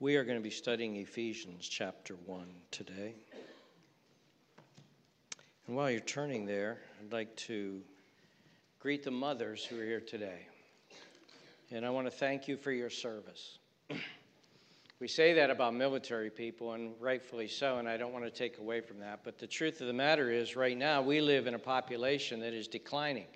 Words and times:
We 0.00 0.16
are 0.16 0.24
going 0.24 0.38
to 0.38 0.42
be 0.42 0.48
studying 0.48 0.96
Ephesians 0.96 1.68
chapter 1.68 2.14
1 2.24 2.46
today. 2.70 3.16
And 5.66 5.76
while 5.76 5.90
you're 5.90 6.00
turning 6.00 6.46
there, 6.46 6.78
I'd 6.98 7.12
like 7.12 7.36
to 7.36 7.82
greet 8.78 9.04
the 9.04 9.10
mothers 9.10 9.62
who 9.62 9.78
are 9.78 9.84
here 9.84 10.00
today. 10.00 10.46
And 11.70 11.84
I 11.84 11.90
want 11.90 12.06
to 12.06 12.10
thank 12.10 12.48
you 12.48 12.56
for 12.56 12.72
your 12.72 12.88
service. 12.88 13.58
we 15.00 15.06
say 15.06 15.34
that 15.34 15.50
about 15.50 15.74
military 15.74 16.30
people, 16.30 16.72
and 16.72 16.94
rightfully 16.98 17.46
so, 17.46 17.76
and 17.76 17.86
I 17.86 17.98
don't 17.98 18.14
want 18.14 18.24
to 18.24 18.30
take 18.30 18.56
away 18.56 18.80
from 18.80 19.00
that. 19.00 19.20
But 19.22 19.38
the 19.38 19.46
truth 19.46 19.82
of 19.82 19.86
the 19.86 19.92
matter 19.92 20.30
is, 20.30 20.56
right 20.56 20.78
now, 20.78 21.02
we 21.02 21.20
live 21.20 21.46
in 21.46 21.52
a 21.52 21.58
population 21.58 22.40
that 22.40 22.54
is 22.54 22.68
declining. 22.68 23.26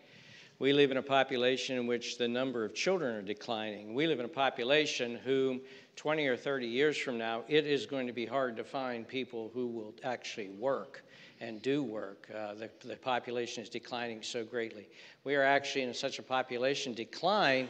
We 0.60 0.72
live 0.72 0.92
in 0.92 0.96
a 0.96 1.02
population 1.02 1.76
in 1.76 1.86
which 1.86 2.16
the 2.16 2.28
number 2.28 2.64
of 2.64 2.74
children 2.74 3.16
are 3.16 3.22
declining. 3.22 3.92
We 3.92 4.06
live 4.06 4.20
in 4.20 4.24
a 4.24 4.28
population 4.28 5.16
whom 5.24 5.60
20 5.96 6.26
or 6.26 6.36
30 6.36 6.66
years 6.66 6.96
from 6.96 7.18
now, 7.18 7.45
it 7.48 7.66
is 7.66 7.86
going 7.86 8.06
to 8.06 8.12
be 8.12 8.26
hard 8.26 8.57
to 8.57 8.64
find 8.64 9.07
people 9.07 9.50
who 9.54 9.66
will 9.66 9.94
actually 10.03 10.48
work 10.48 11.04
and 11.40 11.62
do 11.62 11.82
work. 11.82 12.29
Uh, 12.34 12.54
the, 12.54 12.70
the 12.84 12.96
population 12.96 13.62
is 13.62 13.68
declining 13.68 14.22
so 14.22 14.44
greatly. 14.44 14.89
We 15.25 15.34
are 15.34 15.43
actually 15.43 15.82
in 15.82 15.94
such 15.94 16.18
a 16.18 16.22
population 16.22 16.94
decline 16.94 17.68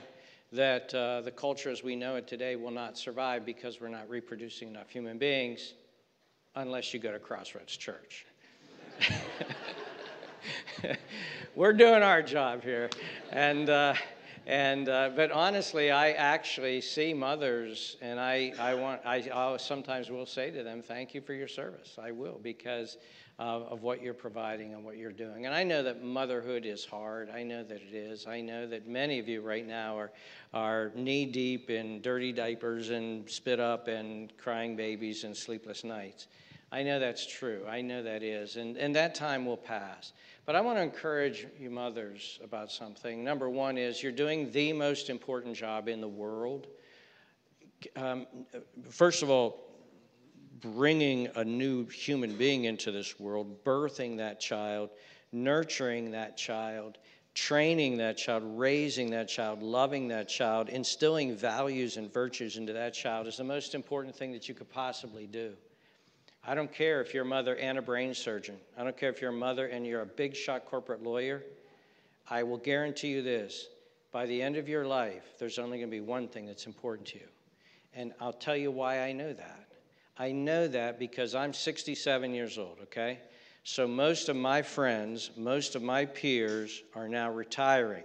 that 0.52 0.94
uh, 0.94 1.20
the 1.22 1.30
culture 1.30 1.70
as 1.70 1.82
we 1.82 1.96
know 1.96 2.16
it 2.16 2.26
today 2.26 2.56
will 2.56 2.70
not 2.70 2.96
survive 2.96 3.44
because 3.44 3.80
we're 3.80 3.88
not 3.88 4.08
reproducing 4.08 4.68
enough 4.68 4.88
human 4.88 5.18
beings 5.18 5.74
unless 6.54 6.94
you 6.94 7.00
go 7.00 7.10
to 7.10 7.18
Crossroads 7.18 7.76
Church. 7.76 8.26
we're 11.56 11.72
doing 11.72 12.02
our 12.02 12.22
job 12.22 12.62
here. 12.62 12.88
And, 13.32 13.68
uh, 13.68 13.94
and 14.46 14.88
uh, 14.88 15.10
but 15.16 15.30
honestly, 15.30 15.90
I 15.90 16.12
actually 16.12 16.80
see 16.82 17.14
mothers, 17.14 17.96
and 18.02 18.20
I, 18.20 18.52
I 18.58 18.74
want 18.74 19.00
I 19.04 19.28
I'll 19.32 19.58
sometimes 19.58 20.10
will 20.10 20.26
say 20.26 20.50
to 20.50 20.62
them, 20.62 20.82
"Thank 20.82 21.14
you 21.14 21.22
for 21.22 21.32
your 21.32 21.48
service." 21.48 21.96
I 22.00 22.10
will 22.10 22.38
because 22.42 22.98
uh, 23.38 23.42
of 23.42 23.82
what 23.82 24.02
you're 24.02 24.14
providing 24.14 24.74
and 24.74 24.84
what 24.84 24.96
you're 24.96 25.12
doing. 25.12 25.46
And 25.46 25.54
I 25.54 25.64
know 25.64 25.82
that 25.82 26.04
motherhood 26.04 26.66
is 26.66 26.84
hard. 26.84 27.30
I 27.30 27.42
know 27.42 27.64
that 27.64 27.80
it 27.80 27.94
is. 27.94 28.26
I 28.26 28.40
know 28.40 28.66
that 28.66 28.86
many 28.86 29.18
of 29.18 29.28
you 29.28 29.40
right 29.40 29.66
now 29.66 29.98
are 29.98 30.12
are 30.52 30.92
knee 30.94 31.24
deep 31.24 31.70
in 31.70 32.00
dirty 32.02 32.32
diapers 32.32 32.90
and 32.90 33.28
spit 33.28 33.60
up 33.60 33.88
and 33.88 34.36
crying 34.36 34.76
babies 34.76 35.24
and 35.24 35.36
sleepless 35.36 35.84
nights. 35.84 36.28
I 36.70 36.82
know 36.82 36.98
that's 36.98 37.26
true. 37.26 37.64
I 37.68 37.80
know 37.80 38.02
that 38.02 38.22
is, 38.22 38.56
and 38.56 38.76
and 38.76 38.94
that 38.94 39.14
time 39.14 39.46
will 39.46 39.56
pass. 39.56 40.12
But 40.46 40.56
I 40.56 40.60
want 40.60 40.76
to 40.78 40.82
encourage 40.82 41.46
you 41.58 41.70
mothers 41.70 42.38
about 42.44 42.70
something. 42.70 43.24
Number 43.24 43.48
one 43.48 43.78
is 43.78 44.02
you're 44.02 44.12
doing 44.12 44.50
the 44.52 44.74
most 44.74 45.08
important 45.08 45.56
job 45.56 45.88
in 45.88 46.02
the 46.02 46.08
world. 46.08 46.66
Um, 47.96 48.26
first 48.90 49.22
of 49.22 49.30
all, 49.30 49.64
bringing 50.60 51.28
a 51.36 51.44
new 51.44 51.86
human 51.86 52.36
being 52.36 52.64
into 52.64 52.92
this 52.92 53.18
world, 53.18 53.64
birthing 53.64 54.18
that 54.18 54.38
child, 54.38 54.90
nurturing 55.32 56.10
that 56.10 56.36
child, 56.36 56.98
training 57.34 57.96
that 57.98 58.16
child, 58.16 58.42
raising 58.44 59.10
that 59.10 59.28
child, 59.28 59.62
loving 59.62 60.08
that 60.08 60.28
child, 60.28 60.68
instilling 60.68 61.34
values 61.34 61.96
and 61.96 62.12
virtues 62.12 62.56
into 62.58 62.72
that 62.74 62.92
child 62.92 63.26
is 63.26 63.38
the 63.38 63.44
most 63.44 63.74
important 63.74 64.14
thing 64.14 64.32
that 64.32 64.48
you 64.48 64.54
could 64.54 64.70
possibly 64.70 65.26
do. 65.26 65.54
I 66.46 66.54
don't 66.54 66.72
care 66.72 67.00
if 67.00 67.14
you're 67.14 67.24
a 67.24 67.26
mother 67.26 67.56
and 67.56 67.78
a 67.78 67.82
brain 67.82 68.12
surgeon. 68.12 68.56
I 68.76 68.84
don't 68.84 68.96
care 68.96 69.08
if 69.08 69.20
you're 69.20 69.30
a 69.30 69.32
mother 69.32 69.66
and 69.66 69.86
you're 69.86 70.02
a 70.02 70.06
big 70.06 70.36
shot 70.36 70.66
corporate 70.66 71.02
lawyer. 71.02 71.42
I 72.28 72.42
will 72.42 72.58
guarantee 72.58 73.08
you 73.08 73.22
this 73.22 73.68
by 74.12 74.26
the 74.26 74.40
end 74.40 74.56
of 74.56 74.68
your 74.68 74.86
life, 74.86 75.24
there's 75.40 75.58
only 75.58 75.78
going 75.78 75.90
to 75.90 75.96
be 75.96 76.00
one 76.00 76.28
thing 76.28 76.46
that's 76.46 76.66
important 76.66 77.08
to 77.08 77.18
you. 77.18 77.26
And 77.94 78.12
I'll 78.20 78.32
tell 78.32 78.56
you 78.56 78.70
why 78.70 79.00
I 79.00 79.12
know 79.12 79.32
that. 79.32 79.66
I 80.16 80.30
know 80.30 80.68
that 80.68 81.00
because 81.00 81.34
I'm 81.34 81.52
67 81.52 82.32
years 82.32 82.56
old, 82.56 82.78
okay? 82.82 83.18
So 83.64 83.88
most 83.88 84.28
of 84.28 84.36
my 84.36 84.62
friends, 84.62 85.30
most 85.36 85.74
of 85.74 85.82
my 85.82 86.04
peers 86.04 86.84
are 86.94 87.08
now 87.08 87.32
retiring. 87.32 88.04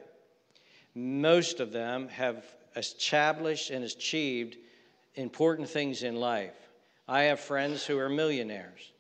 Most 0.96 1.60
of 1.60 1.72
them 1.72 2.08
have 2.08 2.44
established 2.76 3.70
and 3.70 3.84
achieved 3.84 4.58
important 5.14 5.70
things 5.70 6.02
in 6.02 6.16
life. 6.16 6.69
I 7.10 7.24
have 7.24 7.40
friends 7.40 7.88
who 7.88 7.98
are 7.98 8.08
millionaires. 8.08 8.92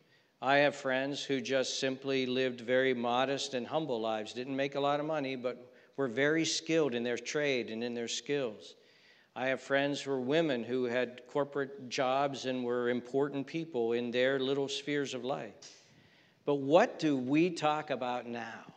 I 0.42 0.58
have 0.58 0.75
friends 0.75 1.24
who 1.24 1.40
just 1.40 1.80
simply 1.80 2.25
lived 2.25 2.59
very 2.59 2.96
modest 2.96 3.53
and 3.53 3.68
humble 3.68 4.02
lives, 4.02 4.34
didn't 4.34 4.56
make 4.56 4.74
a 4.74 4.80
lot 4.80 5.00
of 5.00 5.06
money, 5.06 5.36
but 5.36 5.72
were 5.96 6.08
very 6.08 6.44
skilled 6.44 6.96
in 6.96 7.03
their 7.03 7.19
trade 7.19 7.69
and 7.69 7.84
in 7.84 7.94
their 7.94 8.08
skills. 8.08 8.74
I 9.36 9.50
have 9.50 9.62
friends 9.62 10.02
who 10.02 10.12
are 10.12 10.19
women 10.19 10.64
who 10.64 10.86
had 10.86 11.22
corporate 11.28 11.88
jobs 11.88 12.48
and 12.48 12.64
were 12.64 12.90
important 12.90 13.46
people 13.46 13.92
in 13.92 14.09
their 14.09 14.40
little 14.40 14.68
spheres 14.68 15.14
of 15.14 15.24
life. 15.24 15.84
But 16.46 16.56
what 16.56 16.98
do 16.98 17.16
we 17.16 17.52
talk 17.52 17.92
about 17.92 18.25
now? 18.25 18.74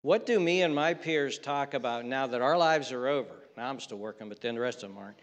What 0.00 0.24
do 0.24 0.40
me 0.40 0.62
and 0.62 0.74
my 0.74 0.94
peers 0.94 1.38
talk 1.38 1.74
about 1.74 2.06
now 2.06 2.28
that 2.28 2.40
our 2.40 2.56
lives 2.56 2.92
are 2.92 3.08
over? 3.08 3.34
Now 3.58 3.68
I'm 3.68 3.78
still 3.78 3.98
working, 3.98 4.30
but 4.30 4.40
then 4.40 4.54
the 4.54 4.60
rest 4.62 4.82
of 4.82 4.88
them 4.88 4.96
aren't. 4.96 5.18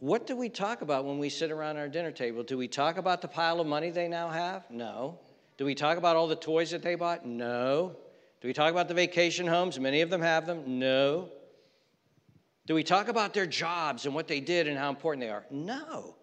What 0.00 0.26
do 0.26 0.34
we 0.34 0.48
talk 0.48 0.80
about 0.80 1.04
when 1.04 1.18
we 1.18 1.28
sit 1.28 1.50
around 1.50 1.76
our 1.76 1.88
dinner 1.88 2.10
table? 2.10 2.42
Do 2.42 2.56
we 2.56 2.68
talk 2.68 2.96
about 2.96 3.20
the 3.20 3.28
pile 3.28 3.60
of 3.60 3.66
money 3.66 3.90
they 3.90 4.08
now 4.08 4.30
have? 4.30 4.64
No. 4.70 5.18
Do 5.58 5.66
we 5.66 5.74
talk 5.74 5.98
about 5.98 6.16
all 6.16 6.26
the 6.26 6.36
toys 6.36 6.70
that 6.70 6.82
they 6.82 6.94
bought? 6.94 7.26
No. 7.26 7.94
Do 8.40 8.48
we 8.48 8.54
talk 8.54 8.70
about 8.70 8.88
the 8.88 8.94
vacation 8.94 9.46
homes? 9.46 9.78
Many 9.78 10.00
of 10.00 10.08
them 10.08 10.22
have 10.22 10.46
them. 10.46 10.78
No. 10.78 11.28
Do 12.66 12.74
we 12.74 12.82
talk 12.82 13.08
about 13.08 13.34
their 13.34 13.44
jobs 13.44 14.06
and 14.06 14.14
what 14.14 14.26
they 14.26 14.40
did 14.40 14.68
and 14.68 14.78
how 14.78 14.88
important 14.88 15.20
they 15.22 15.30
are? 15.30 15.44
No. 15.50 16.14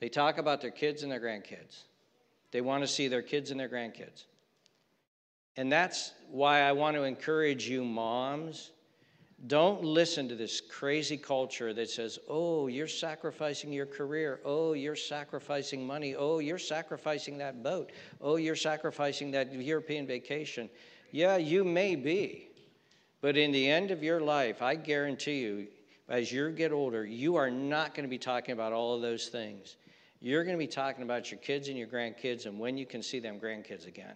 They 0.00 0.08
talk 0.08 0.38
about 0.38 0.60
their 0.60 0.72
kids 0.72 1.04
and 1.04 1.12
their 1.12 1.20
grandkids. 1.20 1.84
They 2.50 2.60
want 2.60 2.82
to 2.82 2.88
see 2.88 3.06
their 3.06 3.22
kids 3.22 3.52
and 3.52 3.60
their 3.60 3.68
grandkids. 3.68 4.24
And 5.56 5.70
that's 5.70 6.12
why 6.28 6.62
I 6.62 6.72
want 6.72 6.96
to 6.96 7.04
encourage 7.04 7.68
you, 7.68 7.84
moms, 7.84 8.72
don't 9.48 9.82
listen 9.82 10.28
to 10.28 10.36
this 10.36 10.60
crazy 10.60 11.16
culture 11.16 11.74
that 11.74 11.90
says, 11.90 12.18
oh, 12.28 12.68
you're 12.68 12.86
sacrificing 12.86 13.72
your 13.72 13.86
career. 13.86 14.40
Oh, 14.44 14.72
you're 14.72 14.94
sacrificing 14.94 15.84
money. 15.84 16.14
Oh, 16.14 16.38
you're 16.38 16.58
sacrificing 16.58 17.38
that 17.38 17.62
boat. 17.62 17.90
Oh, 18.20 18.36
you're 18.36 18.54
sacrificing 18.54 19.32
that 19.32 19.52
European 19.52 20.06
vacation. 20.06 20.70
Yeah, 21.10 21.38
you 21.38 21.64
may 21.64 21.96
be. 21.96 22.48
But 23.20 23.36
in 23.36 23.50
the 23.52 23.68
end 23.68 23.90
of 23.90 24.02
your 24.02 24.20
life, 24.20 24.62
I 24.62 24.76
guarantee 24.76 25.40
you, 25.40 25.66
as 26.08 26.30
you 26.30 26.50
get 26.50 26.72
older, 26.72 27.04
you 27.04 27.36
are 27.36 27.50
not 27.50 27.94
going 27.94 28.04
to 28.04 28.10
be 28.10 28.18
talking 28.18 28.52
about 28.52 28.72
all 28.72 28.94
of 28.94 29.02
those 29.02 29.28
things. 29.28 29.76
You're 30.20 30.44
going 30.44 30.56
to 30.56 30.58
be 30.58 30.68
talking 30.68 31.02
about 31.02 31.30
your 31.32 31.40
kids 31.40 31.68
and 31.68 31.76
your 31.76 31.88
grandkids 31.88 32.46
and 32.46 32.60
when 32.60 32.76
you 32.76 32.86
can 32.86 33.02
see 33.02 33.18
them 33.18 33.40
grandkids 33.40 33.88
again. 33.88 34.14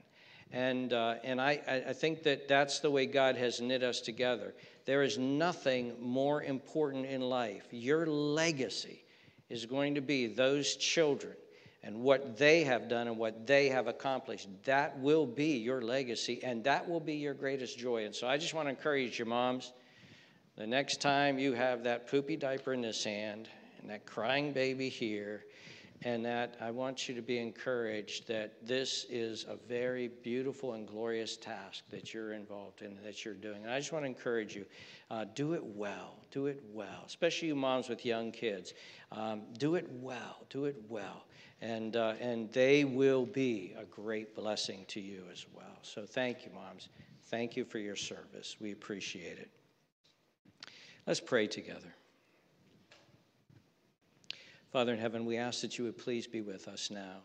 And, 0.52 0.92
uh, 0.92 1.16
and 1.24 1.40
I, 1.40 1.60
I 1.88 1.92
think 1.92 2.22
that 2.22 2.46
that's 2.46 2.78
the 2.78 2.90
way 2.90 3.06
God 3.06 3.36
has 3.36 3.60
knit 3.60 3.82
us 3.82 4.00
together. 4.00 4.54
There 4.86 5.02
is 5.02 5.18
nothing 5.18 5.94
more 6.00 6.42
important 6.42 7.06
in 7.06 7.20
life. 7.20 7.66
Your 7.70 8.06
legacy 8.06 9.04
is 9.50 9.66
going 9.66 9.96
to 9.96 10.00
be 10.00 10.26
those 10.26 10.76
children 10.76 11.34
and 11.82 12.00
what 12.00 12.36
they 12.38 12.64
have 12.64 12.88
done 12.88 13.06
and 13.06 13.18
what 13.18 13.46
they 13.46 13.68
have 13.68 13.86
accomplished. 13.86 14.48
That 14.64 14.98
will 14.98 15.26
be 15.26 15.58
your 15.58 15.82
legacy, 15.82 16.42
and 16.42 16.64
that 16.64 16.88
will 16.88 17.00
be 17.00 17.14
your 17.14 17.34
greatest 17.34 17.78
joy. 17.78 18.04
And 18.04 18.14
so 18.14 18.26
I 18.26 18.38
just 18.38 18.54
want 18.54 18.66
to 18.66 18.70
encourage 18.70 19.18
your 19.18 19.26
moms 19.26 19.72
the 20.56 20.66
next 20.66 21.00
time 21.00 21.38
you 21.38 21.52
have 21.52 21.84
that 21.84 22.08
poopy 22.08 22.36
diaper 22.36 22.72
in 22.72 22.80
this 22.80 23.04
hand 23.04 23.48
and 23.80 23.90
that 23.90 24.06
crying 24.06 24.52
baby 24.52 24.88
here, 24.88 25.44
and 26.02 26.24
that 26.24 26.56
I 26.60 26.70
want 26.70 27.08
you 27.08 27.14
to 27.14 27.22
be 27.22 27.38
encouraged 27.38 28.28
that 28.28 28.66
this 28.66 29.06
is 29.08 29.44
a 29.48 29.56
very 29.68 30.08
beautiful 30.22 30.74
and 30.74 30.86
glorious 30.86 31.36
task 31.36 31.84
that 31.90 32.12
you're 32.12 32.32
involved 32.32 32.82
in, 32.82 32.96
that 33.02 33.24
you're 33.24 33.34
doing. 33.34 33.62
And 33.62 33.72
I 33.72 33.78
just 33.78 33.92
want 33.92 34.04
to 34.04 34.08
encourage 34.08 34.54
you 34.54 34.66
uh, 35.10 35.24
do 35.34 35.54
it 35.54 35.64
well, 35.64 36.16
do 36.30 36.46
it 36.46 36.62
well, 36.72 37.04
especially 37.06 37.48
you 37.48 37.56
moms 37.56 37.88
with 37.88 38.04
young 38.04 38.32
kids. 38.32 38.74
Um, 39.12 39.42
do 39.58 39.76
it 39.76 39.88
well, 39.90 40.44
do 40.50 40.64
it 40.64 40.76
well. 40.88 41.24
And, 41.62 41.96
uh, 41.96 42.14
and 42.20 42.52
they 42.52 42.84
will 42.84 43.24
be 43.24 43.74
a 43.78 43.84
great 43.84 44.34
blessing 44.34 44.84
to 44.88 45.00
you 45.00 45.22
as 45.32 45.46
well. 45.54 45.78
So 45.82 46.04
thank 46.04 46.44
you, 46.44 46.50
moms. 46.52 46.88
Thank 47.24 47.56
you 47.56 47.64
for 47.64 47.78
your 47.78 47.96
service. 47.96 48.56
We 48.60 48.72
appreciate 48.72 49.38
it. 49.38 49.50
Let's 51.06 51.20
pray 51.20 51.46
together. 51.46 51.94
Father 54.76 54.92
in 54.92 55.00
heaven, 55.00 55.24
we 55.24 55.38
ask 55.38 55.62
that 55.62 55.78
you 55.78 55.84
would 55.86 55.96
please 55.96 56.26
be 56.26 56.42
with 56.42 56.68
us 56.68 56.90
now. 56.90 57.20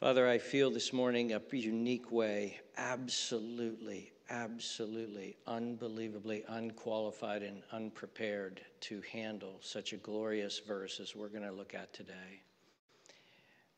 Father, 0.00 0.28
I 0.28 0.36
feel 0.36 0.70
this 0.70 0.92
morning 0.92 1.32
a 1.32 1.40
unique 1.50 2.12
way, 2.12 2.60
absolutely, 2.76 4.12
absolutely, 4.28 5.38
unbelievably 5.46 6.44
unqualified 6.48 7.42
and 7.42 7.62
unprepared 7.72 8.60
to 8.80 9.00
handle 9.10 9.56
such 9.62 9.94
a 9.94 9.96
glorious 9.96 10.58
verse 10.58 11.00
as 11.00 11.16
we're 11.16 11.30
going 11.30 11.42
to 11.42 11.52
look 11.52 11.74
at 11.74 11.94
today. 11.94 12.42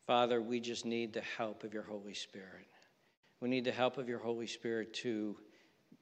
Father, 0.05 0.41
we 0.41 0.59
just 0.59 0.85
need 0.85 1.13
the 1.13 1.23
help 1.37 1.63
of 1.63 1.73
your 1.73 1.83
Holy 1.83 2.13
Spirit. 2.13 2.67
We 3.39 3.47
need 3.47 3.63
the 3.63 3.71
help 3.71 3.97
of 3.97 4.09
your 4.09 4.19
Holy 4.19 4.47
Spirit 4.47 4.93
to 4.95 5.37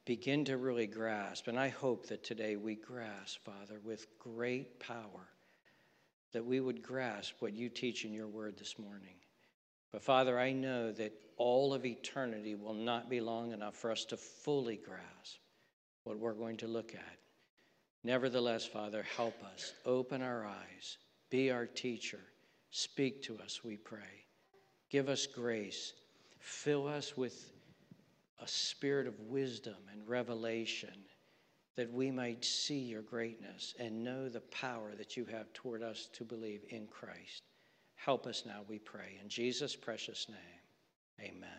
begin 0.06 0.44
to 0.46 0.58
really 0.58 0.88
grasp. 0.88 1.50
And 1.50 1.60
I 1.60 1.70
hope 1.70 2.08
that 2.08 2.24
today 2.24 2.56
we 2.56 2.74
grasp, 2.74 3.44
Father, 3.44 3.80
with 3.84 4.08
great 4.18 4.80
power, 4.80 5.30
that 6.34 6.46
we 6.46 6.60
would 6.60 6.82
grasp 6.82 7.36
what 7.40 7.54
you 7.54 7.70
teach 7.70 8.06
in 8.06 8.14
your 8.14 8.28
word 8.28 8.58
this 8.58 8.78
morning. 8.78 9.16
But 9.92 10.04
Father, 10.04 10.40
I 10.40 10.52
know 10.52 10.92
that 10.94 11.14
all 11.38 11.74
of 11.74 11.86
eternity 11.86 12.56
will 12.56 12.74
not 12.74 13.10
be 13.10 13.22
long 13.22 13.52
enough 13.52 13.76
for 13.76 13.92
us 13.92 14.06
to 14.06 14.18
fully 14.18 14.78
grasp 14.78 15.38
what 16.04 16.18
we're 16.18 16.34
going 16.34 16.58
to 16.58 16.68
look 16.68 16.94
at. 16.94 17.18
Nevertheless, 18.04 18.66
Father, 18.66 19.06
help 19.16 19.36
us. 19.44 19.74
Open 19.86 20.22
our 20.22 20.46
eyes. 20.46 20.98
Be 21.30 21.52
our 21.52 21.66
teacher. 21.66 22.22
Speak 22.72 23.24
to 23.24 23.38
us, 23.40 23.64
we 23.64 23.78
pray. 23.78 24.26
Give 24.90 25.10
us 25.10 25.26
grace. 25.26 25.94
Fill 26.40 26.88
us 26.88 27.18
with 27.18 27.52
a 28.42 28.48
spirit 28.48 29.08
of 29.08 29.20
wisdom 29.22 29.76
and 29.92 30.08
revelation 30.08 30.94
that 31.78 31.94
we 31.94 32.12
might 32.12 32.44
see 32.44 32.80
your 32.80 33.04
greatness 33.04 33.76
and 33.80 34.04
know 34.04 34.28
the 34.28 34.42
power 34.42 34.92
that 34.98 35.16
you 35.16 35.26
have 35.26 35.54
toward 35.54 35.82
us 35.82 36.10
to 36.12 36.26
believe 36.26 36.64
in 36.70 36.88
Christ. 36.88 37.44
Help 37.96 38.28
us 38.28 38.44
now, 38.46 38.62
we 38.68 38.80
pray. 38.80 39.18
In 39.24 39.30
Jesus' 39.30 39.76
precious 39.76 40.28
name, 40.28 41.30
amen. 41.30 41.50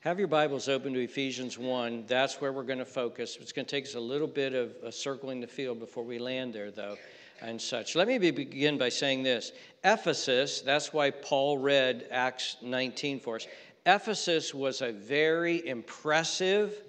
Have 0.00 0.18
your 0.18 0.28
Bibles 0.28 0.68
open 0.68 0.92
to 0.94 1.00
Ephesians 1.00 1.58
1. 1.58 2.04
That's 2.06 2.40
where 2.40 2.52
we're 2.52 2.62
going 2.62 2.78
to 2.78 2.84
focus. 2.84 3.38
It's 3.40 3.52
going 3.52 3.66
to 3.66 3.70
take 3.70 3.86
us 3.86 3.94
a 3.94 4.00
little 4.00 4.26
bit 4.26 4.54
of 4.54 4.94
circling 4.94 5.40
the 5.40 5.46
field 5.46 5.78
before 5.78 6.04
we 6.04 6.18
land 6.18 6.52
there, 6.52 6.70
though, 6.70 6.96
and 7.40 7.60
such. 7.60 7.96
Let 7.96 8.08
me 8.08 8.18
begin 8.18 8.78
by 8.78 8.88
saying 8.88 9.22
this 9.24 9.52
Ephesus, 9.84 10.60
that's 10.60 10.92
why 10.92 11.10
Paul 11.10 11.58
read 11.58 12.06
Acts 12.10 12.56
19 12.62 13.20
for 13.20 13.36
us. 13.36 13.46
Ephesus 13.84 14.54
was 14.54 14.80
a 14.80 14.92
very 14.92 15.66
impressive 15.66 16.82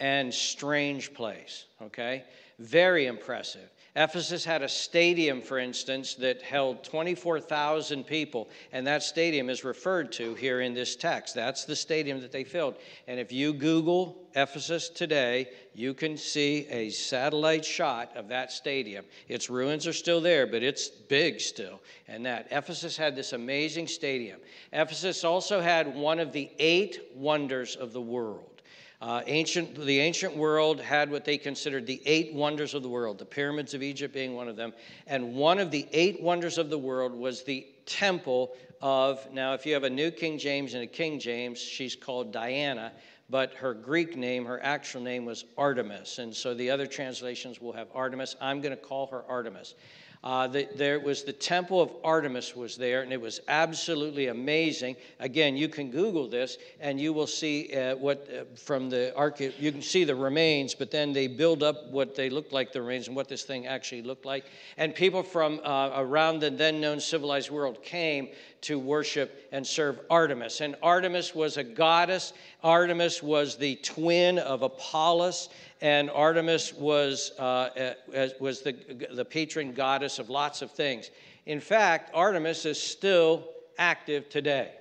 and 0.00 0.32
strange 0.32 1.14
place, 1.14 1.66
okay? 1.82 2.24
Very 2.58 3.06
impressive. 3.06 3.70
Ephesus 3.96 4.44
had 4.44 4.60
a 4.60 4.68
stadium, 4.68 5.40
for 5.40 5.58
instance, 5.58 6.16
that 6.16 6.42
held 6.42 6.84
24,000 6.84 8.04
people, 8.04 8.46
and 8.72 8.86
that 8.86 9.02
stadium 9.02 9.48
is 9.48 9.64
referred 9.64 10.12
to 10.12 10.34
here 10.34 10.60
in 10.60 10.74
this 10.74 10.96
text. 10.96 11.34
That's 11.34 11.64
the 11.64 11.74
stadium 11.74 12.20
that 12.20 12.30
they 12.30 12.44
filled. 12.44 12.74
And 13.08 13.18
if 13.18 13.32
you 13.32 13.54
Google 13.54 14.28
Ephesus 14.34 14.90
today, 14.90 15.48
you 15.74 15.94
can 15.94 16.18
see 16.18 16.66
a 16.68 16.90
satellite 16.90 17.64
shot 17.64 18.14
of 18.16 18.28
that 18.28 18.52
stadium. 18.52 19.06
Its 19.28 19.48
ruins 19.48 19.86
are 19.86 19.94
still 19.94 20.20
there, 20.20 20.46
but 20.46 20.62
it's 20.62 20.88
big 20.88 21.40
still. 21.40 21.80
And 22.06 22.26
that 22.26 22.48
Ephesus 22.50 22.98
had 22.98 23.16
this 23.16 23.32
amazing 23.32 23.86
stadium. 23.86 24.40
Ephesus 24.74 25.24
also 25.24 25.58
had 25.58 25.94
one 25.94 26.18
of 26.18 26.32
the 26.32 26.50
eight 26.58 27.00
wonders 27.14 27.76
of 27.76 27.94
the 27.94 28.02
world. 28.02 28.55
Uh, 29.00 29.20
ancient, 29.26 29.74
the 29.74 30.00
ancient 30.00 30.34
world 30.34 30.80
had 30.80 31.10
what 31.10 31.24
they 31.24 31.36
considered 31.36 31.86
the 31.86 32.00
eight 32.06 32.32
wonders 32.32 32.72
of 32.72 32.82
the 32.82 32.88
world, 32.88 33.18
the 33.18 33.26
pyramids 33.26 33.74
of 33.74 33.82
Egypt 33.82 34.14
being 34.14 34.34
one 34.34 34.48
of 34.48 34.56
them. 34.56 34.72
And 35.06 35.34
one 35.34 35.58
of 35.58 35.70
the 35.70 35.86
eight 35.92 36.22
wonders 36.22 36.56
of 36.56 36.70
the 36.70 36.78
world 36.78 37.12
was 37.12 37.42
the 37.42 37.66
temple 37.84 38.56
of, 38.80 39.30
now, 39.32 39.52
if 39.52 39.66
you 39.66 39.74
have 39.74 39.84
a 39.84 39.90
New 39.90 40.10
King 40.10 40.38
James 40.38 40.74
and 40.74 40.82
a 40.82 40.86
King 40.86 41.18
James, 41.18 41.58
she's 41.58 41.94
called 41.94 42.32
Diana, 42.32 42.92
but 43.28 43.52
her 43.54 43.74
Greek 43.74 44.16
name, 44.16 44.46
her 44.46 44.62
actual 44.62 45.02
name 45.02 45.24
was 45.24 45.44
Artemis. 45.58 46.18
And 46.18 46.34
so 46.34 46.54
the 46.54 46.70
other 46.70 46.86
translations 46.86 47.60
will 47.60 47.72
have 47.72 47.88
Artemis. 47.94 48.36
I'm 48.40 48.60
going 48.60 48.74
to 48.74 48.82
call 48.82 49.08
her 49.08 49.24
Artemis. 49.28 49.74
Uh, 50.24 50.46
the, 50.46 50.68
there 50.76 50.98
was 50.98 51.22
the 51.22 51.32
temple 51.32 51.80
of 51.80 51.92
Artemis 52.02 52.56
was 52.56 52.76
there, 52.76 53.02
and 53.02 53.12
it 53.12 53.20
was 53.20 53.40
absolutely 53.48 54.26
amazing. 54.28 54.96
Again, 55.20 55.56
you 55.56 55.68
can 55.68 55.90
Google 55.90 56.28
this, 56.28 56.58
and 56.80 57.00
you 57.00 57.12
will 57.12 57.26
see 57.26 57.72
uh, 57.74 57.96
what 57.96 58.28
uh, 58.28 58.44
from 58.56 58.90
the. 58.90 59.12
You 59.58 59.72
can 59.72 59.82
see 59.82 60.04
the 60.04 60.14
remains, 60.14 60.74
but 60.74 60.90
then 60.90 61.12
they 61.12 61.26
build 61.26 61.62
up 61.62 61.90
what 61.90 62.14
they 62.14 62.30
look 62.30 62.52
like 62.52 62.72
the 62.72 62.82
remains 62.82 63.06
and 63.06 63.16
what 63.16 63.28
this 63.28 63.44
thing 63.44 63.66
actually 63.66 64.02
looked 64.02 64.24
like. 64.24 64.46
And 64.76 64.94
people 64.94 65.22
from 65.22 65.60
uh, 65.64 65.92
around 65.94 66.40
the 66.40 66.50
then 66.50 66.80
known 66.80 67.00
civilized 67.00 67.50
world 67.50 67.82
came 67.82 68.28
to 68.62 68.78
worship 68.78 69.48
and 69.52 69.64
serve 69.64 70.00
Artemis. 70.10 70.60
And 70.60 70.74
Artemis 70.82 71.34
was 71.34 71.56
a 71.56 71.62
goddess. 71.64 72.32
Artemis 72.64 73.22
was 73.22 73.56
the 73.56 73.76
twin 73.76 74.38
of 74.38 74.62
Apollos 74.62 75.50
and 75.80 76.10
Artemis 76.10 76.72
was, 76.72 77.32
uh, 77.38 77.94
was 78.40 78.62
the, 78.62 79.08
the 79.12 79.24
patron 79.24 79.72
goddess 79.72 80.18
of 80.18 80.30
lots 80.30 80.62
of 80.62 80.70
things. 80.70 81.10
In 81.44 81.60
fact, 81.60 82.10
Artemis 82.14 82.64
is 82.64 82.80
still 82.80 83.48
active 83.78 84.28
today. 84.28 84.72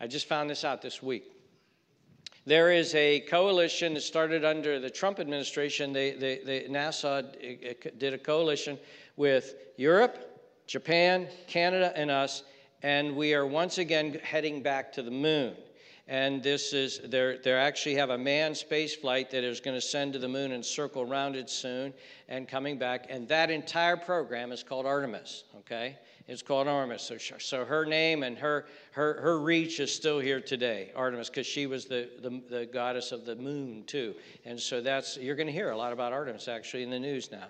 I 0.00 0.06
just 0.06 0.28
found 0.28 0.48
this 0.48 0.64
out 0.64 0.80
this 0.82 1.02
week. 1.02 1.24
There 2.46 2.72
is 2.72 2.94
a 2.94 3.20
coalition 3.20 3.94
that 3.94 4.00
started 4.00 4.44
under 4.44 4.78
the 4.78 4.88
Trump 4.88 5.20
administration. 5.20 5.92
They, 5.92 6.12
they, 6.12 6.38
they, 6.38 6.60
NASA 6.62 7.98
did 7.98 8.14
a 8.14 8.18
coalition 8.18 8.78
with 9.16 9.54
Europe, 9.76 10.40
Japan, 10.66 11.28
Canada, 11.46 11.92
and 11.94 12.10
us, 12.10 12.44
and 12.82 13.16
we 13.16 13.34
are 13.34 13.46
once 13.46 13.78
again 13.78 14.18
heading 14.22 14.62
back 14.62 14.92
to 14.92 15.02
the 15.02 15.10
moon 15.10 15.56
and 16.08 16.42
this 16.42 16.72
is 16.72 17.00
they 17.04 17.38
they 17.42 17.52
actually 17.52 17.94
have 17.94 18.10
a 18.10 18.18
manned 18.18 18.56
space 18.56 18.96
flight 18.96 19.30
that 19.30 19.44
is 19.44 19.60
going 19.60 19.76
to 19.76 19.80
send 19.80 20.14
to 20.14 20.18
the 20.18 20.28
moon 20.28 20.52
and 20.52 20.64
circle 20.64 21.02
around 21.02 21.36
it 21.36 21.50
soon 21.50 21.92
and 22.28 22.48
coming 22.48 22.78
back. 22.78 23.06
And 23.10 23.28
that 23.28 23.50
entire 23.50 23.96
program 23.96 24.50
is 24.50 24.62
called 24.62 24.86
artemis 24.86 25.44
okay? 25.60 25.96
It's 26.26 26.42
called 26.42 26.68
artemis. 26.68 27.02
So, 27.02 27.16
so 27.38 27.64
her 27.64 27.86
name 27.86 28.22
and 28.22 28.36
her 28.38 28.66
her 28.92 29.20
her 29.20 29.40
reach 29.40 29.80
is 29.80 29.94
still 29.94 30.18
here 30.18 30.40
today 30.40 30.92
artemis 30.96 31.28
because 31.28 31.46
she 31.46 31.66
was 31.66 31.84
the, 31.84 32.08
the 32.22 32.42
the 32.48 32.66
goddess 32.66 33.12
of 33.12 33.24
the 33.24 33.36
moon 33.36 33.84
too. 33.86 34.14
And 34.44 34.58
so 34.58 34.80
that's 34.80 35.16
you're 35.16 35.36
going 35.36 35.46
to 35.46 35.52
hear 35.52 35.70
a 35.70 35.76
lot 35.76 35.92
about 35.92 36.12
artemis 36.12 36.48
actually 36.48 36.82
in 36.82 36.90
the 36.90 36.98
news 36.98 37.30
now 37.30 37.48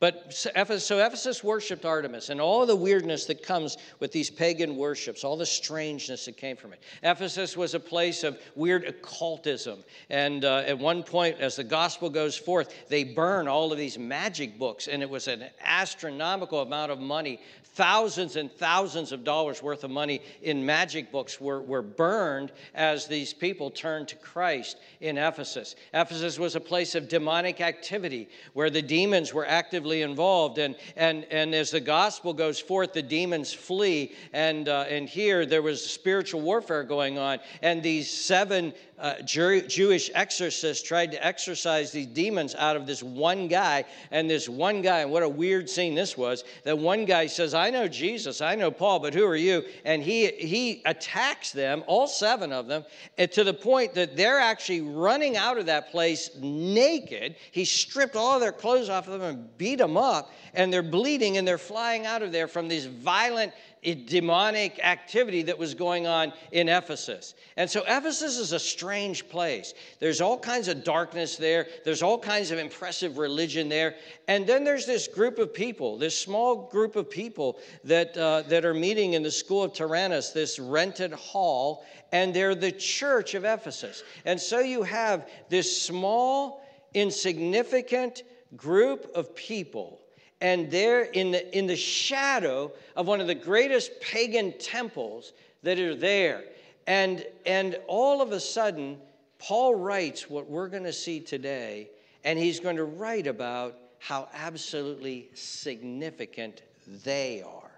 but 0.00 0.32
so 0.32 0.50
Ephesus 0.54 1.42
worshiped 1.42 1.84
Artemis 1.84 2.28
and 2.28 2.40
all 2.40 2.64
the 2.66 2.76
weirdness 2.76 3.24
that 3.24 3.42
comes 3.42 3.76
with 3.98 4.12
these 4.12 4.30
pagan 4.30 4.76
worships, 4.76 5.24
all 5.24 5.36
the 5.36 5.44
strangeness 5.44 6.26
that 6.26 6.36
came 6.36 6.56
from 6.56 6.72
it. 6.72 6.80
Ephesus 7.02 7.56
was 7.56 7.74
a 7.74 7.80
place 7.80 8.22
of 8.22 8.38
weird 8.54 8.84
occultism. 8.84 9.82
And 10.08 10.44
uh, 10.44 10.58
at 10.66 10.78
one 10.78 11.02
point, 11.02 11.40
as 11.40 11.56
the 11.56 11.64
gospel 11.64 12.10
goes 12.10 12.36
forth, 12.36 12.88
they 12.88 13.02
burn 13.02 13.48
all 13.48 13.72
of 13.72 13.78
these 13.78 13.98
magic 13.98 14.56
books, 14.56 14.86
and 14.86 15.02
it 15.02 15.10
was 15.10 15.26
an 15.26 15.44
astronomical 15.64 16.60
amount 16.60 16.92
of 16.92 17.00
money 17.00 17.40
thousands 17.78 18.34
and 18.34 18.50
thousands 18.50 19.12
of 19.12 19.22
dollars 19.22 19.62
worth 19.62 19.84
of 19.84 19.90
money 19.90 20.20
in 20.42 20.66
magic 20.66 21.12
books 21.12 21.40
were, 21.40 21.62
were 21.62 21.80
burned 21.80 22.50
as 22.74 23.06
these 23.06 23.32
people 23.32 23.70
turned 23.70 24.08
to 24.08 24.16
Christ 24.16 24.78
in 25.00 25.16
Ephesus. 25.16 25.76
Ephesus 25.94 26.40
was 26.40 26.56
a 26.56 26.60
place 26.60 26.96
of 26.96 27.06
demonic 27.06 27.60
activity 27.60 28.28
where 28.52 28.68
the 28.68 28.82
demons 28.82 29.32
were 29.32 29.46
actively 29.46 30.02
involved. 30.02 30.58
And, 30.58 30.74
and, 30.96 31.24
and 31.30 31.54
as 31.54 31.70
the 31.70 31.78
gospel 31.78 32.34
goes 32.34 32.58
forth, 32.58 32.92
the 32.92 33.02
demons 33.02 33.52
flee. 33.52 34.10
And, 34.32 34.68
uh, 34.68 34.86
and 34.88 35.08
here 35.08 35.46
there 35.46 35.62
was 35.62 35.88
spiritual 35.88 36.40
warfare 36.40 36.82
going 36.82 37.16
on. 37.16 37.38
And 37.62 37.80
these 37.80 38.10
seven 38.10 38.74
uh, 38.98 39.22
Jewish 39.22 40.10
exorcists 40.12 40.82
tried 40.82 41.12
to 41.12 41.24
exorcise 41.24 41.92
these 41.92 42.06
demons 42.06 42.56
out 42.56 42.74
of 42.74 42.86
this 42.86 43.04
one 43.04 43.46
guy. 43.46 43.84
And 44.10 44.28
this 44.28 44.48
one 44.48 44.82
guy, 44.82 45.02
and 45.02 45.12
what 45.12 45.22
a 45.22 45.28
weird 45.28 45.70
scene 45.70 45.94
this 45.94 46.18
was, 46.18 46.42
that 46.64 46.76
one 46.76 47.04
guy 47.04 47.28
says, 47.28 47.54
I 47.54 47.67
know 47.70 47.88
Jesus, 47.88 48.40
I 48.40 48.54
know 48.54 48.70
Paul, 48.70 49.00
but 49.00 49.14
who 49.14 49.24
are 49.24 49.36
you? 49.36 49.64
And 49.84 50.02
he, 50.02 50.26
he 50.28 50.82
attacks 50.84 51.52
them, 51.52 51.82
all 51.86 52.06
seven 52.06 52.52
of 52.52 52.66
them, 52.66 52.84
eh, 53.16 53.26
to 53.26 53.44
the 53.44 53.54
point 53.54 53.94
that 53.94 54.16
they're 54.16 54.40
actually 54.40 54.80
running 54.80 55.36
out 55.36 55.58
of 55.58 55.66
that 55.66 55.90
place 55.90 56.30
naked. 56.40 57.36
He 57.52 57.64
stripped 57.64 58.16
all 58.16 58.38
their 58.38 58.52
clothes 58.52 58.88
off 58.88 59.06
of 59.08 59.20
them 59.20 59.22
and 59.22 59.58
beat 59.58 59.78
them 59.78 59.96
up, 59.96 60.32
and 60.54 60.72
they're 60.72 60.82
bleeding 60.82 61.36
and 61.36 61.46
they're 61.46 61.58
flying 61.58 62.06
out 62.06 62.22
of 62.22 62.32
there 62.32 62.48
from 62.48 62.68
these 62.68 62.86
violent 62.86 63.52
demonic 63.82 64.80
activity 64.82 65.42
that 65.42 65.58
was 65.58 65.74
going 65.74 66.06
on 66.06 66.32
in 66.52 66.68
Ephesus. 66.68 67.34
And 67.56 67.70
so 67.70 67.82
Ephesus 67.86 68.38
is 68.38 68.52
a 68.52 68.58
strange 68.58 69.28
place. 69.28 69.74
There's 70.00 70.20
all 70.20 70.38
kinds 70.38 70.68
of 70.68 70.84
darkness 70.84 71.36
there, 71.36 71.66
there's 71.84 72.02
all 72.02 72.18
kinds 72.18 72.50
of 72.50 72.58
impressive 72.58 73.18
religion 73.18 73.68
there. 73.68 73.94
And 74.26 74.46
then 74.46 74.64
there's 74.64 74.86
this 74.86 75.08
group 75.08 75.38
of 75.38 75.54
people, 75.54 75.96
this 75.96 76.18
small 76.18 76.68
group 76.68 76.96
of 76.96 77.08
people 77.08 77.58
that, 77.84 78.16
uh, 78.16 78.42
that 78.48 78.64
are 78.64 78.74
meeting 78.74 79.14
in 79.14 79.22
the 79.22 79.30
school 79.30 79.62
of 79.62 79.72
Tyrannus, 79.72 80.30
this 80.30 80.58
rented 80.58 81.12
hall, 81.12 81.84
and 82.12 82.34
they're 82.34 82.54
the 82.54 82.72
church 82.72 83.34
of 83.34 83.44
Ephesus. 83.44 84.02
And 84.24 84.40
so 84.40 84.60
you 84.60 84.82
have 84.82 85.28
this 85.48 85.82
small, 85.82 86.64
insignificant 86.94 88.22
group 88.56 89.10
of 89.14 89.34
people 89.34 90.00
and 90.40 90.70
they're 90.70 91.02
in 91.02 91.32
the, 91.32 91.56
in 91.56 91.66
the 91.66 91.76
shadow 91.76 92.72
of 92.96 93.06
one 93.06 93.20
of 93.20 93.26
the 93.26 93.34
greatest 93.34 94.00
pagan 94.00 94.52
temples 94.58 95.32
that 95.62 95.78
are 95.78 95.94
there. 95.94 96.44
And, 96.86 97.24
and 97.44 97.78
all 97.86 98.22
of 98.22 98.32
a 98.32 98.40
sudden, 98.40 98.98
Paul 99.38 99.74
writes 99.74 100.30
what 100.30 100.48
we're 100.48 100.68
going 100.68 100.84
to 100.84 100.92
see 100.92 101.20
today, 101.20 101.90
and 102.24 102.38
he's 102.38 102.60
going 102.60 102.76
to 102.76 102.84
write 102.84 103.26
about 103.26 103.76
how 103.98 104.28
absolutely 104.32 105.28
significant 105.34 106.62
they 107.04 107.42
are 107.42 107.70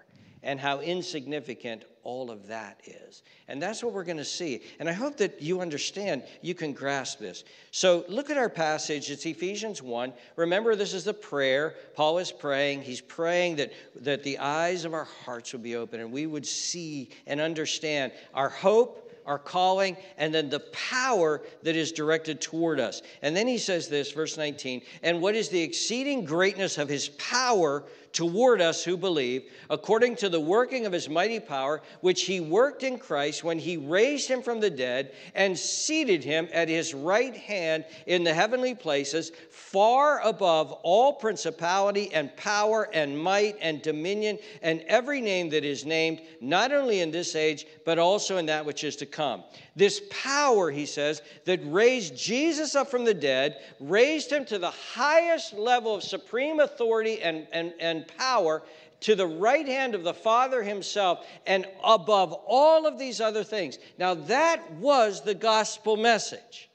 and 0.43 0.59
how 0.59 0.79
insignificant 0.79 1.83
all 2.03 2.31
of 2.31 2.47
that 2.47 2.79
is. 2.85 3.23
And 3.47 3.61
that's 3.61 3.83
what 3.83 3.93
we're 3.93 4.03
going 4.03 4.17
to 4.17 4.25
see. 4.25 4.61
And 4.79 4.89
I 4.89 4.93
hope 4.93 5.17
that 5.17 5.41
you 5.41 5.61
understand, 5.61 6.23
you 6.41 6.53
can 6.53 6.73
grasp 6.73 7.19
this. 7.19 7.43
So 7.71 8.05
look 8.07 8.29
at 8.29 8.37
our 8.37 8.49
passage. 8.49 9.11
It's 9.11 9.25
Ephesians 9.25 9.81
1. 9.81 10.13
Remember, 10.35 10.75
this 10.75 10.93
is 10.93 11.03
the 11.03 11.13
prayer. 11.13 11.75
Paul 11.95 12.17
is 12.17 12.31
praying. 12.31 12.81
He's 12.81 13.01
praying 13.01 13.57
that, 13.57 13.73
that 14.01 14.23
the 14.23 14.39
eyes 14.39 14.85
of 14.85 14.93
our 14.93 15.07
hearts 15.25 15.53
would 15.53 15.63
be 15.63 15.75
open 15.75 15.99
and 15.99 16.11
we 16.11 16.25
would 16.25 16.45
see 16.45 17.09
and 17.27 17.39
understand 17.39 18.11
our 18.33 18.49
hope 18.49 19.11
our 19.25 19.39
calling, 19.39 19.97
and 20.17 20.33
then 20.33 20.49
the 20.49 20.59
power 20.71 21.41
that 21.63 21.75
is 21.75 21.91
directed 21.91 22.41
toward 22.41 22.79
us. 22.79 23.01
And 23.21 23.35
then 23.35 23.47
he 23.47 23.57
says 23.57 23.87
this, 23.87 24.11
verse 24.11 24.37
19, 24.37 24.81
and 25.03 25.21
what 25.21 25.35
is 25.35 25.49
the 25.49 25.61
exceeding 25.61 26.25
greatness 26.25 26.77
of 26.77 26.89
his 26.89 27.09
power 27.09 27.83
toward 28.13 28.61
us 28.61 28.83
who 28.83 28.97
believe, 28.97 29.43
according 29.69 30.15
to 30.17 30.29
the 30.29 30.39
working 30.39 30.85
of 30.85 30.93
his 30.93 31.09
mighty 31.09 31.39
power, 31.39 31.81
which 32.01 32.23
he 32.23 32.39
worked 32.39 32.83
in 32.83 32.97
Christ 32.97 33.43
when 33.43 33.59
he 33.59 33.77
raised 33.77 34.27
him 34.27 34.41
from 34.41 34.59
the 34.59 34.69
dead 34.69 35.13
and 35.35 35.57
seated 35.57 36.23
him 36.23 36.47
at 36.51 36.69
his 36.69 36.93
right 36.93 37.35
hand 37.35 37.85
in 38.05 38.23
the 38.23 38.33
heavenly 38.33 38.75
places, 38.75 39.31
far 39.49 40.21
above 40.21 40.71
all 40.83 41.13
principality 41.13 42.13
and 42.13 42.35
power 42.35 42.89
and 42.93 43.17
might 43.17 43.57
and 43.61 43.81
dominion 43.81 44.37
and 44.61 44.81
every 44.87 45.21
name 45.21 45.49
that 45.49 45.63
is 45.63 45.85
named, 45.85 46.21
not 46.39 46.71
only 46.71 47.01
in 47.01 47.11
this 47.11 47.35
age, 47.35 47.65
but 47.85 47.99
also 47.99 48.37
in 48.37 48.45
that 48.47 48.65
which 48.65 48.83
is 48.83 48.95
to 48.97 49.05
come. 49.05 49.43
This 49.75 50.01
power, 50.09 50.69
he 50.69 50.85
says, 50.85 51.21
that 51.45 51.61
raised 51.63 52.17
Jesus 52.17 52.75
up 52.75 52.91
from 52.91 53.05
the 53.05 53.13
dead, 53.13 53.57
raised 53.79 54.31
him 54.31 54.43
to 54.45 54.59
the 54.59 54.71
highest 54.71 55.53
level 55.53 55.95
of 55.95 56.03
supreme 56.03 56.59
authority 56.59 57.21
and, 57.21 57.47
and, 57.53 57.73
and 57.79 58.05
power, 58.17 58.63
to 59.01 59.15
the 59.15 59.27
right 59.27 59.67
hand 59.67 59.95
of 59.95 60.03
the 60.03 60.13
Father 60.13 60.61
himself, 60.61 61.25
and 61.47 61.65
above 61.83 62.33
all 62.45 62.85
of 62.85 62.99
these 62.99 63.19
other 63.19 63.43
things. 63.43 63.79
Now, 63.97 64.13
that 64.13 64.71
was 64.73 65.21
the 65.21 65.33
gospel 65.33 65.97
message. 65.97 66.69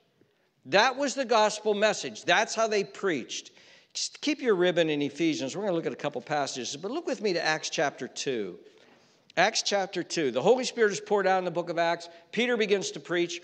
That 0.67 0.97
was 0.97 1.15
the 1.15 1.25
gospel 1.25 1.75
message. 1.75 2.25
That's 2.25 2.55
how 2.55 2.67
they 2.67 2.83
preached. 2.83 3.53
Just 3.93 4.21
Keep 4.21 4.43
your 4.43 4.57
ribbon 4.57 4.91
in 4.91 5.01
Ephesians. 5.03 5.55
We're 5.55 5.63
going 5.63 5.73
to 5.73 5.77
look 5.77 5.87
at 5.87 5.93
a 5.93 5.97
couple 5.97 6.21
passages, 6.21 6.77
but 6.77 6.91
look 6.91 7.07
with 7.07 7.23
me 7.23 7.33
to 7.35 7.45
Acts 7.45 7.71
chapter 7.71 8.09
2. 8.09 8.59
Acts 9.37 9.63
chapter 9.63 10.03
2. 10.03 10.31
The 10.31 10.41
Holy 10.41 10.65
Spirit 10.65 10.93
is 10.93 11.01
poured 11.01 11.27
out 11.27 11.39
in 11.39 11.45
the 11.45 11.51
book 11.51 11.69
of 11.69 11.79
Acts. 11.79 12.09
Peter 12.33 12.57
begins 12.57 12.91
to 12.93 13.01
preach. 13.01 13.43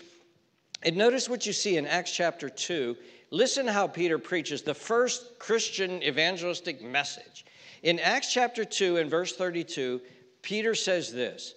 And 0.81 0.97
notice 0.97 1.29
what 1.29 1.45
you 1.45 1.53
see 1.53 1.77
in 1.77 1.85
Acts 1.85 2.11
chapter 2.11 2.49
2. 2.49 2.97
Listen 3.29 3.67
how 3.67 3.87
Peter 3.87 4.17
preaches 4.17 4.63
the 4.63 4.73
first 4.73 5.37
Christian 5.37 6.01
evangelistic 6.01 6.81
message. 6.81 7.45
In 7.83 7.99
Acts 7.99 8.33
chapter 8.33 8.65
2 8.65 8.97
and 8.97 9.09
verse 9.09 9.35
32, 9.35 10.01
Peter 10.41 10.73
says 10.73 11.11
this 11.11 11.53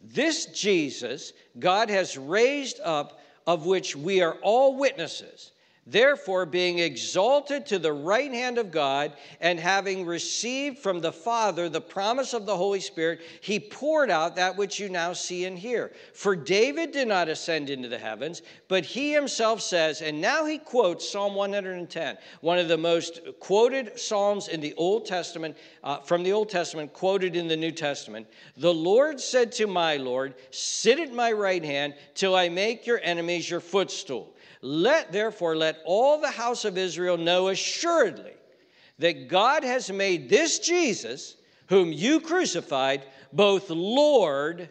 This 0.00 0.46
Jesus 0.46 1.32
God 1.58 1.90
has 1.90 2.16
raised 2.16 2.78
up, 2.80 3.20
of 3.46 3.66
which 3.66 3.96
we 3.96 4.22
are 4.22 4.34
all 4.42 4.76
witnesses. 4.76 5.50
Therefore, 5.90 6.46
being 6.46 6.78
exalted 6.78 7.66
to 7.66 7.78
the 7.80 7.92
right 7.92 8.32
hand 8.32 8.58
of 8.58 8.70
God, 8.70 9.12
and 9.40 9.58
having 9.58 10.06
received 10.06 10.78
from 10.78 11.00
the 11.00 11.10
Father 11.10 11.68
the 11.68 11.80
promise 11.80 12.32
of 12.32 12.46
the 12.46 12.56
Holy 12.56 12.78
Spirit, 12.78 13.20
he 13.40 13.58
poured 13.58 14.08
out 14.08 14.36
that 14.36 14.56
which 14.56 14.78
you 14.78 14.88
now 14.88 15.12
see 15.12 15.46
and 15.46 15.58
hear. 15.58 15.90
For 16.14 16.36
David 16.36 16.92
did 16.92 17.08
not 17.08 17.28
ascend 17.28 17.70
into 17.70 17.88
the 17.88 17.98
heavens, 17.98 18.42
but 18.68 18.84
he 18.84 19.12
himself 19.12 19.60
says, 19.60 20.00
and 20.00 20.20
now 20.20 20.44
he 20.44 20.58
quotes 20.58 21.08
Psalm 21.08 21.34
110, 21.34 22.18
one 22.40 22.58
of 22.58 22.68
the 22.68 22.78
most 22.78 23.20
quoted 23.40 23.98
Psalms 23.98 24.46
in 24.46 24.60
the 24.60 24.74
Old 24.74 25.06
Testament, 25.06 25.56
uh, 25.82 25.98
from 25.98 26.22
the 26.22 26.32
Old 26.32 26.50
Testament, 26.50 26.92
quoted 26.92 27.34
in 27.34 27.48
the 27.48 27.56
New 27.56 27.72
Testament. 27.72 28.28
The 28.56 28.72
Lord 28.72 29.20
said 29.20 29.50
to 29.52 29.66
my 29.66 29.96
Lord, 29.96 30.34
Sit 30.52 31.00
at 31.00 31.12
my 31.12 31.32
right 31.32 31.64
hand 31.64 31.94
till 32.14 32.36
I 32.36 32.48
make 32.48 32.86
your 32.86 33.00
enemies 33.02 33.50
your 33.50 33.60
footstool. 33.60 34.36
Let 34.62 35.12
therefore 35.12 35.56
let 35.56 35.78
all 35.84 36.20
the 36.20 36.30
house 36.30 36.64
of 36.64 36.76
Israel 36.76 37.16
know 37.16 37.48
assuredly 37.48 38.34
that 38.98 39.28
God 39.28 39.64
has 39.64 39.90
made 39.90 40.28
this 40.28 40.58
Jesus, 40.58 41.36
whom 41.68 41.92
you 41.92 42.20
crucified, 42.20 43.04
both 43.32 43.70
Lord 43.70 44.68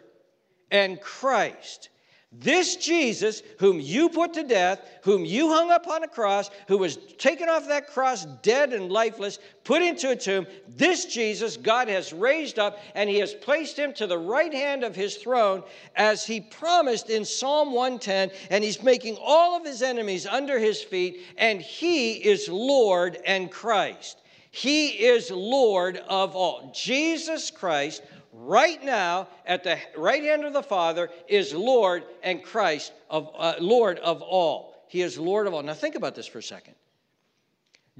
and 0.70 1.00
Christ. 1.00 1.88
This 2.32 2.76
Jesus, 2.76 3.42
whom 3.58 3.80
you 3.80 4.08
put 4.08 4.34
to 4.34 4.44
death, 4.44 4.80
whom 5.02 5.24
you 5.24 5.48
hung 5.48 5.72
up 5.72 5.88
on 5.88 6.04
a 6.04 6.08
cross, 6.08 6.48
who 6.68 6.78
was 6.78 6.96
taken 7.18 7.48
off 7.48 7.66
that 7.66 7.88
cross 7.88 8.24
dead 8.42 8.72
and 8.72 8.92
lifeless, 8.92 9.40
put 9.64 9.82
into 9.82 10.10
a 10.10 10.16
tomb, 10.16 10.46
this 10.68 11.06
Jesus 11.06 11.56
God 11.56 11.88
has 11.88 12.12
raised 12.12 12.60
up 12.60 12.78
and 12.94 13.10
he 13.10 13.18
has 13.18 13.34
placed 13.34 13.76
him 13.76 13.92
to 13.94 14.06
the 14.06 14.16
right 14.16 14.52
hand 14.52 14.84
of 14.84 14.94
his 14.94 15.16
throne 15.16 15.64
as 15.96 16.24
he 16.24 16.40
promised 16.40 17.10
in 17.10 17.24
Psalm 17.24 17.72
110. 17.72 18.30
And 18.50 18.62
he's 18.62 18.80
making 18.80 19.18
all 19.20 19.56
of 19.56 19.66
his 19.66 19.82
enemies 19.82 20.24
under 20.24 20.60
his 20.60 20.80
feet, 20.80 21.22
and 21.36 21.60
he 21.60 22.12
is 22.12 22.48
Lord 22.48 23.18
and 23.26 23.50
Christ. 23.50 24.18
He 24.52 24.88
is 24.88 25.32
Lord 25.32 25.96
of 26.08 26.36
all. 26.36 26.72
Jesus 26.74 27.50
Christ 27.50 28.02
right 28.46 28.82
now 28.82 29.28
at 29.46 29.64
the 29.64 29.78
right 29.96 30.22
hand 30.22 30.44
of 30.44 30.52
the 30.52 30.62
Father 30.62 31.10
is 31.28 31.52
Lord 31.52 32.04
and 32.22 32.42
Christ 32.42 32.92
of 33.08 33.30
uh, 33.36 33.54
Lord 33.60 33.98
of 33.98 34.22
all. 34.22 34.74
He 34.88 35.02
is 35.02 35.18
Lord 35.18 35.46
of 35.46 35.54
all. 35.54 35.62
Now 35.62 35.74
think 35.74 35.94
about 35.94 36.14
this 36.14 36.26
for 36.26 36.38
a 36.38 36.42
second. 36.42 36.74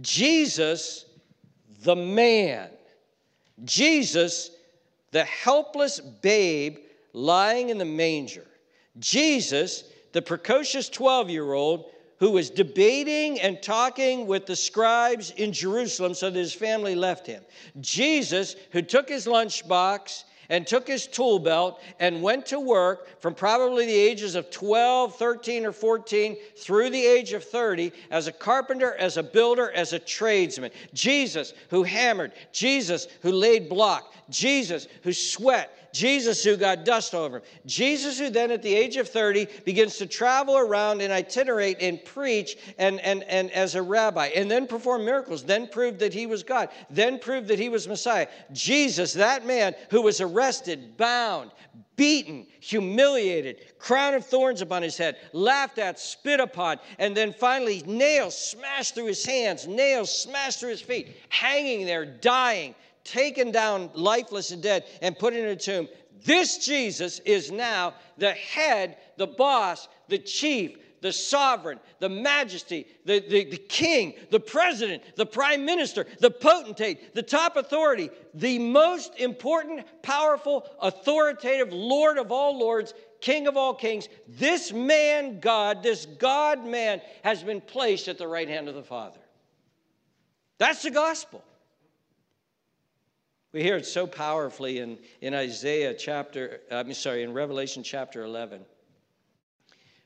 Jesus, 0.01 1.05
the 1.83 1.97
man, 1.97 2.71
Jesus, 3.65 4.51
the 5.11 5.25
helpless 5.25 6.01
babe 6.01 6.79
lying 7.13 7.69
in 7.69 7.79
the 7.79 7.85
manger, 7.85 8.47
Jesus, 8.99 9.85
the 10.13 10.23
precocious 10.23 10.89
12 10.89 11.31
year 11.31 11.53
old 11.53 11.91
who 12.19 12.31
was 12.31 12.51
debating 12.51 13.41
and 13.41 13.63
talking 13.63 14.27
with 14.27 14.45
the 14.45 14.55
scribes 14.55 15.31
in 15.31 15.53
Jerusalem 15.53 16.13
so 16.13 16.29
that 16.29 16.39
his 16.39 16.53
family 16.53 16.95
left 16.95 17.27
him. 17.27 17.43
Jesus, 17.81 18.57
who 18.73 18.83
took 18.83 19.09
his 19.09 19.27
lunchbox 19.27 20.25
and 20.51 20.67
took 20.67 20.87
his 20.87 21.07
tool 21.07 21.39
belt 21.39 21.81
and 22.01 22.21
went 22.21 22.45
to 22.47 22.61
work 22.61 23.21
from 23.21 23.35
probably 23.35 23.87
the 23.87 23.95
ages 23.95 24.35
of 24.35 24.51
12, 24.51 25.15
13, 25.17 25.65
or 25.65 25.73
14 25.73 26.37
through 26.59 26.91
the 26.91 27.07
age 27.07 27.33
of 27.33 27.43
30 27.43 27.93
as 28.11 28.27
a 28.27 28.33
carpenter, 28.33 28.95
as 28.97 29.17
a 29.17 29.23
builder, 29.23 29.71
as 29.71 29.93
a 29.93 29.99
tradesman. 29.99 30.71
Jesus, 30.93 31.55
who 31.71 31.85
hammered, 31.85 32.33
Jesus, 32.53 33.07
who 33.23 33.33
laid 33.33 33.69
block, 33.69 34.13
Jesus, 34.29 34.89
who 35.03 35.13
sweat, 35.13 35.80
Jesus 35.93 36.43
who 36.45 36.57
got 36.57 36.85
dust 36.85 37.15
over 37.15 37.39
him. 37.39 37.43
Jesus 37.67 38.19
who 38.19 38.31
then 38.31 38.51
at 38.51 38.63
the 38.63 38.75
age 38.75 38.97
of 38.97 39.09
30 39.09 39.47
begins 39.65 39.97
to 39.97 40.07
travel 40.07 40.57
around 40.57 41.01
and 41.01 41.13
itinerate 41.13 41.79
and 41.81 42.05
preach 42.05 42.57
and, 42.79 43.01
and, 43.01 43.23
and 43.25 43.51
as 43.53 43.75
a 43.75 43.83
rabbi 43.83 44.27
and 44.29 44.51
then 44.51 44.67
perform 44.67 45.05
miracles, 45.05 45.43
then 45.43 45.67
proved 45.67 45.99
that 46.01 46.13
he 46.13 46.27
was 46.27 46.43
God, 46.43 46.69
then 46.91 47.19
proved 47.19 47.49
that 47.49 47.59
he 47.59 47.69
was 47.69 47.89
Messiah. 47.89 48.27
Jesus, 48.53 49.13
that 49.15 49.47
man 49.47 49.75
who 49.91 50.03
was 50.03 50.21
arrested, 50.21 50.97
bound, 50.97 51.51
beaten, 52.01 52.47
humiliated, 52.61 53.61
crown 53.79 54.15
of 54.15 54.25
thorns 54.25 54.63
upon 54.63 54.83
his 54.83 54.97
head, 54.97 55.17
laughed 55.35 55.79
at, 55.79 56.01
spit 56.01 56.41
upon, 56.41 56.79
and 56.99 57.15
then 57.15 57.31
finally 57.31 57.83
nails 57.87 58.35
smashed 58.35 58.95
through 58.95 59.05
his 59.05 59.25
hands, 59.25 59.67
nails 59.67 60.11
smashed 60.11 60.61
through 60.61 60.71
his 60.71 60.81
feet, 60.81 61.17
hanging 61.29 61.85
there, 61.85 62.07
dying, 62.07 62.75
taken 63.05 63.51
down 63.51 63.91
lifeless 63.95 64.51
and 64.51 64.63
dead 64.63 64.85
and 65.03 65.19
put 65.19 65.35
in 65.35 65.45
a 65.47 65.57
tomb. 65.57 65.89
This 66.25 66.59
Jesus 66.59 67.19
is 67.21 67.51
now 67.51 67.95
the 68.19 68.33
head, 68.33 68.99
the 69.17 69.27
boss, 69.27 69.89
the 70.09 70.19
chief, 70.19 70.77
the 71.01 71.13
sovereign, 71.13 71.81
the 71.99 72.09
majesty, 72.09 72.87
the, 73.07 73.21
the, 73.21 73.45
the, 73.45 73.57
king, 73.57 74.15
the 74.31 74.41
president, 74.41 75.03
the 75.17 75.25
prime 75.25 75.65
minister, 75.65 76.07
the 76.19 76.31
potentate, 76.31 77.15
the 77.15 77.23
top 77.23 77.57
authority, 77.57 78.11
the 78.35 78.59
most 78.59 79.19
important, 79.19 79.87
powerful, 80.03 80.69
authoritative 80.81 81.73
Lord 81.73 82.19
of 82.19 82.31
all 82.31 82.59
lords, 82.59 82.93
King 83.21 83.47
of 83.47 83.57
all 83.57 83.75
kings. 83.75 84.09
This 84.27 84.73
man, 84.73 85.41
God, 85.41 85.83
this 85.83 86.07
God 86.07 86.65
man, 86.65 87.01
has 87.23 87.43
been 87.43 87.61
placed 87.61 88.09
at 88.09 88.19
the 88.19 88.27
right 88.27 88.49
hand 88.49 88.69
of 88.69 88.75
the 88.75 88.83
Father. 88.83 89.21
That's 90.59 90.83
the 90.83 90.91
gospel. 90.91 91.45
We 93.53 93.65
hear 93.65 93.77
it 93.77 93.87
so 93.87 94.07
powerfully 94.07 94.79
in, 94.79 94.97
in 95.21 95.35
Isaiah 95.35 95.93
chapter, 95.93 96.61
uh, 96.71 96.77
I'm 96.77 96.95
sorry, 96.95 97.25
in 97.25 97.33
Revelation 97.33 97.83
chapter 97.83 98.23
11. 98.23 98.65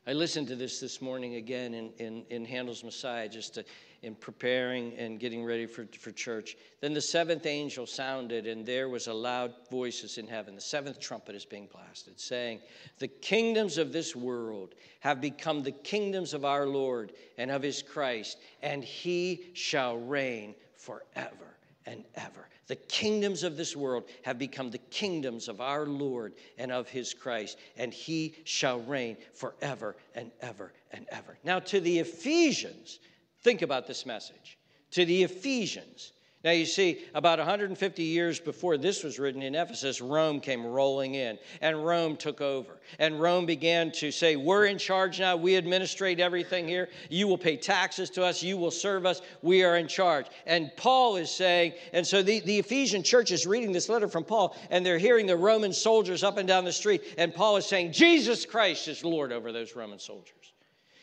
I 0.07 0.15
listened 0.15 0.49
to 0.49 0.57
this 0.57 0.81
this 0.81 1.03
morning 1.03 1.35
again 1.35 1.75
in, 1.75 1.91
in, 1.99 2.25
in 2.31 2.45
Handel's 2.47 2.83
Messiah, 2.83 3.29
just 3.29 3.55
to, 3.55 3.65
in 4.03 4.15
preparing 4.15 4.95
and 4.95 5.21
getting 5.21 5.45
ready 5.45 5.67
for, 5.67 5.87
for 5.99 6.11
church. 6.11 6.57
Then 6.81 6.95
the 6.95 7.03
seventh 7.03 7.45
angel 7.45 7.87
sounded, 7.87 8.47
and 8.47 8.65
there 8.65 8.89
was 8.89 9.09
a 9.09 9.15
loud 9.15 9.53
voices 9.71 10.17
in 10.17 10.27
heaven. 10.27 10.55
The 10.55 10.61
seventh 10.63 10.99
trumpet 10.99 11.35
is 11.35 11.45
being 11.45 11.69
blasted, 11.71 12.19
saying, 12.19 12.61
The 12.99 13.09
kingdoms 13.09 13.77
of 13.77 13.93
this 13.93 14.17
world 14.17 14.75
have 15.01 15.21
become 15.21 15.63
the 15.63 15.73
kingdoms 15.73 16.33
of 16.33 16.47
our 16.47 16.67
Lord 16.67 17.13
and 17.37 17.51
of 17.51 17.63
his 17.63 17.83
Christ, 17.83 18.39
and 18.63 18.83
he 18.83 19.51
shall 19.53 19.99
reign 19.99 20.55
forever 20.77 21.54
and 21.87 22.05
ever. 22.15 22.49
The 22.67 22.77
kingdoms 22.77 23.43
of 23.43 23.57
this 23.57 23.77
world 23.77 24.05
have 24.23 24.39
become 24.39 24.71
the 24.71 24.79
kingdoms 24.79 25.49
of 25.49 25.61
our 25.61 25.87
Lord 25.87 26.35
and 26.57 26.73
of 26.73 26.89
his 26.89 27.13
Christ, 27.13 27.59
and 27.77 27.93
he 27.93 28.35
shall 28.45 28.81
reign 28.81 29.17
forever 29.35 29.97
and 30.15 30.31
ever 30.41 30.73
and 30.93 31.07
ever. 31.11 31.39
Now, 31.45 31.59
to 31.61 31.81
the 31.81 31.99
Ephesians, 31.99 33.01
think 33.43 33.63
about 33.63 33.87
this 33.87 34.07
message. 34.07 34.59
To 34.93 35.05
the 35.05 35.25
Ephesians, 35.25 36.13
now, 36.45 36.51
you 36.51 36.67
see, 36.67 37.01
about 37.15 37.39
150 37.39 38.03
years 38.03 38.39
before 38.39 38.77
this 38.77 39.03
was 39.03 39.19
written 39.19 39.41
in 39.41 39.55
Ephesus, 39.55 40.03
Rome 40.03 40.41
came 40.41 40.67
rolling 40.67 41.15
in, 41.15 41.39
and 41.63 41.87
Rome 41.87 42.19
took 42.19 42.43
over. 42.43 42.81
And 42.99 43.19
Rome 43.19 43.47
began 43.47 43.91
to 43.93 44.11
say, 44.11 44.37
We're 44.37 44.67
in 44.67 44.77
charge 44.77 45.19
now. 45.19 45.39
We 45.39 45.57
administrate 45.57 46.21
everything 46.21 46.69
here. 46.69 46.91
You 47.09 47.29
will 47.29 47.39
pay 47.39 47.57
taxes 47.57 48.11
to 48.11 48.25
us. 48.25 48.43
You 48.43 48.59
will 48.59 48.71
serve 48.71 49.07
us. 49.07 49.23
We 49.41 49.65
are 49.65 49.79
in 49.79 49.89
charge. 49.89 50.27
And 50.45 50.71
Paul 50.77 51.17
is 51.17 51.31
saying, 51.31 51.73
and 51.95 52.07
so 52.07 52.23
the, 52.23 52.41
the 52.41 52.59
Ephesian 52.59 53.03
church 53.03 53.31
is 53.31 53.47
reading 53.47 53.73
this 53.73 53.89
letter 53.89 54.07
from 54.07 54.25
Paul, 54.25 54.55
and 54.69 54.85
they're 54.85 54.99
hearing 54.99 55.27
the 55.27 55.39
Roman 55.39 55.73
soldiers 55.73 56.23
up 56.23 56.37
and 56.37 56.47
down 56.47 56.67
the 56.67 56.73
street. 56.73 57.15
And 57.17 57.35
Paul 57.35 57.57
is 57.57 57.65
saying, 57.65 57.93
Jesus 57.93 58.45
Christ 58.45 58.87
is 58.87 59.03
Lord 59.03 59.33
over 59.33 59.51
those 59.51 59.75
Roman 59.75 59.99
soldiers. 59.99 60.53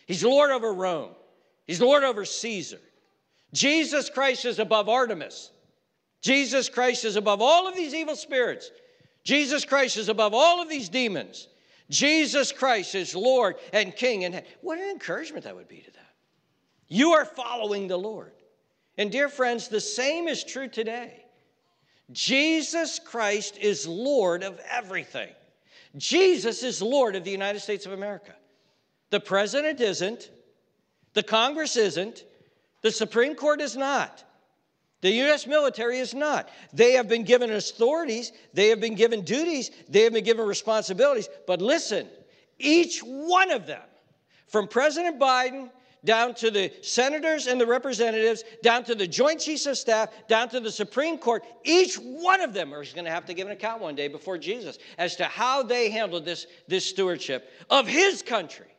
He's 0.05 0.24
Lord 0.24 0.51
over 0.51 0.71
Rome, 0.71 1.15
He's 1.65 1.81
Lord 1.81 2.03
over 2.03 2.25
Caesar. 2.25 2.79
Jesus 3.53 4.10
Christ 4.10 4.46
is 4.46 4.60
above 4.60 4.89
Artemis. 4.89 5.51
Jesus 6.22 6.70
Christ 6.70 7.05
is 7.05 7.15
above 7.15 7.41
all 7.41 7.67
of 7.67 7.75
these 7.75 7.93
evil 7.93 8.15
spirits. 8.15 8.72
Jesus 9.24 9.65
Christ 9.65 9.98
is 9.98 10.10
above 10.10 10.34
all 10.34 10.62
of 10.62 10.70
these 10.70 10.89
demons. 10.89 11.48
Jesus 11.89 12.51
Christ 12.51 12.96
is 12.96 13.15
Lord 13.15 13.55
and 13.74 13.96
King. 13.96 14.24
And 14.24 14.43
what 14.62 14.79
an 14.79 14.89
encouragement 14.89 15.43
that 15.43 15.55
would 15.55 15.67
be 15.67 15.81
to 15.81 15.91
them. 15.91 16.03
You 16.88 17.12
are 17.12 17.25
following 17.25 17.88
the 17.88 17.98
Lord. 17.98 18.34
And 18.98 19.12
dear 19.12 19.29
friends, 19.29 19.67
the 19.67 19.81
same 19.81 20.27
is 20.27 20.43
true 20.43 20.67
today. 20.67 21.25
Jesus 22.12 23.00
Christ 23.00 23.58
is 23.58 23.88
Lord 23.88 24.43
of 24.43 24.60
everything. 24.70 25.29
Jesus 25.98 26.63
is 26.63 26.81
Lord 26.81 27.15
of 27.15 27.24
the 27.24 27.31
United 27.31 27.60
States 27.60 27.86
of 27.86 27.93
America. 27.93 28.34
The 29.10 29.20
president 29.20 29.81
isn't, 29.81 30.31
the 31.13 31.24
Congress 31.24 31.75
isn't, 31.75 32.24
the 32.81 32.91
Supreme 32.91 33.35
Court 33.35 33.61
is 33.61 33.75
not. 33.75 34.23
The 35.01 35.11
U.S. 35.11 35.47
military 35.47 35.97
is 35.97 36.13
not. 36.13 36.50
They 36.73 36.93
have 36.93 37.07
been 37.07 37.23
given 37.23 37.51
authorities, 37.51 38.31
they 38.53 38.69
have 38.69 38.79
been 38.79 38.95
given 38.95 39.21
duties, 39.21 39.71
they 39.89 40.01
have 40.01 40.13
been 40.13 40.23
given 40.23 40.45
responsibilities. 40.45 41.27
But 41.47 41.61
listen, 41.61 42.07
each 42.59 43.00
one 43.00 43.51
of 43.51 43.65
them, 43.65 43.81
from 44.47 44.67
President 44.67 45.19
Biden 45.19 45.71
down 46.03 46.33
to 46.35 46.50
the 46.50 46.71
senators 46.81 47.47
and 47.47 47.61
the 47.61 47.65
representatives, 47.65 48.43
down 48.63 48.83
to 48.83 48.95
the 48.95 49.07
Joint 49.07 49.39
Chiefs 49.39 49.65
of 49.67 49.77
Staff, 49.77 50.09
down 50.27 50.50
to 50.50 50.59
the 50.59 50.71
Supreme 50.71 51.17
Court, 51.17 51.43
each 51.63 51.95
one 51.95 52.41
of 52.41 52.53
them 52.53 52.73
is 52.73 52.93
going 52.93 53.05
to 53.05 53.11
have 53.11 53.25
to 53.25 53.33
give 53.33 53.47
an 53.47 53.53
account 53.53 53.81
one 53.81 53.95
day 53.95 54.07
before 54.07 54.38
Jesus 54.38 54.79
as 54.97 55.15
to 55.17 55.25
how 55.25 55.61
they 55.63 55.89
handled 55.89 56.25
this, 56.25 56.47
this 56.67 56.85
stewardship 56.85 57.51
of 57.69 57.88
his 57.88 58.21
country 58.21 58.70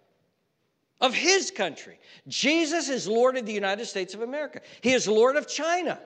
of 1.03 1.13
his 1.13 1.51
country. 1.51 1.99
Jesus 2.29 2.89
is 2.89 3.07
Lord 3.07 3.37
of 3.37 3.45
the 3.45 3.53
United 3.53 3.85
States 3.87 4.15
of 4.15 4.23
America. 4.23 4.61
He 4.81 4.93
is 4.93 5.07
Lord 5.07 5.37
of 5.37 5.47
China. 5.49 5.99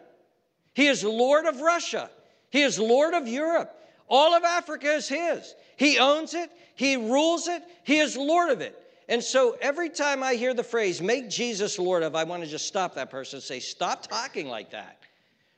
He 0.74 0.88
is 0.88 1.04
Lord 1.04 1.46
of 1.46 1.60
Russia. 1.60 2.10
He 2.50 2.62
is 2.62 2.78
Lord 2.78 3.14
of 3.14 3.28
Europe. 3.28 3.72
All 4.08 4.34
of 4.34 4.42
Africa 4.42 4.92
is 4.94 5.06
his. 5.06 5.54
He 5.76 5.98
owns 5.98 6.32
it, 6.32 6.50
he 6.74 6.96
rules 6.96 7.46
it, 7.46 7.62
he 7.84 7.98
is 7.98 8.16
Lord 8.16 8.50
of 8.50 8.60
it. 8.62 8.82
And 9.08 9.22
so 9.22 9.56
every 9.60 9.90
time 9.90 10.22
I 10.22 10.34
hear 10.34 10.54
the 10.54 10.64
phrase, 10.64 11.00
make 11.00 11.28
Jesus 11.28 11.78
Lord 11.78 12.02
of, 12.02 12.16
I 12.16 12.24
want 12.24 12.42
to 12.42 12.48
just 12.48 12.66
stop 12.66 12.94
that 12.94 13.10
person 13.10 13.36
and 13.36 13.44
say, 13.44 13.60
stop 13.60 14.06
talking 14.06 14.48
like 14.48 14.70
that. 14.70 14.98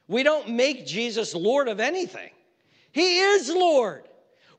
We 0.08 0.22
don't 0.22 0.50
make 0.50 0.86
Jesus 0.86 1.34
Lord 1.34 1.68
of 1.68 1.80
anything. 1.80 2.30
He 2.92 3.18
is 3.20 3.48
Lord. 3.48 4.04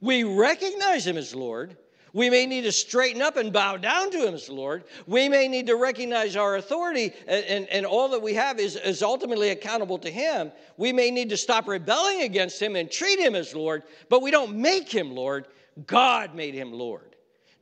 We 0.01 0.24
recognize 0.24 1.05
him 1.05 1.17
as 1.17 1.36
Lord, 1.36 1.75
we 2.13 2.30
may 2.30 2.46
need 2.46 2.62
to 2.62 2.72
straighten 2.72 3.22
up 3.22 3.38
and 3.38 3.54
bow 3.54 3.78
down 3.78 4.12
to 4.12 4.25
Him 4.25 4.34
as 4.34 4.50
Lord. 4.50 4.84
We 5.08 5.30
may 5.30 5.48
need 5.48 5.68
to 5.68 5.75
recognize 5.75 6.36
our 6.36 6.58
authority 6.58 7.13
and, 7.28 7.46
and, 7.46 7.70
and, 7.70 7.86
all 7.86 8.10
that 8.10 8.22
we 8.22 8.34
have 8.36 8.60
is, 8.60 8.75
is 8.75 9.01
ultimately 9.01 9.50
accountable 9.50 9.98
to 10.00 10.10
Him. 10.10 10.51
We 10.78 10.94
may 10.94 11.12
need 11.12 11.30
to 11.30 11.38
stop 11.38 11.68
rebelling 11.68 12.22
against 12.22 12.62
Him 12.62 12.75
and 12.75 12.89
treat 12.89 13.20
Him 13.20 13.36
as 13.36 13.54
Lord, 13.56 13.84
but 14.10 14.22
we 14.22 14.32
don't 14.32 14.58
make 14.58 14.92
Him 14.92 15.12
Lord. 15.12 15.48
God 15.86 16.36
made 16.36 16.54
Him 16.54 16.74
Lord. 16.74 17.15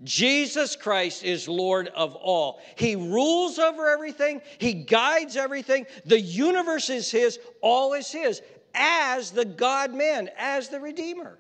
Jesus 0.04 0.76
Christ 0.76 1.24
is 1.24 1.48
Lord 1.48 1.88
of 1.90 2.16
all. 2.16 2.60
He 2.76 2.96
rules 2.96 3.58
over 3.58 3.90
everything, 3.90 4.42
He 4.60 4.74
guides 4.74 5.36
everything. 5.36 5.86
The 6.06 6.20
universe 6.20 6.90
is 6.90 7.10
His, 7.10 7.40
all 7.62 7.94
is 7.94 8.12
His, 8.12 8.42
as 8.76 9.32
the 9.32 9.46
God 9.46 9.94
man, 9.94 10.30
as 10.38 10.70
the 10.70 10.80
Redeemer. 10.80 11.40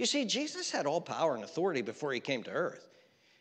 You 0.00 0.06
see, 0.06 0.24
Jesus 0.24 0.70
had 0.70 0.86
all 0.86 1.02
power 1.02 1.34
and 1.34 1.44
authority 1.44 1.82
before 1.82 2.10
he 2.10 2.20
came 2.20 2.42
to 2.44 2.50
earth. 2.50 2.88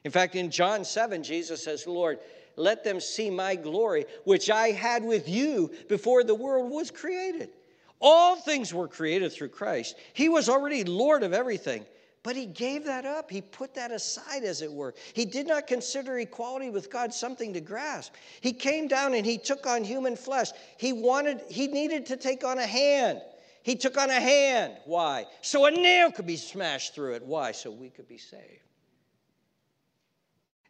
In 0.03 0.11
fact, 0.11 0.35
in 0.35 0.51
John 0.51 0.83
7, 0.83 1.23
Jesus 1.23 1.63
says, 1.63 1.87
Lord, 1.87 2.19
let 2.57 2.83
them 2.83 2.99
see 2.99 3.29
my 3.29 3.55
glory, 3.55 4.03
which 4.25 4.49
I 4.49 4.71
had 4.71 5.01
with 5.01 5.29
you 5.29 5.71
before 5.87 6.25
the 6.25 6.35
world 6.35 6.69
was 6.69 6.91
created. 6.91 7.51
All 8.01 8.35
things 8.35 8.73
were 8.73 8.89
created 8.89 9.31
through 9.31 9.49
Christ. 9.49 9.95
He 10.11 10.27
was 10.27 10.49
already 10.49 10.83
Lord 10.83 11.23
of 11.23 11.31
everything, 11.31 11.85
but 12.23 12.35
he 12.35 12.45
gave 12.45 12.83
that 12.83 13.05
up. 13.05 13.31
He 13.31 13.39
put 13.39 13.73
that 13.75 13.91
aside, 13.91 14.43
as 14.43 14.61
it 14.61 14.69
were. 14.69 14.93
He 15.13 15.23
did 15.23 15.47
not 15.47 15.65
consider 15.65 16.19
equality 16.19 16.71
with 16.71 16.91
God 16.91 17.13
something 17.13 17.53
to 17.53 17.61
grasp. 17.61 18.15
He 18.41 18.51
came 18.51 18.89
down 18.89 19.13
and 19.13 19.25
he 19.25 19.37
took 19.37 19.65
on 19.65 19.85
human 19.85 20.17
flesh. 20.17 20.49
He 20.77 20.91
wanted, 20.91 21.39
he 21.47 21.67
needed 21.67 22.05
to 22.07 22.17
take 22.17 22.43
on 22.43 22.59
a 22.59 22.67
hand. 22.67 23.21
He 23.63 23.75
took 23.75 23.97
on 23.97 24.09
a 24.09 24.19
hand. 24.19 24.77
Why? 24.85 25.25
So 25.41 25.65
a 25.65 25.71
nail 25.71 26.11
could 26.11 26.25
be 26.25 26.37
smashed 26.37 26.95
through 26.95 27.15
it. 27.15 27.23
Why? 27.23 27.51
So 27.51 27.71
we 27.71 27.89
could 27.89 28.07
be 28.07 28.17
saved. 28.17 28.63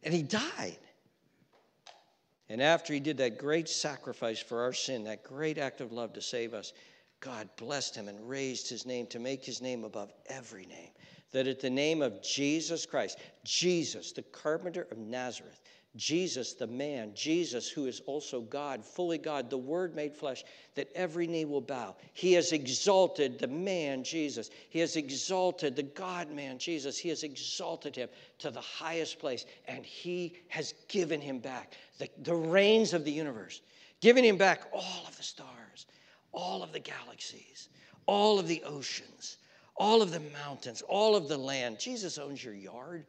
And 0.02 0.12
he 0.12 0.22
died. 0.22 0.78
And 2.48 2.60
after 2.60 2.92
he 2.92 3.00
did 3.00 3.18
that 3.18 3.38
great 3.38 3.68
sacrifice 3.68 4.40
for 4.40 4.62
our 4.62 4.72
sin, 4.72 5.04
that 5.04 5.22
great 5.22 5.56
act 5.56 5.80
of 5.80 5.92
love 5.92 6.12
to 6.14 6.22
save 6.22 6.52
us, 6.52 6.72
God 7.20 7.48
blessed 7.56 7.94
him 7.94 8.08
and 8.08 8.28
raised 8.28 8.68
his 8.68 8.86
name 8.86 9.06
to 9.08 9.18
make 9.18 9.44
his 9.44 9.60
name 9.60 9.84
above 9.84 10.12
every 10.26 10.66
name. 10.66 10.90
That 11.32 11.46
at 11.46 11.60
the 11.60 11.70
name 11.70 12.02
of 12.02 12.22
Jesus 12.22 12.86
Christ, 12.86 13.18
Jesus, 13.44 14.10
the 14.10 14.22
carpenter 14.22 14.88
of 14.90 14.98
Nazareth, 14.98 15.60
Jesus, 15.96 16.52
the 16.52 16.68
man, 16.68 17.12
Jesus, 17.14 17.68
who 17.68 17.86
is 17.86 18.00
also 18.06 18.42
God, 18.42 18.84
fully 18.84 19.18
God, 19.18 19.50
the 19.50 19.58
Word 19.58 19.96
made 19.96 20.14
flesh, 20.14 20.44
that 20.76 20.88
every 20.94 21.26
knee 21.26 21.44
will 21.44 21.60
bow. 21.60 21.96
He 22.12 22.32
has 22.34 22.52
exalted 22.52 23.40
the 23.40 23.48
man, 23.48 24.04
Jesus. 24.04 24.50
He 24.68 24.78
has 24.78 24.94
exalted 24.94 25.74
the 25.74 25.82
God 25.82 26.30
man, 26.30 26.58
Jesus. 26.58 26.96
He 26.96 27.08
has 27.08 27.24
exalted 27.24 27.96
him 27.96 28.08
to 28.38 28.52
the 28.52 28.60
highest 28.60 29.18
place, 29.18 29.46
and 29.66 29.84
He 29.84 30.36
has 30.46 30.74
given 30.86 31.20
him 31.20 31.40
back 31.40 31.74
the, 31.98 32.08
the 32.22 32.34
reins 32.34 32.94
of 32.94 33.04
the 33.04 33.12
universe, 33.12 33.60
giving 34.00 34.24
him 34.24 34.36
back 34.36 34.62
all 34.72 35.04
of 35.08 35.16
the 35.16 35.22
stars, 35.24 35.86
all 36.30 36.62
of 36.62 36.72
the 36.72 36.78
galaxies, 36.78 37.68
all 38.06 38.38
of 38.38 38.46
the 38.46 38.62
oceans, 38.64 39.38
all 39.76 40.02
of 40.02 40.12
the 40.12 40.22
mountains, 40.44 40.82
all 40.82 41.16
of 41.16 41.28
the 41.28 41.36
land. 41.36 41.80
Jesus 41.80 42.16
owns 42.16 42.44
your 42.44 42.54
yard. 42.54 43.06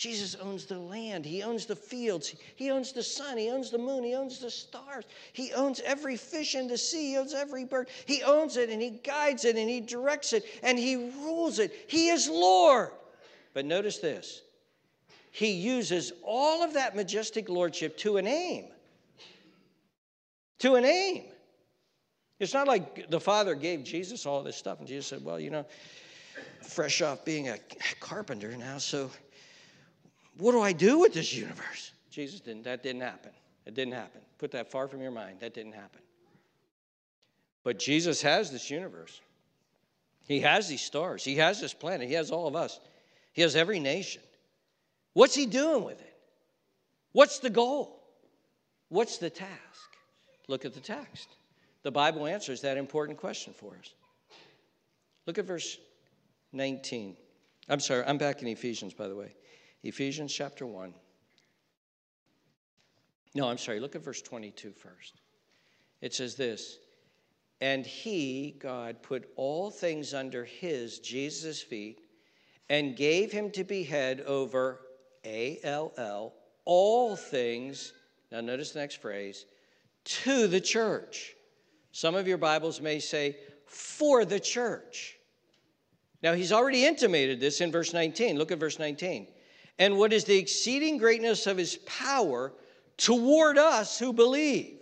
Jesus 0.00 0.34
owns 0.40 0.64
the 0.64 0.78
land, 0.78 1.26
He 1.26 1.42
owns 1.42 1.66
the 1.66 1.76
fields, 1.76 2.34
He 2.56 2.70
owns 2.70 2.90
the 2.90 3.02
sun, 3.02 3.36
He 3.36 3.50
owns 3.50 3.70
the 3.70 3.76
moon, 3.76 4.02
He 4.02 4.14
owns 4.14 4.38
the 4.38 4.50
stars, 4.50 5.04
He 5.34 5.52
owns 5.52 5.78
every 5.80 6.16
fish 6.16 6.54
in 6.54 6.68
the 6.68 6.78
sea, 6.78 7.10
He 7.10 7.18
owns 7.18 7.34
every 7.34 7.66
bird. 7.66 7.90
He 8.06 8.22
owns 8.22 8.56
it 8.56 8.70
and 8.70 8.80
He 8.80 8.92
guides 8.92 9.44
it 9.44 9.56
and 9.56 9.68
He 9.68 9.78
directs 9.78 10.32
it 10.32 10.46
and 10.62 10.78
He 10.78 10.96
rules 10.96 11.58
it. 11.58 11.84
He 11.86 12.08
is 12.08 12.30
Lord. 12.30 12.92
But 13.52 13.66
notice 13.66 13.98
this 13.98 14.40
He 15.32 15.50
uses 15.50 16.14
all 16.24 16.64
of 16.64 16.72
that 16.72 16.96
majestic 16.96 17.50
lordship 17.50 17.98
to 17.98 18.16
an 18.16 18.26
aim. 18.26 18.68
To 20.60 20.76
an 20.76 20.86
aim. 20.86 21.24
It's 22.38 22.54
not 22.54 22.66
like 22.66 23.10
the 23.10 23.20
Father 23.20 23.54
gave 23.54 23.84
Jesus 23.84 24.24
all 24.24 24.42
this 24.42 24.56
stuff 24.56 24.78
and 24.78 24.88
Jesus 24.88 25.08
said, 25.08 25.22
Well, 25.22 25.38
you 25.38 25.50
know, 25.50 25.66
fresh 26.62 27.02
off 27.02 27.22
being 27.22 27.50
a 27.50 27.58
carpenter 28.00 28.56
now, 28.56 28.78
so 28.78 29.10
what 30.40 30.52
do 30.52 30.60
I 30.60 30.72
do 30.72 30.98
with 30.98 31.14
this 31.14 31.32
universe? 31.34 31.92
Jesus 32.10 32.40
didn't. 32.40 32.64
That 32.64 32.82
didn't 32.82 33.02
happen. 33.02 33.30
It 33.66 33.74
didn't 33.74 33.94
happen. 33.94 34.20
Put 34.38 34.50
that 34.52 34.70
far 34.70 34.88
from 34.88 35.00
your 35.00 35.10
mind. 35.10 35.40
That 35.40 35.54
didn't 35.54 35.72
happen. 35.72 36.00
But 37.62 37.78
Jesus 37.78 38.22
has 38.22 38.50
this 38.50 38.70
universe. 38.70 39.20
He 40.26 40.40
has 40.40 40.68
these 40.68 40.80
stars. 40.80 41.24
He 41.24 41.36
has 41.36 41.60
this 41.60 41.74
planet. 41.74 42.08
He 42.08 42.14
has 42.14 42.30
all 42.30 42.46
of 42.46 42.56
us. 42.56 42.80
He 43.32 43.42
has 43.42 43.54
every 43.54 43.80
nation. 43.80 44.22
What's 45.12 45.34
he 45.34 45.46
doing 45.46 45.84
with 45.84 46.00
it? 46.00 46.16
What's 47.12 47.40
the 47.40 47.50
goal? 47.50 48.00
What's 48.88 49.18
the 49.18 49.30
task? 49.30 49.50
Look 50.48 50.64
at 50.64 50.74
the 50.74 50.80
text. 50.80 51.28
The 51.82 51.90
Bible 51.90 52.26
answers 52.26 52.60
that 52.62 52.76
important 52.76 53.18
question 53.18 53.52
for 53.52 53.72
us. 53.78 53.94
Look 55.26 55.38
at 55.38 55.44
verse 55.44 55.78
19. 56.52 57.16
I'm 57.68 57.80
sorry, 57.80 58.04
I'm 58.06 58.18
back 58.18 58.42
in 58.42 58.48
Ephesians, 58.48 58.94
by 58.94 59.08
the 59.08 59.14
way. 59.14 59.34
Ephesians 59.82 60.32
chapter 60.32 60.66
1. 60.66 60.92
No, 63.34 63.48
I'm 63.48 63.58
sorry, 63.58 63.80
look 63.80 63.94
at 63.94 64.04
verse 64.04 64.22
22 64.22 64.72
first. 64.72 65.20
It 66.00 66.14
says 66.14 66.34
this 66.34 66.78
And 67.60 67.86
he, 67.86 68.56
God, 68.58 69.02
put 69.02 69.30
all 69.36 69.70
things 69.70 70.14
under 70.14 70.44
his, 70.44 70.98
Jesus' 70.98 71.62
feet, 71.62 72.00
and 72.68 72.96
gave 72.96 73.32
him 73.32 73.50
to 73.52 73.64
be 73.64 73.82
head 73.82 74.20
over 74.22 74.80
A 75.24 75.58
L 75.62 75.92
L, 75.96 76.34
all 76.64 77.16
things. 77.16 77.92
Now, 78.30 78.40
notice 78.40 78.72
the 78.72 78.80
next 78.80 79.00
phrase 79.00 79.46
to 80.04 80.46
the 80.46 80.60
church. 80.60 81.34
Some 81.92 82.14
of 82.14 82.28
your 82.28 82.38
Bibles 82.38 82.80
may 82.80 83.00
say, 83.00 83.36
for 83.66 84.24
the 84.24 84.40
church. 84.40 85.16
Now, 86.22 86.34
he's 86.34 86.52
already 86.52 86.84
intimated 86.84 87.40
this 87.40 87.60
in 87.60 87.72
verse 87.72 87.92
19. 87.92 88.36
Look 88.36 88.52
at 88.52 88.58
verse 88.58 88.78
19. 88.78 89.26
And 89.80 89.96
what 89.96 90.12
is 90.12 90.24
the 90.24 90.36
exceeding 90.36 90.98
greatness 90.98 91.46
of 91.46 91.56
his 91.56 91.76
power 91.86 92.52
toward 92.98 93.56
us 93.56 93.98
who 93.98 94.12
believe? 94.12 94.78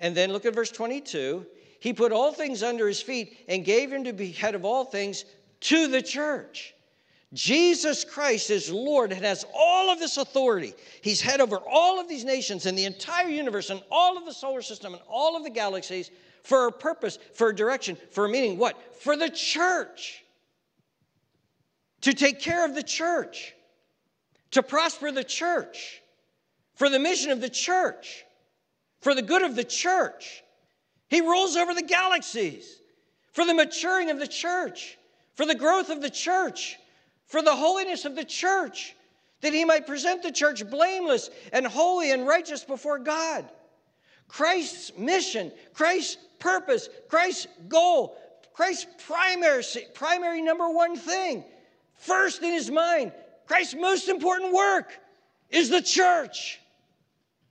And 0.00 0.16
then 0.16 0.32
look 0.32 0.46
at 0.46 0.54
verse 0.54 0.70
22. 0.70 1.46
He 1.78 1.92
put 1.92 2.10
all 2.10 2.32
things 2.32 2.62
under 2.62 2.88
his 2.88 3.02
feet 3.02 3.44
and 3.48 3.66
gave 3.66 3.92
him 3.92 4.04
to 4.04 4.14
be 4.14 4.32
head 4.32 4.54
of 4.54 4.64
all 4.64 4.86
things 4.86 5.26
to 5.60 5.88
the 5.88 6.00
church. 6.00 6.74
Jesus 7.34 8.02
Christ 8.02 8.48
is 8.48 8.70
Lord 8.70 9.12
and 9.12 9.22
has 9.22 9.44
all 9.54 9.90
of 9.90 9.98
this 9.98 10.16
authority. 10.16 10.72
He's 11.02 11.20
head 11.20 11.42
over 11.42 11.58
all 11.58 12.00
of 12.00 12.08
these 12.08 12.24
nations 12.24 12.64
and 12.64 12.76
the 12.76 12.86
entire 12.86 13.28
universe 13.28 13.68
and 13.68 13.82
all 13.90 14.16
of 14.16 14.24
the 14.24 14.32
solar 14.32 14.62
system 14.62 14.94
and 14.94 15.02
all 15.06 15.36
of 15.36 15.44
the 15.44 15.50
galaxies 15.50 16.10
for 16.44 16.66
a 16.66 16.72
purpose, 16.72 17.18
for 17.34 17.50
a 17.50 17.54
direction, 17.54 17.98
for 18.10 18.24
a 18.24 18.28
meaning. 18.28 18.56
What? 18.56 18.96
For 19.02 19.16
the 19.16 19.28
church. 19.28 20.24
To 22.02 22.14
take 22.14 22.40
care 22.40 22.64
of 22.64 22.74
the 22.74 22.82
church, 22.82 23.54
to 24.52 24.62
prosper 24.62 25.10
the 25.10 25.24
church, 25.24 26.00
for 26.74 26.88
the 26.88 26.98
mission 26.98 27.30
of 27.30 27.40
the 27.40 27.50
church, 27.50 28.24
for 29.00 29.14
the 29.14 29.22
good 29.22 29.42
of 29.42 29.56
the 29.56 29.64
church. 29.64 30.42
He 31.08 31.20
rules 31.20 31.56
over 31.56 31.74
the 31.74 31.82
galaxies 31.82 32.78
for 33.32 33.44
the 33.44 33.54
maturing 33.54 34.10
of 34.10 34.18
the 34.18 34.26
church, 34.26 34.98
for 35.34 35.46
the 35.46 35.54
growth 35.54 35.90
of 35.90 36.00
the 36.00 36.10
church, 36.10 36.78
for 37.26 37.42
the 37.42 37.56
holiness 37.56 38.04
of 38.04 38.14
the 38.14 38.24
church, 38.24 38.94
that 39.40 39.52
he 39.52 39.64
might 39.64 39.86
present 39.86 40.22
the 40.22 40.30
church 40.30 40.68
blameless 40.68 41.30
and 41.52 41.66
holy 41.66 42.12
and 42.12 42.26
righteous 42.26 42.62
before 42.62 42.98
God. 42.98 43.48
Christ's 44.28 44.96
mission, 44.96 45.50
Christ's 45.72 46.18
purpose, 46.38 46.88
Christ's 47.08 47.48
goal, 47.68 48.16
Christ's 48.52 48.86
primary, 49.06 49.64
primary 49.94 50.42
number 50.42 50.68
one 50.70 50.96
thing, 50.96 51.44
first 51.94 52.42
in 52.42 52.52
his 52.52 52.70
mind, 52.70 53.12
Christ's 53.52 53.74
most 53.74 54.08
important 54.08 54.54
work 54.54 54.98
is 55.50 55.68
the 55.68 55.82
church. 55.82 56.58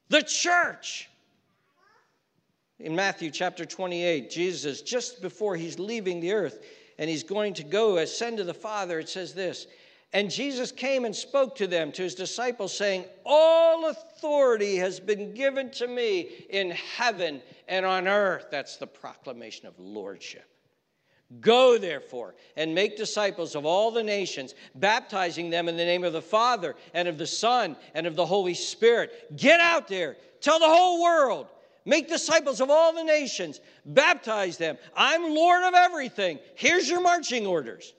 The 0.09 0.23
church. 0.23 1.07
In 2.79 2.95
Matthew 2.95 3.29
chapter 3.29 3.65
28, 3.65 4.31
Jesus, 4.31 4.81
just 4.81 5.21
before 5.21 5.55
he's 5.55 5.77
leaving 5.77 6.19
the 6.19 6.31
earth 6.31 6.65
and 6.97 7.07
he's 7.07 7.21
going 7.21 7.53
to 7.53 7.63
go 7.63 7.97
ascend 7.97 8.37
to 8.37 8.43
the 8.43 8.51
Father, 8.51 8.97
it 8.97 9.09
says 9.09 9.35
this 9.35 9.67
And 10.11 10.31
Jesus 10.31 10.71
came 10.71 11.05
and 11.05 11.15
spoke 11.15 11.55
to 11.57 11.67
them, 11.67 11.91
to 11.91 12.01
his 12.01 12.15
disciples, 12.15 12.75
saying, 12.75 13.05
All 13.23 13.87
authority 13.87 14.77
has 14.77 14.99
been 14.99 15.35
given 15.35 15.69
to 15.73 15.85
me 15.85 16.21
in 16.49 16.71
heaven 16.71 17.43
and 17.67 17.85
on 17.85 18.07
earth. 18.07 18.47
That's 18.49 18.77
the 18.77 18.87
proclamation 18.87 19.67
of 19.67 19.77
lordship. 19.77 20.50
Go, 21.39 21.77
therefore, 21.77 22.35
and 22.57 22.75
make 22.75 22.97
disciples 22.97 23.55
of 23.55 23.65
all 23.65 23.91
the 23.91 24.03
nations, 24.03 24.53
baptizing 24.75 25.49
them 25.49 25.69
in 25.69 25.77
the 25.77 25.85
name 25.85 26.03
of 26.03 26.13
the 26.13 26.21
Father 26.21 26.75
and 26.93 27.07
of 27.07 27.17
the 27.17 27.27
Son 27.27 27.77
and 27.93 28.05
of 28.05 28.15
the 28.15 28.25
Holy 28.25 28.53
Spirit. 28.53 29.31
Get 29.37 29.59
out 29.59 29.87
there, 29.87 30.17
tell 30.41 30.59
the 30.59 30.67
whole 30.67 31.01
world 31.01 31.47
Make 31.85 32.07
disciples 32.07 32.61
of 32.61 32.69
all 32.69 32.93
the 32.93 33.03
nations, 33.03 33.59
baptize 33.85 34.57
them. 34.57 34.77
I'm 34.95 35.33
Lord 35.33 35.63
of 35.63 35.73
everything. 35.73 36.39
Here's 36.55 36.87
your 36.87 37.01
marching 37.01 37.47
orders. 37.47 37.93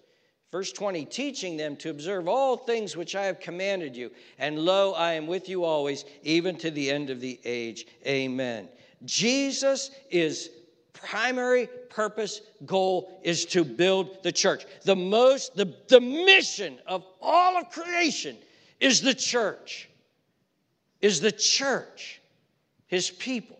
Verse 0.52 0.70
20, 0.70 1.06
teaching 1.06 1.56
them 1.56 1.76
to 1.76 1.90
observe 1.90 2.28
all 2.28 2.56
things 2.56 2.96
which 2.96 3.16
I 3.16 3.24
have 3.24 3.40
commanded 3.40 3.96
you. 3.96 4.10
And 4.38 4.58
lo, 4.58 4.92
I 4.92 5.14
am 5.14 5.26
with 5.26 5.48
you 5.48 5.64
always, 5.64 6.04
even 6.22 6.56
to 6.58 6.70
the 6.70 6.90
end 6.90 7.10
of 7.10 7.20
the 7.20 7.40
age. 7.44 7.86
Amen. 8.06 8.68
Jesus 9.04 9.90
is 10.10 10.50
primary 10.92 11.68
purpose 11.88 12.42
goal 12.66 13.20
is 13.22 13.44
to 13.46 13.64
build 13.64 14.22
the 14.22 14.33
church 14.33 14.64
the 14.85 14.96
most 14.96 15.55
the, 15.57 15.74
the 15.88 16.00
mission 16.00 16.78
of 16.87 17.05
all 17.20 17.57
of 17.57 17.70
creation 17.70 18.37
is 18.81 19.00
the 19.00 19.14
church 19.14 19.88
is 21.00 21.20
the 21.20 21.33
church 21.33 22.20
his 22.87 23.11
people 23.11 23.59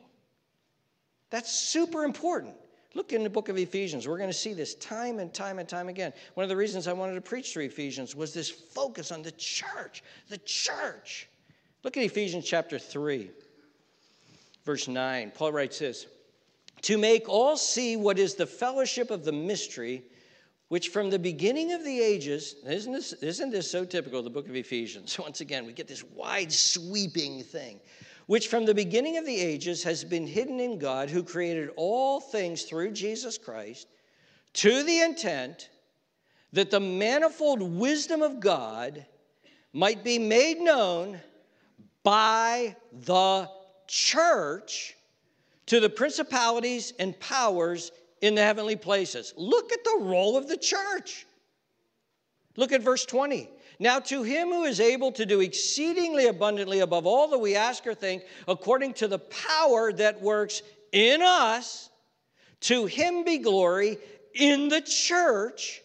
that's 1.33 1.51
super 1.51 2.05
important. 2.05 2.55
Look 2.95 3.15
in 3.15 3.23
the 3.23 3.31
book 3.31 3.49
of 3.49 3.57
Ephesians. 3.57 4.07
We're 4.07 4.19
going 4.19 4.29
to 4.29 4.37
see 4.37 4.53
this 4.53 4.75
time 4.75 5.19
and 5.19 5.33
time 5.33 5.59
and 5.59 5.67
time 5.67 5.89
again. 5.89 6.13
One 6.35 6.45
of 6.45 6.51
the 6.51 6.57
reasons 6.57 6.87
I 6.87 6.93
wanted 6.93 7.15
to 7.15 7.23
preach 7.23 7.55
through 7.55 7.65
Ephesians 7.65 8.15
was 8.15 8.35
this 8.35 8.51
focus 8.51 9.11
on 9.11 9.23
the 9.23 9.31
church. 9.33 10.05
The 10.29 10.37
church. 10.37 11.31
Look 11.85 11.97
at 11.97 12.03
Ephesians 12.03 12.45
chapter 12.45 12.79
3, 12.79 13.31
verse 14.67 14.89
9. 14.89 15.33
Paul 15.35 15.53
writes 15.53 15.79
this 15.79 16.07
To 16.83 16.99
make 16.99 17.29
all 17.29 17.57
see 17.57 17.97
what 17.97 18.19
is 18.19 18.35
the 18.35 18.47
fellowship 18.47 19.11
of 19.11 19.25
the 19.25 19.33
mystery, 19.33 20.03
which 20.69 20.89
from 20.89 21.11
the 21.11 21.19
beginning 21.19 21.73
of 21.73 21.85
the 21.85 22.01
ages, 22.01 22.57
isn't 22.67 22.93
this, 22.93 23.13
isn't 23.15 23.51
this 23.51 23.71
so 23.71 23.85
typical 23.85 24.19
of 24.19 24.25
the 24.25 24.31
book 24.31 24.49
of 24.49 24.57
Ephesians? 24.57 25.19
Once 25.19 25.41
again, 25.41 25.67
we 25.67 25.73
get 25.73 25.89
this 25.89 26.05
wide 26.05 26.53
sweeping 26.53 27.43
thing 27.43 27.81
which 28.27 28.49
from 28.49 28.65
the 28.65 28.75
beginning 28.75 29.17
of 29.17 29.27
the 29.27 29.41
ages 29.41 29.83
has 29.83 30.05
been 30.05 30.27
hidden 30.27 30.61
in 30.61 30.79
God, 30.79 31.11
who 31.11 31.23
created 31.23 31.71
all 31.77 32.21
things 32.21 32.63
through 32.63 32.93
Jesus 32.93 33.39
Christ, 33.39 33.89
to 34.55 34.83
the 34.83 35.01
intent 35.01 35.69
that 36.53 36.71
the 36.71 36.81
manifold 36.81 37.63
wisdom 37.63 38.23
of 38.23 38.41
God 38.41 39.05
might 39.73 40.05
be 40.05 40.19
made 40.19 40.61
known 40.61 41.21
by 42.03 42.77
the 42.93 43.49
church 43.87 44.97
to 45.73 45.81
the 45.81 45.89
principalities 45.89 46.93
and 46.99 47.19
powers 47.19 47.93
in 48.21 48.35
the 48.35 48.43
heavenly 48.43 48.77
places. 48.77 49.33
Look 49.39 49.73
at 49.73 49.83
the 49.83 50.01
role 50.03 50.37
of 50.37 50.47
the 50.47 50.59
church. 50.59 51.25
Look 52.57 52.73
at 52.73 52.83
verse 52.83 53.07
20. 53.07 53.49
Now, 53.79 53.99
to 54.01 54.23
him 54.23 54.49
who 54.49 54.65
is 54.65 54.81
able 54.81 55.13
to 55.13 55.25
do 55.25 55.41
exceedingly 55.41 56.27
abundantly 56.27 56.81
above 56.81 57.07
all 57.07 57.29
that 57.29 57.39
we 57.39 57.57
ask 57.57 57.87
or 57.87 57.95
think, 57.95 58.25
according 58.47 58.93
to 58.95 59.09
the 59.09 59.21
power 59.21 59.95
that 59.95 60.21
works 60.21 60.61
in 60.93 61.23
us, 61.23 61.89
to 62.61 62.85
him 62.85 63.25
be 63.25 63.39
glory 63.39 63.97
in 64.35 64.69
the 64.69 64.83
church 64.83 65.81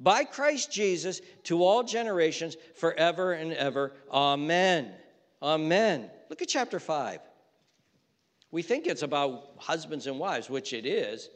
by 0.00 0.24
Christ 0.24 0.72
Jesus 0.72 1.20
to 1.44 1.62
all 1.62 1.84
generations 1.84 2.56
forever 2.74 3.34
and 3.34 3.52
ever. 3.52 3.92
Amen. 4.10 4.90
Amen. 5.40 6.10
Look 6.28 6.42
at 6.42 6.48
chapter 6.48 6.80
5. 6.80 7.20
We 8.50 8.62
think 8.62 8.86
it's 8.86 9.02
about 9.02 9.50
husbands 9.58 10.06
and 10.06 10.18
wives, 10.18 10.48
which 10.48 10.72
it 10.72 10.86
is, 10.86 11.28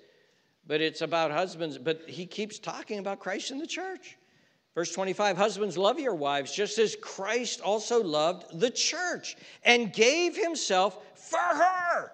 but 0.67 0.81
it's 0.81 1.03
about 1.03 1.31
husbands, 1.31 1.77
but 1.79 2.03
he 2.07 2.27
keeps 2.27 2.59
talking 2.59 2.99
about 2.99 3.21
Christ 3.21 3.51
in 3.51 3.59
the 3.59 3.67
church. 3.67 4.17
Verse 4.75 4.93
25 4.93 5.37
Husbands, 5.37 5.77
love 5.77 5.99
your 5.99 6.15
wives 6.15 6.55
just 6.55 6.79
as 6.79 6.97
Christ 6.97 7.61
also 7.61 8.03
loved 8.03 8.59
the 8.59 8.71
church 8.71 9.37
and 9.65 9.93
gave 9.93 10.37
himself 10.37 10.99
for 11.15 11.39
her. 11.39 12.13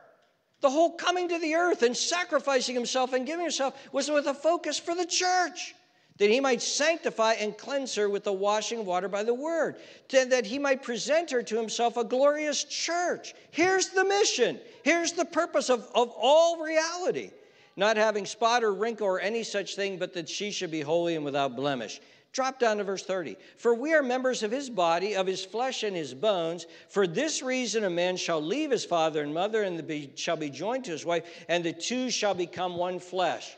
The 0.60 0.70
whole 0.70 0.92
coming 0.92 1.28
to 1.28 1.38
the 1.38 1.54
earth 1.54 1.82
and 1.82 1.96
sacrificing 1.96 2.74
himself 2.74 3.12
and 3.12 3.24
giving 3.24 3.44
himself 3.44 3.74
was 3.92 4.10
with 4.10 4.26
a 4.26 4.34
focus 4.34 4.76
for 4.78 4.94
the 4.94 5.06
church, 5.06 5.74
that 6.18 6.30
he 6.30 6.40
might 6.40 6.60
sanctify 6.60 7.34
and 7.34 7.56
cleanse 7.56 7.94
her 7.94 8.08
with 8.08 8.24
the 8.24 8.32
washing 8.32 8.80
of 8.80 8.86
water 8.86 9.08
by 9.08 9.22
the 9.22 9.34
word, 9.34 9.76
that 10.10 10.44
he 10.44 10.58
might 10.58 10.82
present 10.82 11.30
her 11.30 11.42
to 11.42 11.56
himself 11.56 11.96
a 11.96 12.04
glorious 12.04 12.64
church. 12.64 13.34
Here's 13.50 13.88
the 13.88 14.04
mission, 14.04 14.60
here's 14.82 15.12
the 15.12 15.24
purpose 15.24 15.70
of, 15.70 15.88
of 15.94 16.10
all 16.16 16.60
reality. 16.60 17.30
Not 17.76 17.96
having 17.96 18.26
spot 18.26 18.64
or 18.64 18.74
wrinkle 18.74 19.06
or 19.06 19.20
any 19.20 19.44
such 19.44 19.76
thing, 19.76 19.98
but 19.98 20.12
that 20.14 20.28
she 20.28 20.50
should 20.50 20.72
be 20.72 20.80
holy 20.80 21.14
and 21.14 21.24
without 21.24 21.54
blemish. 21.54 22.00
Drop 22.32 22.58
down 22.58 22.78
to 22.78 22.84
verse 22.84 23.04
30. 23.04 23.36
For 23.56 23.72
we 23.72 23.94
are 23.94 24.02
members 24.02 24.42
of 24.42 24.50
his 24.50 24.68
body, 24.68 25.14
of 25.14 25.28
his 25.28 25.44
flesh 25.44 25.84
and 25.84 25.94
his 25.94 26.12
bones. 26.12 26.66
For 26.88 27.06
this 27.06 27.40
reason, 27.40 27.84
a 27.84 27.90
man 27.90 28.16
shall 28.16 28.42
leave 28.42 28.72
his 28.72 28.84
father 28.84 29.22
and 29.22 29.32
mother 29.32 29.62
and 29.62 29.86
be, 29.86 30.10
shall 30.16 30.36
be 30.36 30.50
joined 30.50 30.84
to 30.86 30.90
his 30.90 31.06
wife, 31.06 31.24
and 31.48 31.62
the 31.62 31.72
two 31.72 32.10
shall 32.10 32.34
become 32.34 32.76
one 32.76 32.98
flesh. 32.98 33.56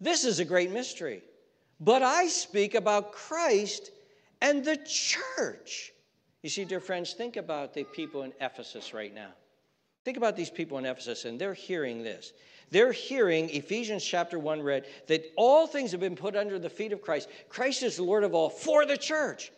This 0.00 0.24
is 0.24 0.38
a 0.38 0.44
great 0.44 0.70
mystery. 0.70 1.22
But 1.80 2.02
I 2.02 2.28
speak 2.28 2.74
about 2.74 3.12
Christ 3.12 3.90
and 4.42 4.64
the 4.64 4.76
church. 4.76 5.92
You 6.42 6.50
see, 6.50 6.64
dear 6.64 6.80
friends, 6.80 7.14
think 7.14 7.36
about 7.36 7.74
the 7.74 7.84
people 7.84 8.22
in 8.22 8.32
Ephesus 8.40 8.92
right 8.92 9.14
now. 9.14 9.30
Think 10.04 10.16
about 10.16 10.36
these 10.36 10.50
people 10.50 10.78
in 10.78 10.86
Ephesus, 10.86 11.24
and 11.24 11.38
they're 11.38 11.54
hearing 11.54 12.02
this. 12.02 12.32
They're 12.70 12.92
hearing 12.92 13.50
Ephesians 13.50 14.04
chapter 14.04 14.38
1 14.38 14.62
read 14.62 14.86
that 15.08 15.24
all 15.36 15.66
things 15.66 15.90
have 15.90 16.00
been 16.00 16.16
put 16.16 16.36
under 16.36 16.58
the 16.58 16.70
feet 16.70 16.92
of 16.92 17.02
Christ. 17.02 17.28
Christ 17.48 17.82
is 17.82 17.98
Lord 17.98 18.24
of 18.24 18.34
all 18.34 18.48
for 18.48 18.86
the 18.86 18.96
church. 18.96 19.50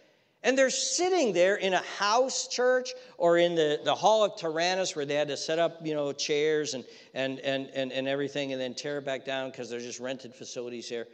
And 0.44 0.58
they're 0.58 0.70
sitting 0.70 1.32
there 1.32 1.56
in 1.56 1.72
a 1.72 1.82
house 1.98 2.48
church 2.48 2.90
or 3.16 3.38
in 3.38 3.54
the, 3.54 3.80
the 3.85 3.94
hall 3.94 4.24
of 4.24 4.37
Tyrannus 4.37 4.96
where 4.96 5.04
they 5.04 5.14
had 5.14 5.28
to 5.28 5.37
set 5.37 5.61
up, 5.61 5.78
you 5.87 5.94
know, 5.94 6.12
chairs 6.12 6.74
and, 6.74 6.85
and, 7.14 7.38
and, 7.40 7.68
and, 7.74 7.92
and 7.92 8.08
everything 8.08 8.52
and 8.52 8.61
then 8.61 8.74
tear 8.74 8.98
it 8.98 9.04
back 9.04 9.24
down 9.24 9.50
because 9.50 9.70
they're 9.70 9.78
just 9.78 10.00
rented 10.00 10.35
facilities 10.35 10.88
here. 10.88 11.06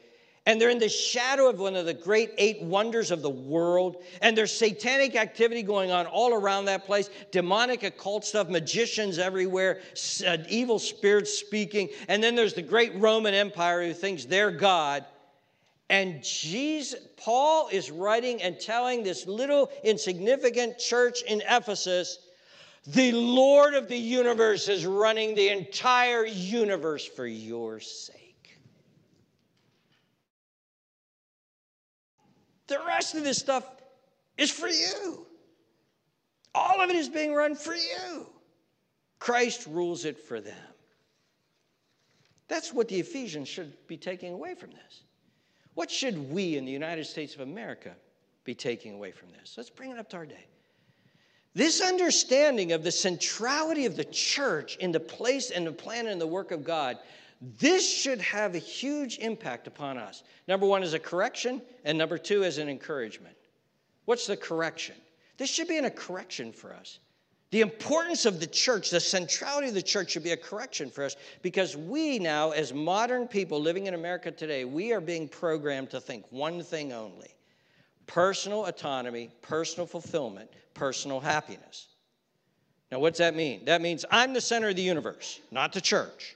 And 0.49 0.59
they're 0.59 0.71
in 0.71 0.79
the 0.79 0.89
shadow 0.89 1.51
of 1.51 1.59
one 1.59 1.77
of 1.77 1.85
the 1.85 1.93
great 1.93 2.31
eight 2.39 2.63
wonders 2.63 3.11
of 3.11 3.21
the 3.21 3.29
world. 3.29 4.03
And 4.23 4.35
there's 4.35 4.51
satanic 4.51 5.15
activity 5.15 5.63
going 5.63 5.91
on 5.91 6.07
all 6.07 6.33
around 6.33 6.65
that 6.65 6.87
place 6.87 7.11
demonic, 7.31 7.83
occult 7.83 8.25
stuff, 8.25 8.49
magicians 8.49 9.19
everywhere, 9.19 9.83
uh, 10.27 10.39
evil 10.49 10.79
spirits 10.79 11.35
speaking. 11.35 11.91
And 12.09 12.25
then 12.25 12.35
there's 12.35 12.55
the 12.55 12.63
great 12.63 12.95
Roman 12.95 13.35
Empire 13.35 13.87
who 13.87 13.93
thinks 13.93 14.25
they're 14.25 14.51
God. 14.51 15.05
And 15.91 16.25
Jesus, 16.25 16.99
Paul 17.19 17.69
is 17.71 17.91
writing 17.91 18.41
and 18.41 18.59
telling 18.59 19.03
this 19.03 19.27
little 19.27 19.71
insignificant 19.85 20.79
church 20.79 21.21
in 21.25 21.43
Ephesus 21.47 22.21
the 22.87 23.13
Lord 23.13 23.75
of 23.75 23.87
the 23.89 23.99
universe 23.99 24.69
is 24.69 24.87
running 24.87 25.35
the 25.35 25.51
entire 25.51 26.25
universe 26.25 27.05
for 27.05 27.27
your 27.27 27.81
sake. 27.81 28.28
The 32.69 32.79
rest 32.87 33.15
of 33.15 33.25
this 33.25 33.39
stuff 33.39 33.65
is 34.37 34.51
for 34.51 34.69
you. 34.69 35.27
All 36.55 36.81
of 36.81 36.91
it 36.91 36.97
is 36.97 37.09
being 37.09 37.35
run 37.35 37.55
for 37.55 37.75
you. 37.75 38.27
Christ 39.19 39.67
rules 39.67 40.05
it 40.05 40.19
for 40.19 40.41
them. 40.41 40.57
That's 42.47 42.73
what 42.73 42.89
the 42.89 42.99
Ephesians 42.99 43.49
should 43.49 43.75
be 43.87 43.97
taking 43.97 44.33
away 44.33 44.55
from 44.55 44.71
this. 44.71 45.03
What 45.75 45.91
should 45.91 46.31
we 46.33 46.57
in 46.57 46.65
the 46.65 46.73
United 46.73 47.05
States 47.05 47.35
of 47.35 47.41
America 47.41 47.95
be 48.45 48.55
taking 48.55 48.95
away 48.95 49.13
from 49.13 49.29
this? 49.31 49.55
Let's 49.57 49.71
bring 49.71 49.91
it 49.91 49.99
up 49.99 50.09
to 50.11 50.17
our 50.17 50.27
day. 50.27 50.47
This 51.55 51.81
understanding 51.81 52.73
of 52.73 52.85
the 52.85 52.91
centrality 52.91 53.87
of 53.87 53.97
the 53.97 54.05
church 54.05 54.77
in 54.77 54.93
the 54.93 55.01
place 55.01 55.51
and 55.51 55.67
the 55.67 55.73
plan 55.73 56.07
and 56.07 56.21
the 56.21 56.27
work 56.27 56.51
of 56.51 56.65
God, 56.65 56.99
this 57.41 57.89
should 57.89 58.21
have 58.21 58.55
a 58.55 58.59
huge 58.59 59.19
impact 59.19 59.67
upon 59.67 59.97
us. 59.97 60.25
Number 60.49 60.67
one 60.67 60.83
is 60.83 60.95
a 60.95 60.99
correction, 60.99 61.63
and 61.85 61.97
number 61.97 62.19
two 62.19 62.43
is 62.43 62.59
an 62.59 62.69
encouragement. 62.69 63.37
What's 64.07 64.27
the 64.27 64.37
correction? 64.37 64.97
This 65.37 65.49
should 65.49 65.69
be 65.69 65.77
a 65.77 65.91
correction 65.91 66.53
for 66.53 66.75
us. 66.75 66.99
The 67.51 67.61
importance 67.63 68.27
of 68.27 68.41
the 68.41 68.47
church, 68.47 68.91
the 68.91 69.01
centrality 69.01 69.69
of 69.69 69.75
the 69.75 69.83
church 69.83 70.11
should 70.11 70.25
be 70.25 70.33
a 70.33 70.37
correction 70.37 70.91
for 70.91 71.05
us 71.05 71.17
because 71.41 71.77
we 71.77 72.19
now, 72.19 72.51
as 72.51 72.75
modern 72.75 73.27
people 73.27 73.61
living 73.61 73.87
in 73.87 73.95
America 73.95 74.31
today, 74.31 74.65
we 74.67 74.93
are 74.93 75.01
being 75.01 75.29
programmed 75.29 75.91
to 75.91 76.01
think 76.01 76.27
one 76.31 76.63
thing 76.63 76.93
only 76.93 77.35
personal 78.07 78.67
autonomy, 78.67 79.31
personal 79.43 79.87
fulfillment, 79.87 80.51
personal 80.75 81.21
happiness. 81.21 81.89
Now, 82.91 82.99
what's 83.01 83.19
that 83.19 83.37
mean? 83.37 83.67
That 83.67 83.83
means 83.83 84.05
I'm 84.11 84.33
the 84.33 84.41
center 84.41 84.71
of 84.71 84.77
the 84.77 84.83
universe, 84.83 85.41
not 85.51 85.73
the 85.73 85.81
church, 85.81 86.35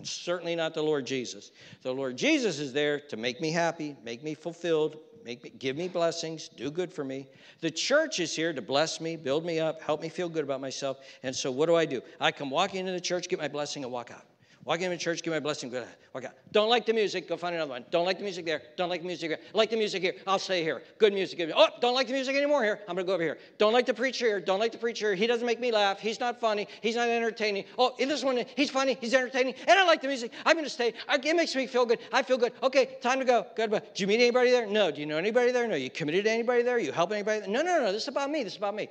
and 0.00 0.08
certainly 0.08 0.56
not 0.56 0.72
the 0.72 0.82
Lord 0.82 1.04
Jesus. 1.04 1.50
The 1.82 1.92
Lord 1.92 2.16
Jesus 2.16 2.58
is 2.58 2.72
there 2.72 3.00
to 3.00 3.18
make 3.18 3.38
me 3.38 3.50
happy, 3.50 3.94
make 4.02 4.22
me 4.22 4.32
fulfilled, 4.32 4.96
make 5.26 5.44
me, 5.44 5.52
give 5.58 5.76
me 5.76 5.88
blessings, 5.88 6.48
do 6.48 6.70
good 6.70 6.90
for 6.90 7.04
me. 7.04 7.28
The 7.60 7.70
church 7.70 8.18
is 8.18 8.34
here 8.34 8.54
to 8.54 8.62
bless 8.62 8.98
me, 8.98 9.16
build 9.16 9.44
me 9.44 9.60
up, 9.60 9.82
help 9.82 10.00
me 10.00 10.08
feel 10.08 10.30
good 10.30 10.42
about 10.42 10.62
myself. 10.62 11.00
And 11.22 11.36
so 11.36 11.50
what 11.50 11.66
do 11.66 11.76
I 11.76 11.84
do? 11.84 12.00
I 12.18 12.32
come 12.32 12.48
walking 12.48 12.80
into 12.80 12.92
the 12.92 13.00
church, 13.00 13.28
get 13.28 13.38
my 13.38 13.48
blessing, 13.48 13.84
and 13.84 13.92
walk 13.92 14.10
out. 14.10 14.24
Walk 14.66 14.82
into 14.82 14.98
church, 14.98 15.22
give 15.22 15.32
my 15.32 15.40
blessing, 15.40 15.70
go 15.70 15.84
walk 16.14 16.24
out. 16.24 16.32
Don't 16.52 16.68
like 16.68 16.84
the 16.84 16.92
music, 16.92 17.26
go 17.26 17.36
find 17.38 17.54
another 17.54 17.70
one. 17.70 17.84
Don't 17.90 18.04
like 18.04 18.18
the 18.18 18.24
music 18.24 18.44
there, 18.44 18.60
don't 18.76 18.90
like 18.90 19.00
the 19.00 19.06
music 19.06 19.30
here. 19.30 19.38
Like 19.54 19.70
the 19.70 19.76
music 19.76 20.02
here, 20.02 20.14
I'll 20.26 20.38
stay 20.38 20.62
here. 20.62 20.82
Good 20.98 21.14
music. 21.14 21.50
Oh, 21.56 21.68
don't 21.80 21.94
like 21.94 22.08
the 22.08 22.12
music 22.12 22.36
anymore 22.36 22.62
here, 22.62 22.80
I'm 22.86 22.94
gonna 22.94 23.06
go 23.06 23.14
over 23.14 23.22
here. 23.22 23.38
Don't 23.56 23.72
like 23.72 23.86
the 23.86 23.94
preacher 23.94 24.26
here, 24.26 24.38
don't 24.38 24.60
like 24.60 24.72
the 24.72 24.78
preacher 24.78 25.08
here. 25.08 25.14
He 25.14 25.26
doesn't 25.26 25.46
make 25.46 25.60
me 25.60 25.72
laugh, 25.72 25.98
he's 25.98 26.20
not 26.20 26.38
funny, 26.38 26.68
he's 26.82 26.96
not 26.96 27.08
entertaining. 27.08 27.64
Oh, 27.78 27.94
this 27.98 28.22
one, 28.22 28.44
he's 28.54 28.70
funny, 28.70 28.98
he's 29.00 29.14
entertaining, 29.14 29.54
and 29.66 29.78
I 29.78 29.84
like 29.86 30.02
the 30.02 30.08
music. 30.08 30.30
I'm 30.44 30.56
gonna 30.56 30.68
stay. 30.68 30.92
It 31.08 31.36
makes 31.36 31.56
me 31.56 31.66
feel 31.66 31.86
good. 31.86 31.98
I 32.12 32.22
feel 32.22 32.36
good. 32.36 32.52
Okay, 32.62 32.98
time 33.00 33.18
to 33.18 33.24
go. 33.24 33.46
Goodbye. 33.56 33.80
Do 33.94 34.02
you 34.02 34.06
meet 34.06 34.20
anybody 34.20 34.50
there? 34.50 34.66
No. 34.66 34.90
Do 34.90 35.00
you 35.00 35.06
know 35.06 35.16
anybody 35.16 35.52
there? 35.52 35.66
No. 35.68 35.74
You 35.76 35.88
committed 35.88 36.26
to 36.26 36.30
anybody 36.30 36.62
there? 36.62 36.78
You 36.78 36.92
help 36.92 37.12
anybody? 37.12 37.40
There? 37.40 37.48
No, 37.48 37.62
no, 37.62 37.80
no. 37.80 37.92
This 37.92 38.02
is 38.02 38.08
about 38.08 38.30
me. 38.30 38.44
This 38.44 38.52
is 38.54 38.58
about 38.58 38.74
me. 38.74 38.88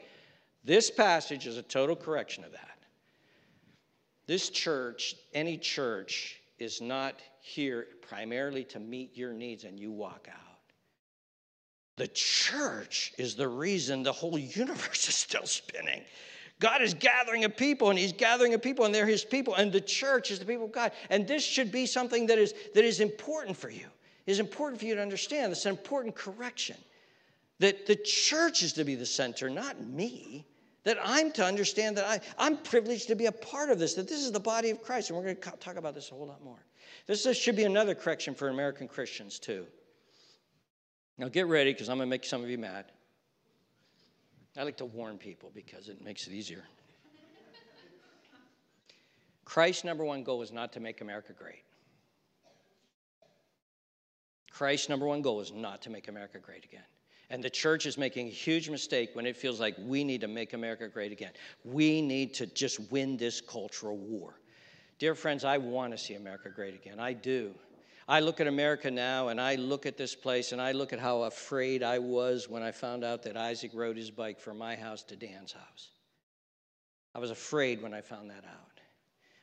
This 0.64 0.90
passage 0.90 1.46
is 1.46 1.58
a 1.58 1.62
total 1.62 1.96
correction 1.96 2.44
of 2.44 2.54
that. 2.54 2.79
This 4.30 4.52
church, 4.52 5.16
any 5.34 5.58
church, 5.58 6.40
is 6.60 6.82
not 6.82 7.20
here 7.42 7.88
primarily 8.08 8.64
to 8.66 8.80
meet 8.80 9.18
your 9.18 9.34
needs 9.34 9.64
and 9.64 9.80
you 9.80 9.92
walk 9.92 10.28
out. 10.32 10.60
The 11.96 12.10
church 12.10 13.12
is 13.18 13.34
the 13.34 13.48
reason 13.48 14.04
the 14.04 14.12
whole 14.12 14.38
universe 14.38 15.08
is 15.10 15.16
still 15.16 15.48
spinning. 15.48 16.04
God 16.60 16.84
is 16.84 16.94
gathering 16.94 17.46
a 17.46 17.50
people, 17.50 17.90
and 17.90 17.98
He's 17.98 18.14
gathering 18.14 18.54
a 18.54 18.60
people, 18.60 18.86
and 18.86 18.94
they're 18.94 19.08
His 19.08 19.26
people, 19.26 19.56
and 19.56 19.72
the 19.72 19.82
church 19.82 20.30
is 20.30 20.38
the 20.38 20.46
people 20.46 20.66
of 20.66 20.72
God. 20.72 20.92
And 21.10 21.28
this 21.28 21.44
should 21.44 21.72
be 21.72 21.88
something 21.88 22.28
that 22.28 22.38
is, 22.38 22.54
that 22.76 22.86
is 22.86 23.00
important 23.00 23.58
for 23.58 23.72
you. 23.72 23.88
Is 24.28 24.40
important 24.40 24.80
for 24.80 24.86
you 24.86 24.94
to 24.94 25.02
understand. 25.02 25.52
It's 25.54 25.66
an 25.66 25.72
important 25.72 26.14
correction. 26.14 26.78
That 27.58 27.88
the 27.88 27.96
church 27.96 28.62
is 28.62 28.74
to 28.74 28.84
be 28.84 28.94
the 28.94 29.08
center, 29.08 29.50
not 29.50 29.82
me. 29.82 30.46
That 30.84 30.98
I'm 31.04 31.32
to 31.34 31.44
understand 31.44 31.98
that 31.98 32.06
I, 32.06 32.22
I'm 32.38 32.58
privileged 32.58 33.08
to 33.08 33.16
be 33.16 33.26
a 33.26 33.32
part 33.32 33.70
of 33.70 33.80
this, 33.80 33.96
that 33.96 34.08
this 34.08 34.20
is 34.20 34.32
the 34.32 34.40
body 34.40 34.70
of 34.70 34.82
Christ. 34.82 35.10
And 35.10 35.18
we're 35.18 35.24
going 35.24 35.36
to 35.36 35.52
talk 35.58 35.76
about 35.76 35.94
this 35.94 36.12
a 36.12 36.14
whole 36.14 36.28
lot 36.28 36.44
more. 36.44 36.64
This, 37.06 37.26
should 37.38 37.56
be 37.56 37.66
another 37.66 37.96
correction 37.96 38.34
for 38.34 38.50
American 38.50 38.88
Christians, 38.88 39.40
too. 39.40 39.66
Now, 41.18 41.28
get 41.28 41.48
ready 41.48 41.74
because 41.74 41.90
I'm 41.90 41.98
going 41.98 42.08
to 42.08 42.10
make 42.10 42.24
some 42.24 42.44
of 42.44 42.50
you 42.50 42.58
mad. 42.58 42.86
I 44.58 44.64
like 44.64 44.78
to 44.78 44.86
warn 44.86 45.18
people 45.18 45.52
because 45.54 45.90
it 45.90 46.04
makes 46.04 46.28
it 46.28 46.34
easier. 46.34 46.64
Christ's 49.46 49.84
number 49.84 50.06
one 50.06 50.24
goal 50.24 50.42
is 50.42 50.52
not 50.52 50.74
to 50.74 50.80
make 50.80 51.02
America 51.02 51.34
great. 51.34 51.64
Christ's 54.52 54.90
number 54.90 55.08
one 55.08 55.22
goal 55.22 55.42
is 55.42 55.52
not 55.52 55.82
to 55.84 55.90
make 55.90 56.08
America 56.08 56.38
great 56.38 56.66
again. 56.66 56.84
And 57.30 57.44
the 57.44 57.50
church 57.50 57.86
is 57.86 57.98
making 57.98 58.28
a 58.28 58.32
huge 58.32 58.70
mistake 58.70 59.12
when 59.14 59.26
it 59.26 59.38
feels 59.38 59.60
like 59.60 59.76
we 59.80 60.04
need 60.04 60.22
to 60.22 60.28
make 60.28 60.54
America 60.54 60.88
great 60.88 61.12
again. 61.12 61.32
We 61.64 62.02
need 62.02 62.34
to 62.36 62.48
just 62.48 62.92
win 62.92 63.18
this 63.18 63.40
cultural 63.40 63.98
war. 63.98 64.40
Dear 64.98 65.14
friends, 65.16 65.46
I 65.46 65.58
want 65.58 65.92
to 65.92 65.98
see 65.98 66.16
America 66.16 66.50
great 66.50 66.74
again. 66.74 67.00
I 67.00 67.14
do. 67.14 67.54
I 68.08 68.22
look 68.22 68.42
at 68.42 68.48
America 68.48 68.90
now 68.90 69.28
and 69.28 69.40
I 69.40 69.56
look 69.56 69.86
at 69.86 69.96
this 69.96 70.16
place 70.16 70.52
and 70.52 70.60
I 70.60 70.72
look 70.72 70.92
at 70.92 71.00
how 71.00 71.24
afraid 71.24 71.84
I 71.84 72.00
was 72.00 72.50
when 72.50 72.64
I 72.64 72.72
found 72.72 73.04
out 73.04 73.22
that 73.24 73.38
Isaac 73.38 73.72
rode 73.76 73.98
his 73.98 74.10
bike 74.10 74.40
from 74.40 74.58
my 74.58 74.76
house 74.76 75.04
to 75.04 75.16
Dan's 75.16 75.52
house. 75.52 75.92
I 77.14 77.20
was 77.20 77.30
afraid 77.30 77.82
when 77.82 77.94
I 77.94 78.02
found 78.02 78.32
that 78.32 78.46
out. 78.46 78.82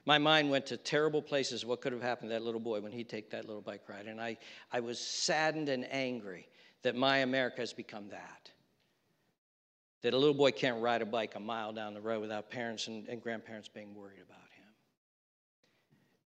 My 0.04 0.18
mind 0.18 0.50
went 0.50 0.66
to 0.66 0.76
terrible 0.76 1.22
places. 1.22 1.64
What 1.64 1.80
could 1.80 1.92
have 1.92 2.02
happened 2.02 2.30
to 2.30 2.34
that 2.34 2.42
little 2.42 2.60
boy 2.60 2.80
when 2.80 2.90
he'd 2.90 3.08
take 3.08 3.30
that 3.30 3.46
little 3.46 3.62
bike 3.62 3.82
ride? 3.88 4.06
And 4.06 4.20
I, 4.20 4.36
I 4.72 4.80
was 4.80 4.98
saddened 4.98 5.68
and 5.68 5.86
angry 5.92 6.48
that 6.86 6.94
my 6.94 7.18
America 7.18 7.62
has 7.62 7.72
become 7.72 8.08
that. 8.10 8.48
That 10.02 10.14
a 10.14 10.16
little 10.16 10.36
boy 10.36 10.52
can't 10.52 10.80
ride 10.80 11.02
a 11.02 11.04
bike 11.04 11.34
a 11.34 11.40
mile 11.40 11.72
down 11.72 11.94
the 11.94 12.00
road 12.00 12.20
without 12.20 12.48
parents 12.48 12.86
and, 12.86 13.08
and 13.08 13.20
grandparents 13.20 13.66
being 13.66 13.92
worried 13.92 14.20
about 14.24 14.38
him. 14.52 14.68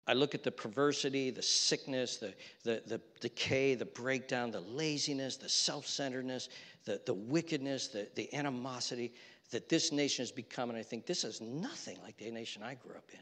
I 0.07 0.13
look 0.13 0.35
at 0.35 0.43
the 0.43 0.51
perversity, 0.51 1.31
the 1.31 1.41
sickness, 1.41 2.15
the, 2.15 2.33
the, 2.63 2.81
the 2.87 3.01
decay, 3.19 3.75
the 3.75 3.87
breakdown, 3.87 4.51
the 4.51 4.61
laziness, 4.61 5.35
the 5.35 5.49
self 5.49 5.85
centeredness, 5.85 6.47
the, 6.85 7.01
the 7.05 7.13
wickedness, 7.13 7.89
the, 7.89 8.07
the 8.15 8.33
animosity 8.33 9.13
that 9.51 9.67
this 9.67 9.91
nation 9.91 10.23
has 10.23 10.31
become. 10.31 10.69
And 10.69 10.79
I 10.79 10.83
think 10.83 11.05
this 11.05 11.25
is 11.25 11.41
nothing 11.41 11.97
like 12.01 12.15
the 12.15 12.31
nation 12.31 12.63
I 12.63 12.75
grew 12.75 12.95
up 12.95 13.09
in. 13.11 13.19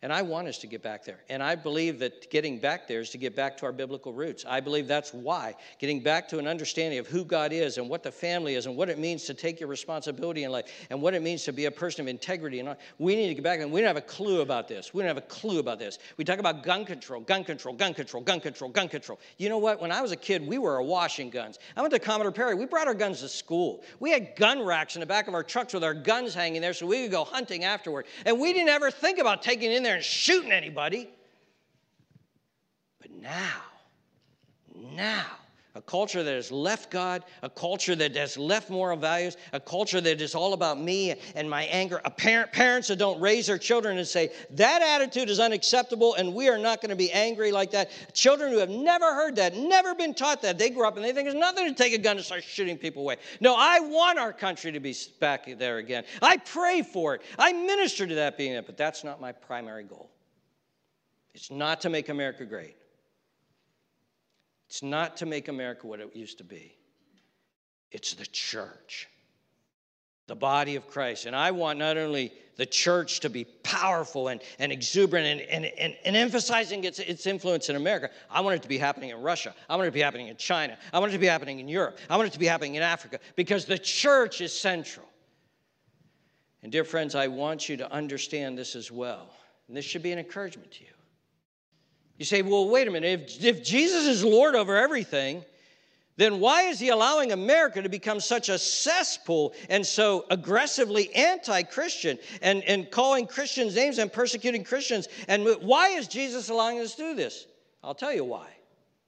And 0.00 0.12
I 0.12 0.22
want 0.22 0.46
us 0.46 0.58
to 0.58 0.68
get 0.68 0.80
back 0.80 1.04
there. 1.04 1.18
And 1.28 1.42
I 1.42 1.56
believe 1.56 1.98
that 1.98 2.30
getting 2.30 2.60
back 2.60 2.86
there 2.86 3.00
is 3.00 3.10
to 3.10 3.18
get 3.18 3.34
back 3.34 3.56
to 3.56 3.66
our 3.66 3.72
biblical 3.72 4.12
roots. 4.12 4.44
I 4.48 4.60
believe 4.60 4.86
that's 4.86 5.12
why. 5.12 5.56
Getting 5.80 6.00
back 6.00 6.28
to 6.28 6.38
an 6.38 6.46
understanding 6.46 7.00
of 7.00 7.08
who 7.08 7.24
God 7.24 7.52
is 7.52 7.78
and 7.78 7.88
what 7.88 8.04
the 8.04 8.12
family 8.12 8.54
is 8.54 8.66
and 8.66 8.76
what 8.76 8.88
it 8.88 9.00
means 9.00 9.24
to 9.24 9.34
take 9.34 9.58
your 9.58 9.68
responsibility 9.68 10.44
in 10.44 10.52
life 10.52 10.66
and 10.90 11.02
what 11.02 11.14
it 11.14 11.22
means 11.22 11.42
to 11.44 11.52
be 11.52 11.64
a 11.64 11.70
person 11.70 12.02
of 12.02 12.08
integrity. 12.08 12.60
And 12.60 12.76
we 12.98 13.16
need 13.16 13.26
to 13.26 13.34
get 13.34 13.42
back. 13.42 13.58
And 13.58 13.72
we 13.72 13.80
don't 13.80 13.88
have 13.88 13.96
a 13.96 14.00
clue 14.00 14.40
about 14.40 14.68
this. 14.68 14.94
We 14.94 15.02
don't 15.02 15.08
have 15.08 15.16
a 15.16 15.22
clue 15.22 15.58
about 15.58 15.80
this. 15.80 15.98
We 16.16 16.24
talk 16.24 16.38
about 16.38 16.62
gun 16.62 16.84
control, 16.84 17.20
gun 17.22 17.42
control, 17.42 17.74
gun 17.74 17.92
control, 17.92 18.22
gun 18.22 18.38
control, 18.38 18.70
gun 18.70 18.88
control. 18.88 19.18
You 19.36 19.48
know 19.48 19.58
what? 19.58 19.80
When 19.80 19.90
I 19.90 20.00
was 20.00 20.12
a 20.12 20.16
kid, 20.16 20.46
we 20.46 20.58
were 20.58 20.80
washing 20.80 21.28
guns. 21.28 21.58
I 21.76 21.80
went 21.80 21.92
to 21.92 21.98
Commodore 21.98 22.30
Perry. 22.30 22.54
We 22.54 22.66
brought 22.66 22.86
our 22.86 22.94
guns 22.94 23.20
to 23.22 23.28
school. 23.28 23.82
We 23.98 24.12
had 24.12 24.36
gun 24.36 24.62
racks 24.62 24.94
in 24.94 25.00
the 25.00 25.06
back 25.06 25.26
of 25.26 25.34
our 25.34 25.42
trucks 25.42 25.74
with 25.74 25.82
our 25.82 25.94
guns 25.94 26.34
hanging 26.34 26.60
there 26.60 26.72
so 26.72 26.86
we 26.86 27.02
could 27.02 27.10
go 27.10 27.24
hunting 27.24 27.64
afterward. 27.64 28.06
And 28.24 28.38
we 28.38 28.52
didn't 28.52 28.68
ever 28.68 28.92
think 28.92 29.18
about 29.18 29.42
taking 29.42 29.72
in 29.72 29.87
there 29.88 29.96
and 29.96 30.04
shooting 30.04 30.52
anybody. 30.52 31.08
But 33.00 33.10
now, 33.10 33.62
now, 34.74 35.24
a 35.78 35.82
culture 35.82 36.24
that 36.24 36.34
has 36.34 36.50
left 36.50 36.90
God, 36.90 37.22
a 37.42 37.48
culture 37.48 37.94
that 37.94 38.16
has 38.16 38.36
left 38.36 38.68
moral 38.68 38.96
values, 38.96 39.36
a 39.52 39.60
culture 39.60 40.00
that 40.00 40.20
is 40.20 40.34
all 40.34 40.52
about 40.52 40.80
me 40.80 41.14
and 41.36 41.48
my 41.48 41.62
anger. 41.66 42.00
A 42.04 42.10
parent, 42.10 42.52
parents 42.52 42.88
that 42.88 42.98
don't 42.98 43.20
raise 43.20 43.46
their 43.46 43.58
children 43.58 43.96
and 43.96 44.06
say, 44.06 44.32
that 44.50 44.82
attitude 44.82 45.30
is 45.30 45.38
unacceptable 45.38 46.14
and 46.14 46.34
we 46.34 46.48
are 46.48 46.58
not 46.58 46.82
going 46.82 46.90
to 46.90 46.96
be 46.96 47.12
angry 47.12 47.52
like 47.52 47.70
that. 47.70 47.92
Children 48.12 48.50
who 48.50 48.58
have 48.58 48.70
never 48.70 49.14
heard 49.14 49.36
that, 49.36 49.54
never 49.54 49.94
been 49.94 50.14
taught 50.14 50.42
that, 50.42 50.58
they 50.58 50.68
grow 50.68 50.88
up 50.88 50.96
and 50.96 51.04
they 51.04 51.12
think 51.12 51.26
there's 51.26 51.38
nothing 51.38 51.68
to 51.68 51.74
take 51.74 51.92
a 51.92 51.98
gun 51.98 52.16
and 52.16 52.26
start 52.26 52.42
shooting 52.42 52.76
people 52.76 53.02
away. 53.02 53.16
No, 53.40 53.54
I 53.56 53.78
want 53.78 54.18
our 54.18 54.32
country 54.32 54.72
to 54.72 54.80
be 54.80 54.96
back 55.20 55.46
there 55.58 55.78
again. 55.78 56.02
I 56.20 56.38
pray 56.38 56.82
for 56.82 57.14
it. 57.14 57.22
I 57.38 57.52
minister 57.52 58.04
to 58.04 58.16
that 58.16 58.36
being 58.36 58.54
it, 58.54 58.66
but 58.66 58.76
that's 58.76 59.04
not 59.04 59.20
my 59.20 59.30
primary 59.30 59.84
goal. 59.84 60.10
It's 61.34 61.52
not 61.52 61.80
to 61.82 61.88
make 61.88 62.08
America 62.08 62.44
great. 62.44 62.77
It's 64.68 64.82
not 64.82 65.16
to 65.18 65.26
make 65.26 65.48
America 65.48 65.86
what 65.86 66.00
it 66.00 66.14
used 66.14 66.38
to 66.38 66.44
be, 66.44 66.76
it's 67.90 68.14
the 68.14 68.26
church, 68.26 69.08
the 70.26 70.36
body 70.36 70.76
of 70.76 70.86
Christ. 70.88 71.24
And 71.26 71.34
I 71.34 71.50
want 71.50 71.78
not 71.78 71.96
only 71.96 72.32
the 72.56 72.66
church 72.66 73.20
to 73.20 73.30
be 73.30 73.44
powerful 73.62 74.28
and, 74.28 74.42
and 74.58 74.70
exuberant 74.70 75.26
and, 75.26 75.40
and, 75.42 75.64
and, 75.78 75.96
and, 76.04 76.16
emphasizing 76.16 76.84
its, 76.84 76.98
its 76.98 77.26
influence 77.26 77.70
in 77.70 77.76
America. 77.76 78.10
I 78.28 78.40
want 78.40 78.56
it 78.56 78.62
to 78.62 78.68
be 78.68 78.76
happening 78.76 79.10
in 79.10 79.22
Russia. 79.22 79.54
I 79.70 79.76
want 79.76 79.86
it 79.86 79.90
to 79.90 79.94
be 79.94 80.00
happening 80.00 80.26
in 80.26 80.36
China. 80.36 80.76
I 80.92 80.98
want 80.98 81.12
it 81.12 81.14
to 81.14 81.20
be 81.20 81.26
happening 81.26 81.60
in 81.60 81.68
Europe. 81.68 81.98
I 82.10 82.16
want 82.16 82.28
it 82.28 82.32
to 82.32 82.38
be 82.38 82.46
happening 82.46 82.74
in 82.74 82.82
Africa 82.82 83.20
because 83.36 83.64
the 83.64 83.78
church 83.78 84.40
is 84.40 84.52
central. 84.52 85.06
And, 86.62 86.72
dear 86.72 86.84
friends, 86.84 87.14
I 87.14 87.28
want 87.28 87.68
you 87.68 87.76
to 87.76 87.90
understand 87.92 88.58
this 88.58 88.74
as 88.74 88.90
well. 88.90 89.30
And 89.68 89.76
this 89.76 89.84
should 89.84 90.02
be 90.02 90.10
an 90.10 90.18
encouragement 90.18 90.72
to 90.72 90.84
you. 90.84 90.90
You 92.18 92.24
say, 92.24 92.42
well, 92.42 92.68
wait 92.68 92.88
a 92.88 92.90
minute. 92.90 93.38
If, 93.38 93.44
if 93.44 93.64
Jesus 93.64 94.06
is 94.06 94.24
Lord 94.24 94.56
over 94.56 94.76
everything, 94.76 95.44
then 96.16 96.40
why 96.40 96.62
is 96.62 96.80
he 96.80 96.88
allowing 96.88 97.30
America 97.30 97.80
to 97.80 97.88
become 97.88 98.18
such 98.18 98.48
a 98.48 98.58
cesspool 98.58 99.54
and 99.70 99.86
so 99.86 100.26
aggressively 100.30 101.14
anti 101.14 101.62
Christian 101.62 102.18
and, 102.42 102.64
and 102.64 102.90
calling 102.90 103.28
Christians 103.28 103.76
names 103.76 103.98
and 103.98 104.12
persecuting 104.12 104.64
Christians? 104.64 105.06
And 105.28 105.46
why 105.60 105.90
is 105.90 106.08
Jesus 106.08 106.48
allowing 106.48 106.80
us 106.80 106.96
to 106.96 107.02
do 107.02 107.14
this? 107.14 107.46
I'll 107.84 107.94
tell 107.94 108.12
you 108.12 108.24
why. 108.24 108.48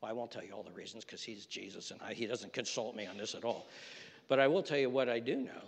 Well, 0.01 0.09
I 0.09 0.15
won't 0.15 0.31
tell 0.31 0.45
you 0.45 0.53
all 0.53 0.63
the 0.63 0.71
reasons 0.71 1.05
because 1.05 1.21
he's 1.21 1.47
Jesus 1.47 1.91
and 1.91 2.01
I, 2.01 2.15
he 2.15 2.27
doesn't 2.27 2.53
consult 2.53 2.95
me 2.95 3.07
on 3.07 3.19
this 3.19 3.35
at 3.35 3.45
all. 3.45 3.67
But 4.29 4.39
I 4.39 4.47
will 4.47 4.63
tell 4.63 4.79
you 4.79 4.89
what 4.89 5.09
I 5.09 5.19
do 5.19 5.35
know. 5.35 5.65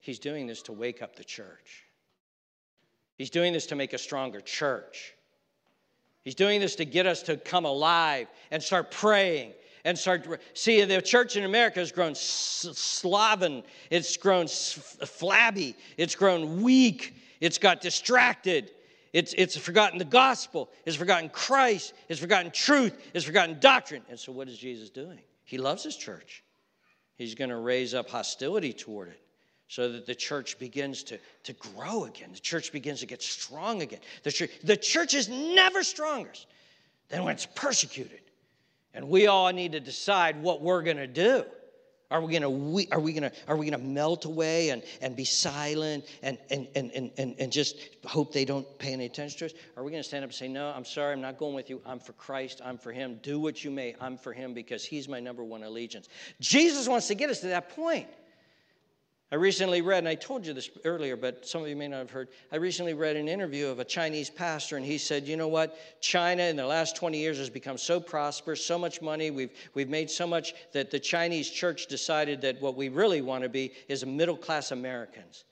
He's 0.00 0.18
doing 0.18 0.46
this 0.46 0.62
to 0.62 0.72
wake 0.72 1.02
up 1.02 1.14
the 1.14 1.24
church. 1.24 1.84
He's 3.16 3.30
doing 3.30 3.52
this 3.52 3.66
to 3.66 3.76
make 3.76 3.92
a 3.92 3.98
stronger 3.98 4.40
church. 4.40 5.14
He's 6.22 6.34
doing 6.34 6.60
this 6.60 6.76
to 6.76 6.84
get 6.84 7.06
us 7.06 7.22
to 7.24 7.36
come 7.36 7.64
alive 7.64 8.28
and 8.50 8.62
start 8.62 8.90
praying 8.90 9.52
and 9.84 9.96
start. 9.96 10.26
See, 10.54 10.82
the 10.84 11.02
church 11.02 11.36
in 11.36 11.44
America 11.44 11.80
has 11.80 11.92
grown 11.92 12.14
sloven, 12.14 13.62
it's 13.90 14.16
grown 14.16 14.48
flabby, 14.48 15.76
it's 15.96 16.14
grown 16.14 16.62
weak, 16.62 17.14
it's 17.40 17.58
got 17.58 17.80
distracted. 17.80 18.70
It's, 19.12 19.32
it's 19.38 19.56
forgotten 19.56 20.00
the 20.00 20.04
gospel, 20.04 20.70
it's 20.84 20.96
forgotten 20.96 21.28
Christ, 21.28 21.94
it's 22.08 22.18
forgotten 22.18 22.50
truth, 22.50 23.00
it's 23.14 23.24
forgotten 23.24 23.60
doctrine. 23.60 24.02
And 24.10 24.18
so, 24.18 24.32
what 24.32 24.48
is 24.48 24.58
Jesus 24.58 24.90
doing? 24.90 25.20
He 25.44 25.56
loves 25.56 25.84
his 25.84 25.96
church. 25.96 26.42
He's 27.16 27.36
going 27.36 27.50
to 27.50 27.56
raise 27.58 27.94
up 27.94 28.10
hostility 28.10 28.72
toward 28.72 29.10
it 29.10 29.23
so 29.68 29.90
that 29.90 30.06
the 30.06 30.14
church 30.14 30.58
begins 30.58 31.02
to, 31.04 31.18
to 31.44 31.52
grow 31.54 32.04
again. 32.04 32.30
The 32.32 32.40
church 32.40 32.72
begins 32.72 33.00
to 33.00 33.06
get 33.06 33.22
strong 33.22 33.82
again. 33.82 34.00
The 34.22 34.32
church, 34.32 34.50
the 34.62 34.76
church 34.76 35.14
is 35.14 35.28
never 35.28 35.82
stronger 35.82 36.30
than 37.08 37.24
when 37.24 37.34
it's 37.34 37.46
persecuted. 37.46 38.20
And 38.92 39.08
we 39.08 39.26
all 39.26 39.52
need 39.52 39.72
to 39.72 39.80
decide 39.80 40.40
what 40.40 40.60
we're 40.60 40.82
going 40.82 40.98
to 40.98 41.06
do. 41.06 41.44
Are 42.10 42.20
we 42.20 42.38
going 42.38 42.42
to 42.42 42.92
are 42.92 43.00
we 43.00 43.14
to 43.14 43.32
are 43.48 43.56
we 43.56 43.70
to 43.70 43.78
melt 43.78 44.24
away 44.24 44.68
and, 44.68 44.84
and 45.00 45.16
be 45.16 45.24
silent 45.24 46.04
and, 46.22 46.38
and, 46.50 46.68
and, 46.76 47.10
and, 47.16 47.34
and 47.38 47.50
just 47.50 47.76
hope 48.04 48.32
they 48.32 48.44
don't 48.44 48.78
pay 48.78 48.92
any 48.92 49.06
attention 49.06 49.38
to 49.40 49.46
us? 49.46 49.52
Are 49.76 49.82
we 49.82 49.90
to 49.90 50.02
stand 50.02 50.22
up 50.22 50.30
and 50.30 50.34
say, 50.34 50.46
No, 50.46 50.68
I'm 50.68 50.84
sorry, 50.84 51.12
I'm 51.12 51.20
not 51.20 51.38
going 51.38 51.54
with 51.54 51.70
you. 51.70 51.80
I'm 51.84 51.98
for 51.98 52.12
Christ. 52.12 52.60
I'm 52.64 52.78
for 52.78 52.92
Him. 52.92 53.18
Do 53.22 53.40
what 53.40 53.64
you 53.64 53.70
may. 53.72 53.96
I'm 54.00 54.16
for 54.16 54.32
Him 54.32 54.54
because 54.54 54.84
He's 54.84 55.08
my 55.08 55.18
number 55.18 55.42
one 55.42 55.64
allegiance. 55.64 56.08
Jesus 56.38 56.86
wants 56.86 57.08
to 57.08 57.16
get 57.16 57.30
us 57.30 57.40
to 57.40 57.48
that 57.48 57.70
point. 57.70 58.06
I 59.32 59.36
recently 59.36 59.80
read, 59.80 59.98
and 59.98 60.08
I 60.08 60.14
told 60.14 60.46
you 60.46 60.52
this 60.52 60.70
earlier, 60.84 61.16
but 61.16 61.46
some 61.46 61.62
of 61.62 61.68
you 61.68 61.74
may 61.74 61.88
not 61.88 61.98
have 61.98 62.10
heard. 62.10 62.28
I 62.52 62.56
recently 62.56 62.94
read 62.94 63.16
an 63.16 63.26
interview 63.26 63.66
of 63.66 63.80
a 63.80 63.84
Chinese 63.84 64.30
pastor, 64.30 64.76
and 64.76 64.84
he 64.84 64.98
said, 64.98 65.26
You 65.26 65.36
know 65.36 65.48
what? 65.48 65.76
China 66.00 66.42
in 66.42 66.56
the 66.56 66.66
last 66.66 66.94
20 66.94 67.18
years 67.18 67.38
has 67.38 67.50
become 67.50 67.78
so 67.78 67.98
prosperous, 67.98 68.64
so 68.64 68.78
much 68.78 69.00
money. 69.00 69.30
We've, 69.30 69.50
we've 69.74 69.88
made 69.88 70.10
so 70.10 70.26
much 70.26 70.54
that 70.72 70.90
the 70.90 71.00
Chinese 71.00 71.50
church 71.50 71.86
decided 71.86 72.42
that 72.42 72.60
what 72.60 72.76
we 72.76 72.90
really 72.90 73.22
want 73.22 73.42
to 73.42 73.48
be 73.48 73.72
is 73.88 74.04
middle 74.04 74.36
class 74.36 74.72
Americans. 74.72 75.44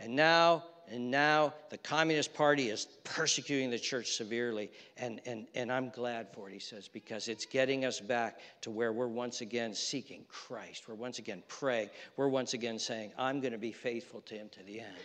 And 0.00 0.16
now 0.16 0.64
and 0.90 1.08
now 1.08 1.54
the 1.70 1.78
Communist 1.78 2.34
Party 2.34 2.68
is 2.68 2.86
persecuting 3.04 3.70
the 3.70 3.78
church 3.78 4.12
severely. 4.12 4.70
And, 4.96 5.20
and, 5.24 5.46
and 5.54 5.70
I'm 5.70 5.88
glad 5.90 6.26
for 6.34 6.48
it, 6.48 6.52
he 6.52 6.58
says, 6.58 6.88
because 6.88 7.28
it's 7.28 7.46
getting 7.46 7.84
us 7.84 8.00
back 8.00 8.40
to 8.62 8.70
where 8.70 8.92
we're 8.92 9.06
once 9.06 9.40
again 9.40 9.72
seeking 9.72 10.24
Christ. 10.28 10.88
We're 10.88 10.96
once 10.96 11.20
again 11.20 11.44
praying. 11.46 11.90
We're 12.16 12.28
once 12.28 12.54
again 12.54 12.78
saying, 12.78 13.12
I'm 13.16 13.40
going 13.40 13.52
to 13.52 13.58
be 13.58 13.70
faithful 13.70 14.20
to 14.22 14.34
him 14.34 14.48
to 14.50 14.62
the 14.64 14.80
end. 14.80 14.96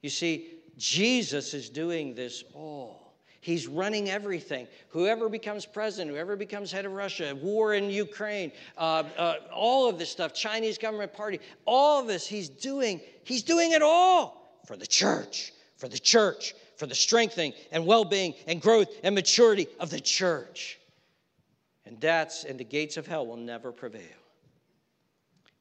You 0.00 0.08
see, 0.08 0.54
Jesus 0.78 1.52
is 1.52 1.68
doing 1.68 2.14
this 2.14 2.42
all. 2.54 3.12
He's 3.42 3.66
running 3.66 4.08
everything. 4.08 4.66
Whoever 4.88 5.28
becomes 5.28 5.66
president, 5.66 6.12
whoever 6.12 6.36
becomes 6.36 6.72
head 6.72 6.86
of 6.86 6.92
Russia, 6.92 7.36
war 7.42 7.74
in 7.74 7.90
Ukraine, 7.90 8.52
uh, 8.78 9.02
uh, 9.18 9.34
all 9.52 9.88
of 9.90 9.98
this 9.98 10.10
stuff, 10.10 10.32
Chinese 10.32 10.78
government 10.78 11.12
party, 11.12 11.40
all 11.66 12.00
of 12.00 12.06
this, 12.06 12.26
he's 12.26 12.48
doing, 12.48 13.00
he's 13.24 13.42
doing 13.42 13.72
it 13.72 13.82
all 13.82 14.41
for 14.66 14.76
the 14.76 14.86
church, 14.86 15.52
for 15.76 15.88
the 15.88 15.98
church, 15.98 16.54
for 16.76 16.86
the 16.86 16.94
strengthening 16.94 17.52
and 17.70 17.86
well 17.86 18.04
being 18.04 18.34
and 18.46 18.60
growth 18.60 18.88
and 19.02 19.14
maturity 19.14 19.66
of 19.78 19.90
the 19.90 20.00
church. 20.00 20.78
And 21.86 22.00
that's, 22.00 22.44
and 22.44 22.58
the 22.58 22.64
gates 22.64 22.96
of 22.96 23.06
hell 23.06 23.26
will 23.26 23.36
never 23.36 23.72
prevail. 23.72 24.02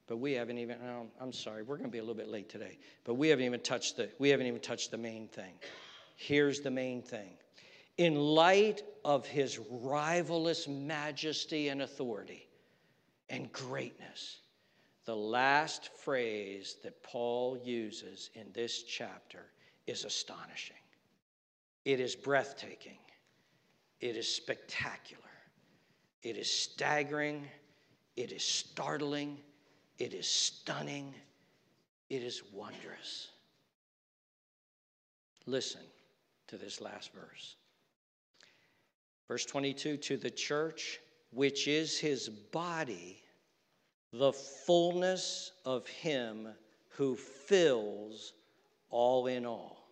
But 0.07 0.17
we 0.17 0.33
haven't 0.33 0.57
even, 0.57 0.77
oh, 0.85 1.07
I'm 1.21 1.31
sorry, 1.31 1.63
we're 1.63 1.77
going 1.77 1.89
to 1.89 1.91
be 1.91 1.99
a 1.99 2.01
little 2.01 2.15
bit 2.15 2.27
late 2.27 2.49
today, 2.49 2.77
but 3.05 3.13
we 3.13 3.29
haven't 3.29 3.45
even 3.45 3.61
touched 3.61 3.95
the, 3.95 4.09
we 4.19 4.29
haven't 4.29 4.45
even 4.45 4.59
touched 4.59 4.91
the 4.91 4.97
main 4.97 5.27
thing. 5.27 5.53
Here's 6.17 6.59
the 6.59 6.69
main 6.69 7.01
thing. 7.01 7.29
In 7.97 8.15
light 8.15 8.83
of 9.05 9.25
his 9.25 9.57
rivalous 9.69 10.67
majesty 10.67 11.69
and 11.69 11.81
authority 11.81 12.47
and 13.29 13.51
greatness, 13.53 14.40
the 15.05 15.15
last 15.15 15.89
phrase 15.97 16.77
that 16.83 17.01
Paul 17.03 17.57
uses 17.63 18.29
in 18.35 18.51
this 18.53 18.83
chapter 18.83 19.45
is 19.87 20.05
astonishing. 20.05 20.75
It 21.85 21.99
is 21.99 22.15
breathtaking. 22.15 22.99
It 23.99 24.15
is 24.15 24.27
spectacular. 24.27 25.21
It 26.21 26.37
is 26.37 26.51
staggering. 26.51 27.47
It 28.15 28.31
is 28.31 28.43
startling. 28.43 29.39
It 29.97 30.13
is 30.13 30.27
stunning. 30.27 31.15
It 32.09 32.21
is 32.21 32.43
wondrous. 32.53 33.29
Listen 35.47 35.81
to 36.47 36.57
this 36.57 36.79
last 36.79 37.11
verse. 37.13 37.55
Verse 39.27 39.45
22 39.45 39.97
To 39.97 40.17
the 40.17 40.29
church, 40.29 40.99
which 41.31 41.67
is 41.67 41.97
his 41.97 42.29
body 42.29 43.20
the 44.13 44.33
fullness 44.33 45.51
of 45.65 45.87
Him 45.87 46.47
who 46.89 47.15
fills 47.15 48.33
all 48.89 49.27
in 49.27 49.45
all. 49.45 49.87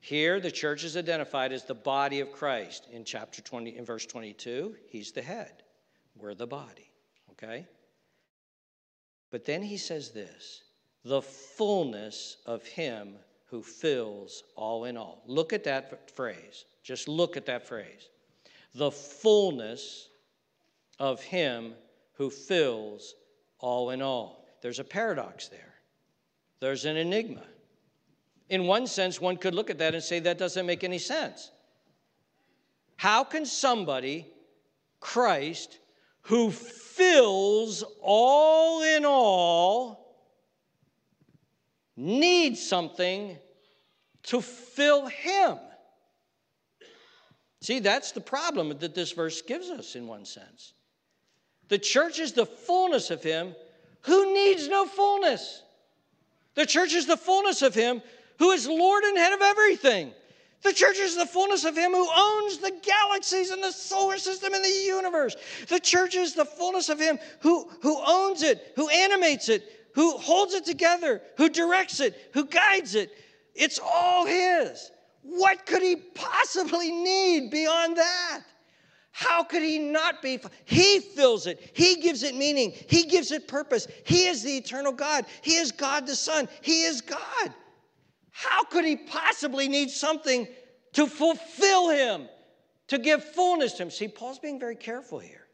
Here, 0.00 0.40
the 0.40 0.50
church 0.50 0.84
is 0.84 0.96
identified 0.96 1.52
as 1.52 1.64
the 1.64 1.74
body 1.74 2.20
of 2.20 2.32
Christ. 2.32 2.86
In 2.92 3.04
chapter 3.04 3.42
20, 3.42 3.76
in 3.76 3.84
verse 3.84 4.06
22, 4.06 4.76
He's 4.88 5.12
the 5.12 5.22
head. 5.22 5.62
We're 6.16 6.34
the 6.34 6.46
body, 6.46 6.90
okay? 7.32 7.66
But 9.30 9.44
then 9.44 9.62
he 9.62 9.76
says 9.76 10.10
this 10.10 10.62
the 11.04 11.22
fullness 11.22 12.38
of 12.46 12.64
Him 12.66 13.14
who 13.46 13.62
fills 13.62 14.44
all 14.56 14.84
in 14.84 14.96
all. 14.96 15.22
Look 15.26 15.52
at 15.52 15.64
that 15.64 16.10
phrase. 16.10 16.64
Just 16.82 17.08
look 17.08 17.36
at 17.36 17.46
that 17.46 17.66
phrase. 17.66 18.10
The 18.74 18.90
fullness 18.90 20.08
of 20.98 21.22
Him 21.22 21.74
who 22.18 22.28
fills 22.30 23.14
all 23.60 23.90
in 23.90 24.02
all. 24.02 24.44
There's 24.60 24.80
a 24.80 24.84
paradox 24.84 25.48
there, 25.48 25.74
there's 26.60 26.84
an 26.84 26.96
enigma. 26.96 27.44
In 28.50 28.66
one 28.66 28.86
sense, 28.86 29.20
one 29.20 29.36
could 29.36 29.54
look 29.54 29.70
at 29.70 29.78
that 29.78 29.94
and 29.94 30.02
say 30.02 30.20
that 30.20 30.38
doesn't 30.38 30.66
make 30.66 30.82
any 30.82 30.98
sense. 30.98 31.50
How 32.96 33.22
can 33.22 33.44
somebody, 33.44 34.26
Christ, 35.00 35.78
who 36.22 36.50
fills 36.50 37.84
all 38.00 38.82
in 38.82 39.04
all, 39.04 40.16
need 41.94 42.56
something 42.56 43.36
to 44.24 44.40
fill 44.40 45.06
him? 45.06 45.58
See, 47.60 47.80
that's 47.80 48.12
the 48.12 48.20
problem 48.20 48.76
that 48.78 48.94
this 48.94 49.12
verse 49.12 49.42
gives 49.42 49.68
us 49.68 49.94
in 49.94 50.06
one 50.06 50.24
sense. 50.24 50.72
The 51.68 51.78
church 51.78 52.18
is 52.18 52.32
the 52.32 52.46
fullness 52.46 53.10
of 53.10 53.22
Him 53.22 53.54
who 54.02 54.32
needs 54.32 54.68
no 54.68 54.86
fullness. 54.86 55.62
The 56.54 56.66
church 56.66 56.94
is 56.94 57.06
the 57.06 57.16
fullness 57.16 57.62
of 57.62 57.74
Him 57.74 58.02
who 58.38 58.50
is 58.52 58.66
Lord 58.66 59.04
and 59.04 59.16
head 59.16 59.32
of 59.32 59.42
everything. 59.42 60.12
The 60.62 60.72
church 60.72 60.98
is 60.98 61.16
the 61.16 61.26
fullness 61.26 61.64
of 61.64 61.76
Him 61.76 61.92
who 61.92 62.08
owns 62.08 62.58
the 62.58 62.72
galaxies 62.82 63.50
and 63.50 63.62
the 63.62 63.70
solar 63.70 64.18
system 64.18 64.54
and 64.54 64.64
the 64.64 64.84
universe. 64.86 65.36
The 65.68 65.78
church 65.78 66.16
is 66.16 66.34
the 66.34 66.44
fullness 66.44 66.88
of 66.88 66.98
Him 66.98 67.18
who, 67.40 67.68
who 67.82 68.00
owns 68.04 68.42
it, 68.42 68.72
who 68.74 68.88
animates 68.88 69.48
it, 69.48 69.90
who 69.94 70.16
holds 70.18 70.54
it 70.54 70.64
together, 70.64 71.22
who 71.36 71.48
directs 71.48 72.00
it, 72.00 72.30
who 72.34 72.46
guides 72.46 72.94
it. 72.94 73.10
It's 73.54 73.78
all 73.78 74.26
His. 74.26 74.90
What 75.22 75.66
could 75.66 75.82
He 75.82 75.96
possibly 75.96 76.90
need 76.90 77.50
beyond 77.50 77.96
that? 77.96 78.42
How 79.18 79.42
could 79.42 79.62
he 79.62 79.80
not 79.80 80.22
be? 80.22 80.38
He 80.64 81.00
fills 81.00 81.48
it. 81.48 81.72
He 81.72 81.96
gives 81.96 82.22
it 82.22 82.36
meaning. 82.36 82.72
He 82.86 83.02
gives 83.02 83.32
it 83.32 83.48
purpose. 83.48 83.88
He 84.04 84.28
is 84.28 84.44
the 84.44 84.56
eternal 84.56 84.92
God. 84.92 85.26
He 85.42 85.56
is 85.56 85.72
God 85.72 86.06
the 86.06 86.14
Son. 86.14 86.48
He 86.60 86.82
is 86.82 87.00
God. 87.00 87.52
How 88.30 88.62
could 88.62 88.84
he 88.84 88.94
possibly 88.94 89.66
need 89.66 89.90
something 89.90 90.46
to 90.92 91.08
fulfill 91.08 91.90
him, 91.90 92.28
to 92.86 92.98
give 92.98 93.24
fullness 93.24 93.72
to 93.72 93.82
him? 93.82 93.90
See, 93.90 94.06
Paul's 94.06 94.38
being 94.38 94.60
very 94.60 94.76
careful 94.76 95.18
here. 95.18 95.48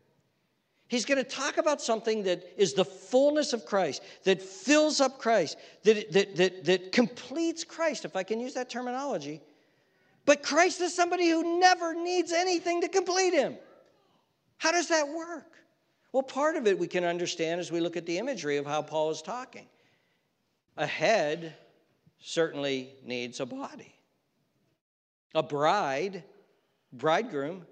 He's 0.89 1.07
going 1.07 1.17
to 1.17 1.25
talk 1.25 1.57
about 1.57 1.81
something 1.81 2.23
that 2.25 2.45
is 2.59 2.75
the 2.75 2.85
fullness 2.85 3.55
of 3.55 3.65
Christ, 3.65 4.03
that 4.25 4.43
fills 4.43 5.01
up 5.01 5.19
Christ, 5.19 5.57
that, 5.85 6.13
that, 6.13 6.37
that, 6.37 6.65
that 6.67 6.93
completes 6.93 7.65
Christ, 7.65 8.05
if 8.05 8.15
I 8.15 8.25
can 8.25 8.41
use 8.41 8.53
that 8.53 8.69
terminology. 8.69 9.41
But 10.27 10.43
Christ 10.43 10.81
is 10.81 10.95
somebody 10.95 11.29
who 11.29 11.59
never 11.59 11.95
needs 11.95 12.33
anything 12.33 12.81
to 12.81 12.89
complete 12.89 13.35
him. 13.35 13.57
How 14.59 14.73
does 14.73 14.89
that 14.89 15.09
work? 15.09 15.53
Well, 16.13 16.23
part 16.23 16.57
of 16.57 16.67
it 16.67 16.79
we 16.79 16.87
can 16.87 17.05
understand 17.05 17.61
as 17.61 17.71
we 17.71 17.81
look 17.81 17.97
at 17.97 18.07
the 18.07 18.19
imagery 18.19 18.57
of 18.57 18.67
how 18.67 18.83
Paul 18.83 19.11
is 19.11 19.21
talking. 19.21 19.67
A 20.77 20.87
head 20.87 21.55
certainly 22.21 22.95
needs 23.05 23.41
a 23.41 23.47
body. 23.47 23.95
A 25.35 25.43
bride, 25.43 26.23
bridegroom, 26.93 27.67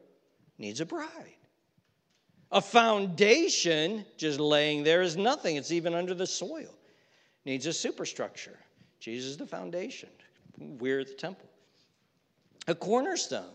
needs 0.59 0.81
a 0.81 0.87
bride. 0.87 1.37
A 2.51 2.61
foundation 2.61 4.05
just 4.19 4.39
laying 4.39 4.83
there 4.83 5.01
is 5.01 5.17
nothing, 5.17 5.57
it's 5.57 5.73
even 5.73 5.95
under 5.95 6.13
the 6.13 6.27
soil. 6.27 6.75
Needs 7.45 7.67
a 7.67 7.73
superstructure. 7.73 8.59
Jesus 9.01 9.31
is 9.31 9.37
the 9.37 9.47
foundation. 9.47 10.11
We're 10.59 11.05
the 11.05 11.15
temple. 11.15 11.49
A 12.67 12.75
cornerstone. 12.75 13.55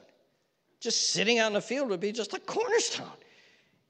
Just 0.79 1.11
sitting 1.11 1.39
out 1.39 1.47
in 1.47 1.53
the 1.53 1.61
field 1.61 1.89
would 1.89 1.99
be 1.99 2.11
just 2.11 2.33
a 2.33 2.39
cornerstone. 2.39 3.07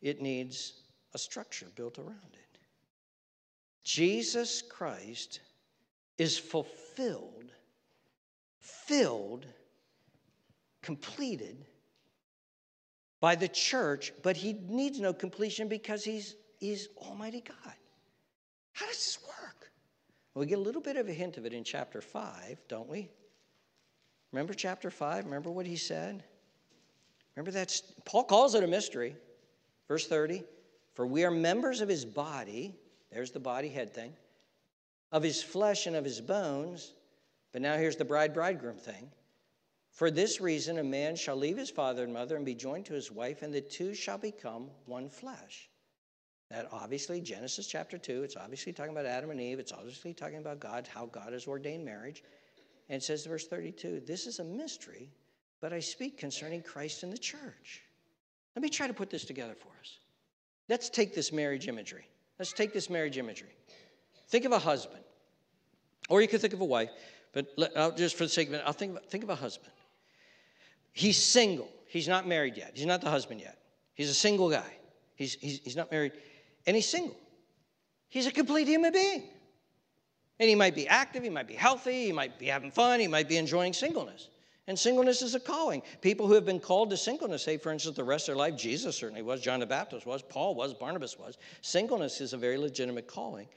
It 0.01 0.21
needs 0.21 0.73
a 1.13 1.17
structure 1.17 1.67
built 1.75 1.97
around 1.99 2.33
it. 2.33 2.59
Jesus 3.83 4.61
Christ 4.61 5.39
is 6.17 6.37
fulfilled, 6.37 7.51
filled, 8.59 9.45
completed 10.81 11.65
by 13.19 13.35
the 13.35 13.47
church, 13.47 14.13
but 14.23 14.37
he 14.37 14.53
needs 14.53 14.99
no 14.99 15.13
completion 15.13 15.67
because 15.67 16.03
he's, 16.03 16.35
he's 16.59 16.89
Almighty 16.97 17.41
God. 17.41 17.73
How 18.73 18.85
does 18.85 18.95
this 18.95 19.19
work? 19.27 19.71
We 20.35 20.45
get 20.45 20.59
a 20.59 20.61
little 20.61 20.81
bit 20.81 20.97
of 20.97 21.07
a 21.07 21.13
hint 21.13 21.37
of 21.37 21.45
it 21.45 21.53
in 21.53 21.63
chapter 21.63 21.99
5, 21.99 22.59
don't 22.67 22.87
we? 22.87 23.09
Remember 24.31 24.53
chapter 24.53 24.89
5? 24.89 25.25
Remember 25.25 25.51
what 25.51 25.65
he 25.65 25.75
said? 25.75 26.23
Remember 27.35 27.51
that? 27.51 27.81
Paul 28.05 28.23
calls 28.23 28.55
it 28.55 28.63
a 28.63 28.67
mystery. 28.67 29.15
Verse 29.87 30.07
30 30.07 30.43
For 30.93 31.05
we 31.05 31.23
are 31.23 31.31
members 31.31 31.81
of 31.81 31.89
his 31.89 32.05
body. 32.05 32.75
There's 33.11 33.31
the 33.31 33.39
body 33.39 33.69
head 33.69 33.93
thing 33.93 34.13
of 35.11 35.23
his 35.23 35.41
flesh 35.41 35.87
and 35.87 35.95
of 35.95 36.03
his 36.03 36.19
bones. 36.19 36.93
But 37.53 37.61
now 37.61 37.77
here's 37.77 37.95
the 37.95 38.05
bride 38.05 38.33
bridegroom 38.33 38.77
thing. 38.77 39.09
For 39.91 40.11
this 40.11 40.39
reason, 40.39 40.77
a 40.77 40.83
man 40.83 41.15
shall 41.15 41.37
leave 41.37 41.57
his 41.57 41.71
father 41.71 42.03
and 42.03 42.13
mother 42.13 42.35
and 42.35 42.45
be 42.45 42.53
joined 42.53 42.85
to 42.85 42.93
his 42.93 43.11
wife, 43.11 43.41
and 43.41 43.51
the 43.53 43.61
two 43.61 43.95
shall 43.95 44.17
become 44.17 44.67
one 44.85 45.09
flesh. 45.09 45.69
That 46.51 46.67
obviously, 46.71 47.19
Genesis 47.19 47.67
chapter 47.67 47.97
2, 47.97 48.23
it's 48.23 48.37
obviously 48.37 48.73
talking 48.73 48.91
about 48.91 49.05
Adam 49.05 49.31
and 49.31 49.41
Eve. 49.41 49.59
It's 49.59 49.71
obviously 49.71 50.13
talking 50.13 50.37
about 50.37 50.59
God, 50.59 50.87
how 50.87 51.07
God 51.07 51.33
has 51.33 51.47
ordained 51.47 51.83
marriage. 51.83 52.23
And 52.89 53.01
it 53.01 53.05
says, 53.05 53.25
verse 53.25 53.47
32, 53.47 54.01
this 54.05 54.27
is 54.27 54.39
a 54.39 54.43
mystery, 54.43 55.11
but 55.59 55.73
I 55.73 55.79
speak 55.79 56.17
concerning 56.17 56.61
Christ 56.61 57.03
and 57.03 57.11
the 57.11 57.17
church. 57.17 57.83
Let 58.55 58.63
me 58.63 58.69
try 58.69 58.87
to 58.87 58.93
put 58.93 59.09
this 59.09 59.25
together 59.25 59.55
for 59.55 59.69
us. 59.81 59.99
Let's 60.69 60.89
take 60.89 61.13
this 61.13 61.31
marriage 61.31 61.67
imagery. 61.67 62.07
Let's 62.39 62.53
take 62.53 62.73
this 62.73 62.89
marriage 62.89 63.17
imagery. 63.17 63.55
Think 64.29 64.45
of 64.45 64.51
a 64.51 64.59
husband, 64.59 65.03
or 66.09 66.21
you 66.21 66.27
could 66.27 66.41
think 66.41 66.53
of 66.53 66.61
a 66.61 66.65
wife, 66.65 66.89
but 67.33 67.47
let, 67.57 67.97
just 67.97 68.17
for 68.17 68.23
the 68.23 68.29
sake 68.29 68.47
of 68.49 68.53
it, 68.55 68.63
I'll 68.65 68.73
think 68.73 68.97
of, 68.97 69.05
think 69.05 69.23
of 69.23 69.29
a 69.29 69.35
husband. 69.35 69.71
He's 70.91 71.21
single. 71.21 71.69
He's 71.87 72.07
not 72.07 72.27
married 72.27 72.57
yet. 72.57 72.71
He's 72.73 72.85
not 72.85 73.01
the 73.01 73.09
husband 73.09 73.41
yet. 73.41 73.57
He's 73.93 74.09
a 74.09 74.13
single 74.13 74.49
guy. 74.49 74.73
He's, 75.15 75.35
he's, 75.35 75.59
he's 75.63 75.75
not 75.75 75.91
married, 75.91 76.13
and 76.65 76.75
he's 76.75 76.89
single. 76.89 77.17
He's 78.09 78.27
a 78.27 78.31
complete 78.31 78.67
human 78.67 78.91
being. 78.91 79.29
And 80.39 80.47
he 80.47 80.55
might 80.55 80.75
be 80.75 80.87
active, 80.87 81.23
he 81.23 81.29
might 81.29 81.47
be 81.47 81.55
healthy, 81.55 82.05
he 82.05 82.11
might 82.11 82.37
be 82.37 82.45
having 82.47 82.71
fun, 82.71 82.99
he 82.99 83.07
might 83.07 83.27
be 83.27 83.37
enjoying 83.37 83.73
singleness. 83.73 84.29
And 84.67 84.77
singleness 84.77 85.21
is 85.21 85.33
a 85.33 85.39
calling. 85.39 85.81
People 86.01 86.27
who 86.27 86.33
have 86.33 86.45
been 86.45 86.59
called 86.59 86.89
to 86.89 86.97
singleness, 86.97 87.43
say, 87.43 87.57
for 87.57 87.71
instance, 87.71 87.95
the 87.95 88.03
rest 88.03 88.27
of 88.27 88.35
their 88.35 88.39
life, 88.39 88.57
Jesus 88.57 88.97
certainly 88.97 89.21
was, 89.21 89.41
John 89.41 89.61
the 89.61 89.65
Baptist 89.65 90.05
was, 90.05 90.21
Paul 90.21 90.55
was, 90.55 90.73
Barnabas 90.73 91.17
was. 91.17 91.37
Singleness 91.61 92.19
is 92.19 92.33
a 92.33 92.37
very 92.37 92.57
legitimate 92.57 93.07
calling. 93.07 93.47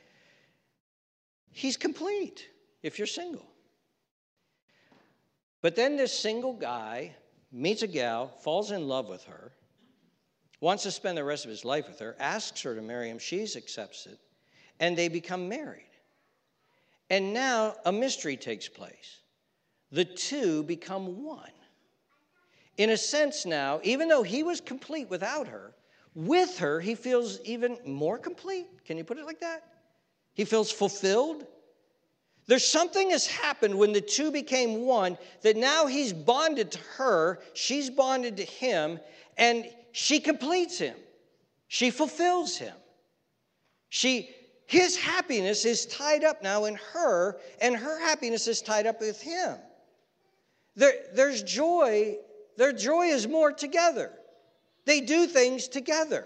He's 1.50 1.76
complete 1.76 2.48
if 2.82 2.96
you're 2.96 3.08
single. 3.08 3.46
But 5.62 5.76
then 5.76 5.96
this 5.96 6.16
single 6.16 6.54
guy 6.54 7.14
meets 7.52 7.82
a 7.82 7.88
gal, 7.88 8.28
falls 8.28 8.70
in 8.70 8.86
love 8.86 9.08
with 9.08 9.24
her, 9.24 9.52
wants 10.60 10.84
to 10.84 10.90
spend 10.90 11.18
the 11.18 11.24
rest 11.24 11.44
of 11.44 11.50
his 11.50 11.64
life 11.64 11.88
with 11.88 11.98
her, 11.98 12.16
asks 12.20 12.62
her 12.62 12.74
to 12.74 12.82
marry 12.82 13.10
him, 13.10 13.18
she 13.18 13.42
accepts 13.42 14.06
it, 14.06 14.18
and 14.78 14.96
they 14.96 15.08
become 15.08 15.48
married. 15.48 15.89
And 17.10 17.34
now 17.34 17.74
a 17.84 17.92
mystery 17.92 18.36
takes 18.36 18.68
place. 18.68 19.20
The 19.90 20.04
two 20.04 20.62
become 20.62 21.24
one. 21.24 21.50
In 22.76 22.90
a 22.90 22.96
sense, 22.96 23.44
now, 23.44 23.80
even 23.82 24.08
though 24.08 24.22
he 24.22 24.44
was 24.44 24.60
complete 24.60 25.10
without 25.10 25.48
her, 25.48 25.74
with 26.14 26.58
her, 26.58 26.80
he 26.80 26.94
feels 26.94 27.40
even 27.42 27.76
more 27.84 28.16
complete. 28.16 28.66
Can 28.86 28.96
you 28.96 29.04
put 29.04 29.18
it 29.18 29.26
like 29.26 29.40
that? 29.40 29.64
He 30.34 30.44
feels 30.44 30.70
fulfilled. 30.70 31.46
There's 32.46 32.66
something 32.66 33.10
has 33.10 33.26
happened 33.26 33.74
when 33.76 33.92
the 33.92 34.00
two 34.00 34.30
became 34.30 34.86
one 34.86 35.18
that 35.42 35.56
now 35.56 35.86
he's 35.86 36.12
bonded 36.12 36.70
to 36.72 36.78
her, 36.96 37.40
she's 37.52 37.90
bonded 37.90 38.36
to 38.38 38.44
him, 38.44 38.98
and 39.36 39.68
she 39.92 40.20
completes 40.20 40.78
him. 40.78 40.96
She 41.68 41.90
fulfills 41.90 42.56
him. 42.56 42.74
She 43.88 44.34
his 44.70 44.96
happiness 44.96 45.64
is 45.64 45.84
tied 45.86 46.22
up 46.22 46.44
now 46.44 46.66
in 46.66 46.76
her, 46.92 47.40
and 47.60 47.74
her 47.74 47.98
happiness 47.98 48.46
is 48.46 48.62
tied 48.62 48.86
up 48.86 49.00
with 49.00 49.20
him. 49.20 49.56
There, 50.76 50.92
there's 51.12 51.42
joy, 51.42 52.18
their 52.56 52.72
joy 52.72 53.06
is 53.06 53.26
more 53.26 53.50
together. 53.50 54.12
They 54.84 55.00
do 55.00 55.26
things 55.26 55.66
together. 55.66 56.24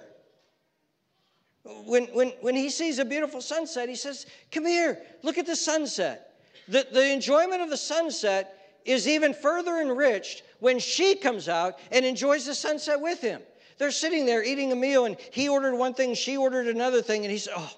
When, 1.86 2.05
when, 2.09 2.34
when 2.42 2.55
he 2.55 2.68
sees 2.68 2.99
a 2.99 3.05
beautiful 3.07 3.40
sunset, 3.40 3.88
he 3.88 3.95
says, 3.95 4.26
Come 4.53 4.66
here, 4.66 5.01
look 5.22 5.38
at 5.38 5.47
the 5.47 5.57
sunset. 5.57 6.34
The, 6.68 6.86
the 6.92 7.12
enjoyment 7.14 7.62
of 7.62 7.70
the 7.70 7.78
sunset 7.78 8.78
is 8.84 9.09
even 9.09 9.32
further 9.32 9.80
enriched 9.80 10.42
when 10.61 10.78
she 10.78 11.14
comes 11.14 11.49
out 11.49 11.78
and 11.90 12.05
enjoys 12.05 12.45
the 12.45 12.55
sunset 12.55 13.01
with 13.01 13.22
him. 13.22 13.40
They're 13.78 13.90
sitting 13.90 14.26
there 14.26 14.45
eating 14.45 14.70
a 14.70 14.76
meal, 14.76 15.07
and 15.07 15.16
he 15.30 15.49
ordered 15.49 15.76
one 15.76 15.95
thing, 15.95 16.12
she 16.12 16.36
ordered 16.36 16.66
another 16.66 17.01
thing, 17.01 17.24
and 17.24 17.32
he 17.32 17.38
said, 17.38 17.55
Oh, 17.57 17.72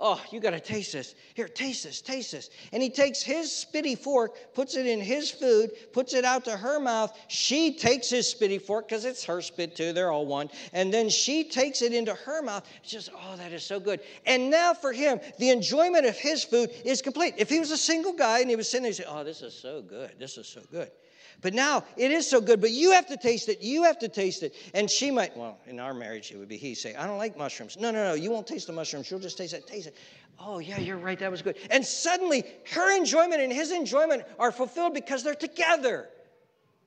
Oh, 0.00 0.22
you 0.30 0.38
got 0.38 0.50
to 0.50 0.60
taste 0.60 0.92
this. 0.92 1.16
Here, 1.34 1.48
taste 1.48 1.82
this, 1.82 2.00
taste 2.00 2.30
this. 2.30 2.50
And 2.72 2.80
he 2.80 2.88
takes 2.88 3.20
his 3.20 3.48
spitty 3.48 3.98
fork, 3.98 4.54
puts 4.54 4.76
it 4.76 4.86
in 4.86 5.00
his 5.00 5.28
food, 5.28 5.72
puts 5.92 6.14
it 6.14 6.24
out 6.24 6.44
to 6.44 6.56
her 6.56 6.78
mouth. 6.78 7.18
She 7.26 7.74
takes 7.74 8.08
his 8.08 8.32
spitty 8.32 8.62
fork 8.62 8.88
because 8.88 9.04
it's 9.04 9.24
her 9.24 9.42
spit 9.42 9.74
too. 9.74 9.92
They're 9.92 10.12
all 10.12 10.26
one. 10.26 10.50
And 10.72 10.94
then 10.94 11.08
she 11.08 11.42
takes 11.42 11.82
it 11.82 11.92
into 11.92 12.14
her 12.14 12.42
mouth. 12.42 12.64
It's 12.80 12.92
just, 12.92 13.10
oh, 13.12 13.36
that 13.38 13.52
is 13.52 13.64
so 13.64 13.80
good. 13.80 14.00
And 14.24 14.50
now 14.50 14.72
for 14.72 14.92
him, 14.92 15.18
the 15.40 15.50
enjoyment 15.50 16.06
of 16.06 16.16
his 16.16 16.44
food 16.44 16.70
is 16.84 17.02
complete. 17.02 17.34
If 17.36 17.48
he 17.48 17.58
was 17.58 17.72
a 17.72 17.76
single 17.76 18.12
guy 18.12 18.38
and 18.38 18.48
he 18.48 18.54
was 18.54 18.68
sitting 18.68 18.84
there, 18.84 18.92
he'd 18.92 18.98
say, 18.98 19.04
oh, 19.08 19.24
this 19.24 19.42
is 19.42 19.52
so 19.52 19.82
good. 19.82 20.12
This 20.16 20.38
is 20.38 20.46
so 20.46 20.60
good. 20.70 20.92
But 21.40 21.54
now 21.54 21.84
it 21.96 22.10
is 22.10 22.28
so 22.28 22.40
good, 22.40 22.60
but 22.60 22.72
you 22.72 22.90
have 22.92 23.06
to 23.06 23.16
taste 23.16 23.48
it. 23.48 23.62
You 23.62 23.84
have 23.84 23.98
to 24.00 24.08
taste 24.08 24.42
it. 24.42 24.54
And 24.74 24.90
she 24.90 25.10
might, 25.10 25.36
well, 25.36 25.58
in 25.66 25.78
our 25.78 25.94
marriage, 25.94 26.32
it 26.32 26.36
would 26.36 26.48
be 26.48 26.56
he 26.56 26.74
say, 26.74 26.96
I 26.96 27.06
don't 27.06 27.18
like 27.18 27.36
mushrooms. 27.36 27.76
No, 27.78 27.92
no, 27.92 28.08
no, 28.08 28.14
you 28.14 28.30
won't 28.30 28.46
taste 28.46 28.66
the 28.66 28.72
mushrooms. 28.72 29.06
She'll 29.06 29.20
just 29.20 29.38
taste 29.38 29.52
it. 29.52 29.66
Taste 29.66 29.86
it. 29.86 29.96
Oh, 30.40 30.58
yeah, 30.58 30.78
you're 30.78 30.98
right. 30.98 31.18
That 31.18 31.30
was 31.30 31.42
good. 31.42 31.56
And 31.70 31.84
suddenly 31.84 32.44
her 32.72 32.96
enjoyment 32.96 33.40
and 33.40 33.52
his 33.52 33.70
enjoyment 33.70 34.24
are 34.38 34.50
fulfilled 34.50 34.94
because 34.94 35.22
they're 35.22 35.34
together. 35.34 36.08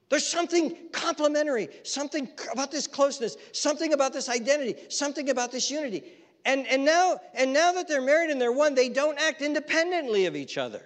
There's 0.09 0.27
something 0.27 0.75
complementary, 0.91 1.69
something 1.83 2.27
about 2.51 2.71
this 2.71 2.87
closeness, 2.87 3.37
something 3.53 3.93
about 3.93 4.11
this 4.11 4.27
identity, 4.27 4.75
something 4.89 5.29
about 5.29 5.53
this 5.53 5.71
unity. 5.71 6.03
And, 6.43 6.67
and, 6.67 6.83
now, 6.83 7.19
and 7.33 7.53
now 7.53 7.71
that 7.71 7.87
they're 7.87 8.01
married 8.01 8.31
and 8.31 8.41
they're 8.41 8.51
one, 8.51 8.75
they 8.75 8.89
don't 8.89 9.17
act 9.17 9.41
independently 9.41 10.25
of 10.25 10.35
each 10.35 10.57
other. 10.57 10.81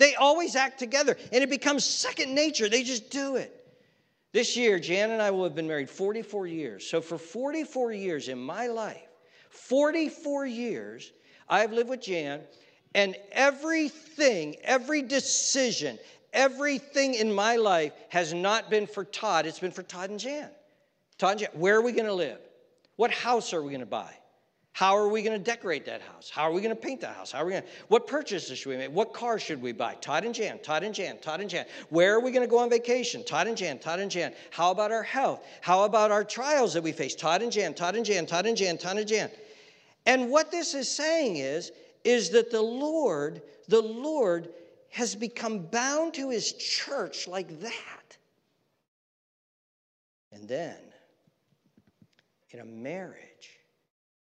They 0.00 0.14
always 0.14 0.56
act 0.56 0.78
together, 0.78 1.14
and 1.30 1.44
it 1.44 1.50
becomes 1.50 1.84
second 1.84 2.34
nature. 2.34 2.70
They 2.70 2.82
just 2.82 3.10
do 3.10 3.36
it. 3.36 3.54
This 4.32 4.56
year, 4.56 4.78
Jan 4.78 5.10
and 5.10 5.20
I 5.20 5.30
will 5.30 5.44
have 5.44 5.54
been 5.54 5.68
married 5.68 5.90
44 5.90 6.46
years. 6.46 6.86
So, 6.86 7.02
for 7.02 7.18
44 7.18 7.92
years 7.92 8.28
in 8.28 8.38
my 8.38 8.66
life, 8.68 9.06
44 9.50 10.46
years, 10.46 11.12
I've 11.50 11.72
lived 11.72 11.90
with 11.90 12.00
Jan, 12.00 12.40
and 12.94 13.14
everything, 13.30 14.56
every 14.62 15.02
decision, 15.02 15.98
everything 16.32 17.12
in 17.12 17.30
my 17.30 17.56
life 17.56 17.92
has 18.08 18.32
not 18.32 18.70
been 18.70 18.86
for 18.86 19.04
Todd, 19.04 19.44
it's 19.44 19.58
been 19.58 19.70
for 19.70 19.82
Todd 19.82 20.08
and 20.08 20.18
Jan. 20.18 20.48
Todd 21.18 21.32
and 21.32 21.40
Jan, 21.40 21.50
where 21.52 21.76
are 21.76 21.82
we 21.82 21.92
going 21.92 22.06
to 22.06 22.14
live? 22.14 22.38
What 22.96 23.10
house 23.10 23.52
are 23.52 23.60
we 23.60 23.68
going 23.68 23.80
to 23.80 23.86
buy? 23.86 24.14
How 24.72 24.96
are 24.96 25.08
we 25.08 25.22
going 25.22 25.36
to 25.36 25.44
decorate 25.44 25.84
that 25.86 26.00
house? 26.00 26.30
How 26.30 26.44
are 26.44 26.52
we 26.52 26.60
going 26.60 26.74
to 26.74 26.80
paint 26.80 27.00
that 27.00 27.16
house? 27.16 27.32
How 27.32 27.42
are 27.42 27.44
we 27.44 27.52
going 27.52 27.64
to, 27.64 27.68
what 27.88 28.06
purchases 28.06 28.58
should 28.58 28.70
we 28.70 28.76
make? 28.76 28.90
What 28.90 29.12
car 29.12 29.38
should 29.38 29.60
we 29.60 29.72
buy? 29.72 29.94
Todd 29.94 30.24
and 30.24 30.34
Jan, 30.34 30.58
Todd 30.60 30.84
and 30.84 30.94
Jan, 30.94 31.18
Todd 31.18 31.40
and 31.40 31.50
Jan. 31.50 31.66
Where 31.88 32.14
are 32.14 32.20
we 32.20 32.30
going 32.30 32.46
to 32.46 32.50
go 32.50 32.58
on 32.58 32.70
vacation? 32.70 33.24
Todd 33.24 33.46
and 33.46 33.56
Jan, 33.56 33.78
Todd 33.78 33.98
and 33.98 34.10
Jan. 34.10 34.32
How 34.50 34.70
about 34.70 34.92
our 34.92 35.02
health? 35.02 35.44
How 35.60 35.84
about 35.84 36.10
our 36.10 36.24
trials 36.24 36.72
that 36.74 36.82
we 36.82 36.92
face? 36.92 37.14
Todd 37.14 37.42
and 37.42 37.50
Jan, 37.50 37.74
Todd 37.74 37.96
and 37.96 38.06
Jan, 38.06 38.26
Todd 38.26 38.46
and 38.46 38.56
Jan, 38.56 38.78
Todd 38.78 38.96
and 38.96 39.08
Jan. 39.08 39.30
And 40.06 40.30
what 40.30 40.50
this 40.50 40.72
is 40.74 40.88
saying 40.88 41.36
is, 41.36 41.72
is 42.04 42.30
that 42.30 42.50
the 42.50 42.62
Lord, 42.62 43.42
the 43.68 43.82
Lord 43.82 44.48
has 44.90 45.14
become 45.14 45.66
bound 45.66 46.14
to 46.14 46.30
his 46.30 46.52
church 46.52 47.28
like 47.28 47.60
that. 47.60 48.16
And 50.32 50.48
then, 50.48 50.78
in 52.50 52.60
a 52.60 52.64
marriage, 52.64 53.59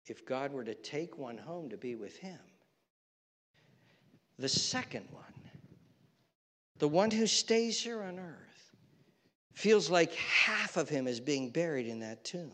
if 0.07 0.25
God 0.25 0.51
were 0.51 0.63
to 0.63 0.73
take 0.73 1.17
one 1.17 1.37
home 1.37 1.69
to 1.69 1.77
be 1.77 1.95
with 1.95 2.17
him, 2.17 2.39
the 4.37 4.49
second 4.49 5.05
one, 5.11 5.23
the 6.79 6.87
one 6.87 7.11
who 7.11 7.27
stays 7.27 7.79
here 7.79 8.01
on 8.03 8.19
earth, 8.19 8.75
feels 9.53 9.89
like 9.89 10.13
half 10.13 10.77
of 10.77 10.89
him 10.89 11.07
is 11.07 11.19
being 11.19 11.49
buried 11.49 11.87
in 11.87 11.99
that 11.99 12.23
tomb. 12.23 12.51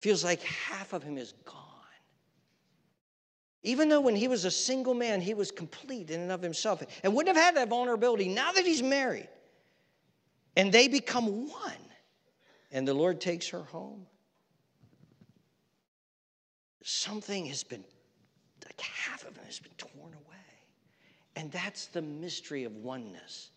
Feels 0.00 0.24
like 0.24 0.42
half 0.42 0.92
of 0.92 1.02
him 1.02 1.18
is 1.18 1.32
gone. 1.44 1.58
Even 3.64 3.88
though 3.88 4.00
when 4.00 4.16
he 4.16 4.26
was 4.26 4.44
a 4.44 4.50
single 4.50 4.94
man, 4.94 5.20
he 5.20 5.34
was 5.34 5.50
complete 5.50 6.10
in 6.10 6.20
and 6.20 6.32
of 6.32 6.42
himself 6.42 6.82
and 7.04 7.14
wouldn't 7.14 7.36
have 7.36 7.44
had 7.44 7.56
that 7.56 7.68
vulnerability 7.68 8.28
now 8.28 8.50
that 8.52 8.64
he's 8.64 8.82
married. 8.82 9.28
And 10.56 10.72
they 10.72 10.88
become 10.88 11.48
one. 11.48 11.72
And 12.72 12.86
the 12.86 12.94
Lord 12.94 13.20
takes 13.20 13.48
her 13.50 13.62
home. 13.62 14.06
Something 16.82 17.46
has 17.46 17.62
been, 17.62 17.84
like 18.64 18.80
half 18.80 19.22
of 19.26 19.36
it 19.36 19.44
has 19.46 19.58
been 19.58 19.72
torn 19.76 20.14
away. 20.14 20.32
And 21.36 21.50
that's 21.50 21.86
the 21.86 22.02
mystery 22.02 22.64
of 22.64 22.74
oneness. 22.76 23.50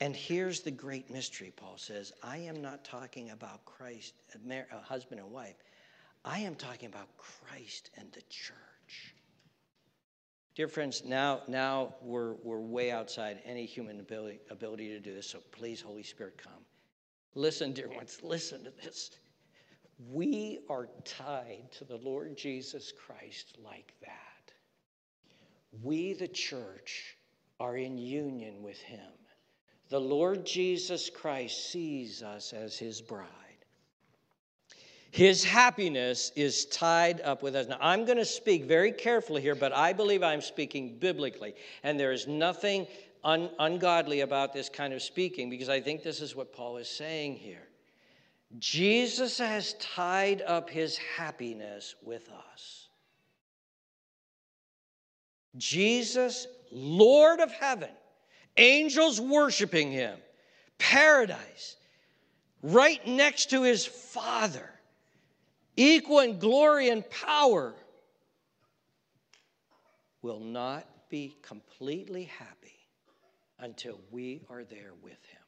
And 0.00 0.16
here's 0.16 0.60
the 0.60 0.70
great 0.70 1.10
mystery, 1.10 1.52
Paul 1.54 1.76
says 1.76 2.12
I 2.22 2.38
am 2.38 2.62
not 2.62 2.84
talking 2.84 3.30
about 3.30 3.64
Christ, 3.64 4.14
uh, 4.34 4.54
a 4.54 4.76
uh, 4.76 4.80
husband 4.82 5.20
and 5.20 5.30
wife. 5.30 5.56
I 6.24 6.40
am 6.40 6.54
talking 6.54 6.88
about 6.88 7.08
Christ 7.16 7.90
and 7.96 8.10
the 8.12 8.22
church. 8.22 9.14
Dear 10.54 10.68
friends, 10.68 11.02
now, 11.04 11.40
now 11.48 11.94
we're, 12.02 12.34
we're 12.42 12.60
way 12.60 12.90
outside 12.90 13.40
any 13.44 13.64
human 13.64 14.00
ability, 14.00 14.40
ability 14.50 14.88
to 14.88 15.00
do 15.00 15.14
this, 15.14 15.26
so 15.26 15.40
please, 15.52 15.80
Holy 15.80 16.02
Spirit, 16.02 16.36
come. 16.36 16.64
Listen, 17.34 17.72
dear 17.72 17.88
ones, 17.88 18.18
listen 18.22 18.64
to 18.64 18.72
this. 18.82 19.12
We 20.08 20.60
are 20.68 20.88
tied 21.04 21.70
to 21.72 21.84
the 21.84 21.98
Lord 21.98 22.36
Jesus 22.36 22.92
Christ 22.92 23.58
like 23.62 23.92
that. 24.00 24.52
We, 25.82 26.14
the 26.14 26.28
church, 26.28 27.16
are 27.58 27.76
in 27.76 27.98
union 27.98 28.62
with 28.62 28.78
Him. 28.78 29.12
The 29.90 30.00
Lord 30.00 30.46
Jesus 30.46 31.10
Christ 31.10 31.70
sees 31.70 32.22
us 32.22 32.52
as 32.52 32.78
His 32.78 33.02
bride. 33.02 33.26
His 35.10 35.44
happiness 35.44 36.30
is 36.36 36.66
tied 36.66 37.20
up 37.20 37.42
with 37.42 37.56
us. 37.56 37.66
Now, 37.66 37.78
I'm 37.80 38.04
going 38.04 38.18
to 38.18 38.24
speak 38.24 38.64
very 38.64 38.92
carefully 38.92 39.42
here, 39.42 39.56
but 39.56 39.72
I 39.72 39.92
believe 39.92 40.22
I'm 40.22 40.40
speaking 40.40 40.98
biblically. 40.98 41.54
And 41.82 41.98
there 41.98 42.12
is 42.12 42.28
nothing 42.28 42.86
un- 43.24 43.50
ungodly 43.58 44.20
about 44.20 44.52
this 44.52 44.68
kind 44.68 44.94
of 44.94 45.02
speaking 45.02 45.50
because 45.50 45.68
I 45.68 45.80
think 45.80 46.04
this 46.04 46.20
is 46.20 46.36
what 46.36 46.52
Paul 46.52 46.76
is 46.76 46.88
saying 46.88 47.36
here. 47.36 47.69
Jesus 48.58 49.38
has 49.38 49.74
tied 49.74 50.42
up 50.42 50.68
his 50.68 50.96
happiness 50.96 51.94
with 52.02 52.28
us. 52.30 52.88
Jesus, 55.56 56.46
Lord 56.70 57.40
of 57.40 57.52
heaven, 57.52 57.90
angels 58.56 59.20
worshiping 59.20 59.92
him, 59.92 60.18
paradise, 60.78 61.76
right 62.62 63.04
next 63.06 63.50
to 63.50 63.62
his 63.62 63.86
Father 63.86 64.68
equal 65.76 66.18
in 66.18 66.38
glory 66.38 66.90
and 66.90 67.08
power, 67.08 67.74
will 70.22 70.40
not 70.40 70.86
be 71.08 71.34
completely 71.42 72.24
happy 72.24 72.76
until 73.58 73.98
we 74.10 74.42
are 74.50 74.64
there 74.64 74.92
with 75.02 75.24
him. 75.24 75.39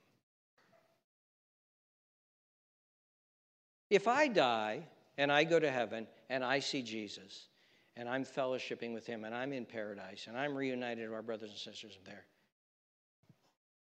If 3.93 4.09
I 4.09 4.26
die 4.26 4.88
and 5.18 5.30
I 5.30 5.45
go 5.45 5.61
to 5.61 5.70
heaven 5.70 6.07
and 6.30 6.43
I 6.43 6.61
see 6.61 6.80
Jesus 6.80 7.49
and 7.95 8.09
I'm 8.09 8.24
fellowshipping 8.24 8.95
with 8.95 9.05
him 9.05 9.24
and 9.24 9.34
I'm 9.34 9.53
in 9.53 9.66
paradise 9.66 10.28
and 10.28 10.38
I'm 10.38 10.57
reunited 10.57 11.05
with 11.11 11.14
our 11.14 11.20
brothers 11.20 11.51
and 11.51 11.59
sisters 11.59 11.99
there, 12.07 12.24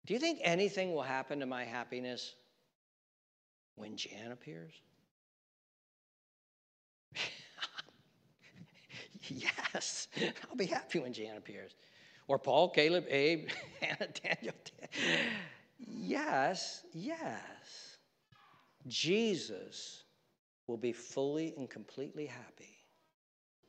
do 0.04 0.12
you 0.12 0.20
think 0.20 0.40
anything 0.42 0.92
will 0.92 1.00
happen 1.00 1.40
to 1.40 1.46
my 1.46 1.64
happiness 1.64 2.34
when 3.76 3.96
Jan 3.96 4.32
appears? 4.32 4.74
yes, 9.28 10.08
I'll 10.50 10.56
be 10.56 10.66
happy 10.66 10.98
when 10.98 11.14
Jan 11.14 11.38
appears. 11.38 11.76
Or 12.28 12.38
Paul, 12.38 12.68
Caleb, 12.68 13.06
Abe, 13.08 13.48
Hannah, 13.80 14.08
Daniel. 14.22 14.54
Yes, 15.78 16.82
yes. 16.92 17.93
Jesus 18.86 20.04
will 20.66 20.76
be 20.76 20.92
fully 20.92 21.54
and 21.56 21.68
completely 21.68 22.26
happy 22.26 22.78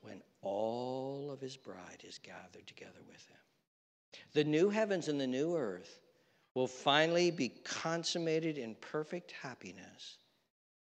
when 0.02 0.22
all 0.42 1.32
of 1.32 1.42
his 1.42 1.58
bride 1.58 2.04
is 2.08 2.20
gathered 2.20 2.68
together 2.68 3.02
with 3.08 3.26
him. 3.28 3.38
The 4.34 4.44
new 4.44 4.70
heavens 4.70 5.08
and 5.08 5.20
the 5.20 5.28
new 5.28 5.56
earth 5.56 6.00
will 6.54 6.68
finally 6.68 7.32
be 7.32 7.50
consummated 7.50 8.58
in 8.58 8.76
perfect 8.76 9.34
happiness 9.42 10.18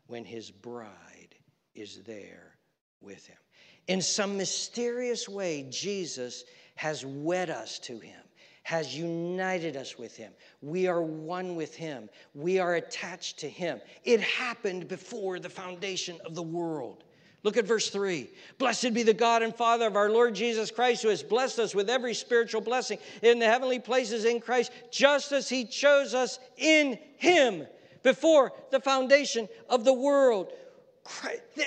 when 0.08 0.26
his 0.26 0.52
bride 0.52 1.36
is 1.74 2.02
there 2.04 2.58
with 3.02 3.26
him. 3.26 3.38
In 3.88 4.02
some 4.02 4.38
mysterious 4.38 5.28
way, 5.30 5.68
Jesus 5.70 6.44
has 6.76 7.06
wed 7.06 7.50
us 7.50 7.80
to 7.80 8.00
him, 8.00 8.22
has 8.66 8.98
united 8.98 9.78
us 9.78 9.96
with 9.96 10.18
him. 10.18 10.34
We 10.60 10.88
are 10.88 11.04
one 11.04 11.56
with 11.56 11.76
him, 11.76 12.10
we 12.34 12.58
are 12.58 12.76
attached 12.76 13.38
to 13.40 13.48
him. 13.48 13.80
It 14.04 14.20
happened 14.22 14.88
before 14.88 15.40
the 15.40 15.52
foundation 15.52 16.20
of 16.26 16.34
the 16.34 16.42
world. 16.42 17.04
Look 17.44 17.58
at 17.58 17.68
verse 17.68 17.92
3. 17.92 18.28
Blessed 18.58 18.96
be 18.96 19.04
the 19.04 19.14
God 19.14 19.44
and 19.44 19.56
Father 19.56 19.86
of 19.86 19.96
our 19.96 20.10
Lord 20.10 20.34
Jesus 20.34 20.72
Christ, 20.72 21.04
who 21.04 21.10
has 21.10 21.22
blessed 21.22 21.60
us 21.60 21.76
with 21.76 21.92
every 21.92 22.16
spiritual 22.16 22.60
blessing 22.60 22.98
in 23.22 23.38
the 23.38 23.46
heavenly 23.46 23.78
places 23.78 24.26
in 24.26 24.40
Christ, 24.40 24.72
just 24.90 25.32
as 25.32 25.48
he 25.48 25.66
chose 25.66 26.16
us 26.16 26.40
in 26.58 26.98
him 27.18 27.68
before 28.02 28.52
the 28.72 28.80
foundation 28.80 29.48
of 29.70 29.86
the 29.86 29.94
world. 29.94 30.52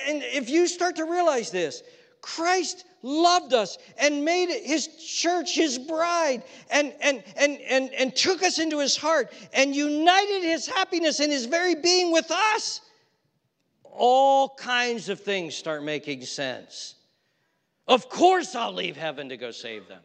And 0.09 0.20
if 0.24 0.51
you 0.51 0.66
start 0.66 0.96
to 0.96 1.05
realize 1.05 1.53
this, 1.53 1.84
Christ 2.20 2.84
loved 3.02 3.54
us 3.54 3.78
and 3.98 4.24
made 4.24 4.48
his 4.48 4.88
church 4.96 5.54
his 5.54 5.78
bride 5.78 6.42
and, 6.70 6.92
and, 7.00 7.22
and, 7.36 7.58
and, 7.60 7.92
and 7.94 8.14
took 8.14 8.42
us 8.42 8.58
into 8.58 8.78
his 8.78 8.96
heart 8.96 9.32
and 9.52 9.74
united 9.74 10.42
his 10.42 10.66
happiness 10.66 11.20
and 11.20 11.32
his 11.32 11.46
very 11.46 11.74
being 11.74 12.12
with 12.12 12.30
us, 12.30 12.80
all 13.84 14.54
kinds 14.56 15.08
of 15.08 15.20
things 15.20 15.54
start 15.54 15.82
making 15.82 16.24
sense. 16.24 16.94
Of 17.86 18.08
course, 18.08 18.54
I'll 18.54 18.72
leave 18.72 18.96
heaven 18.96 19.30
to 19.30 19.36
go 19.36 19.50
save 19.50 19.88
them. 19.88 20.02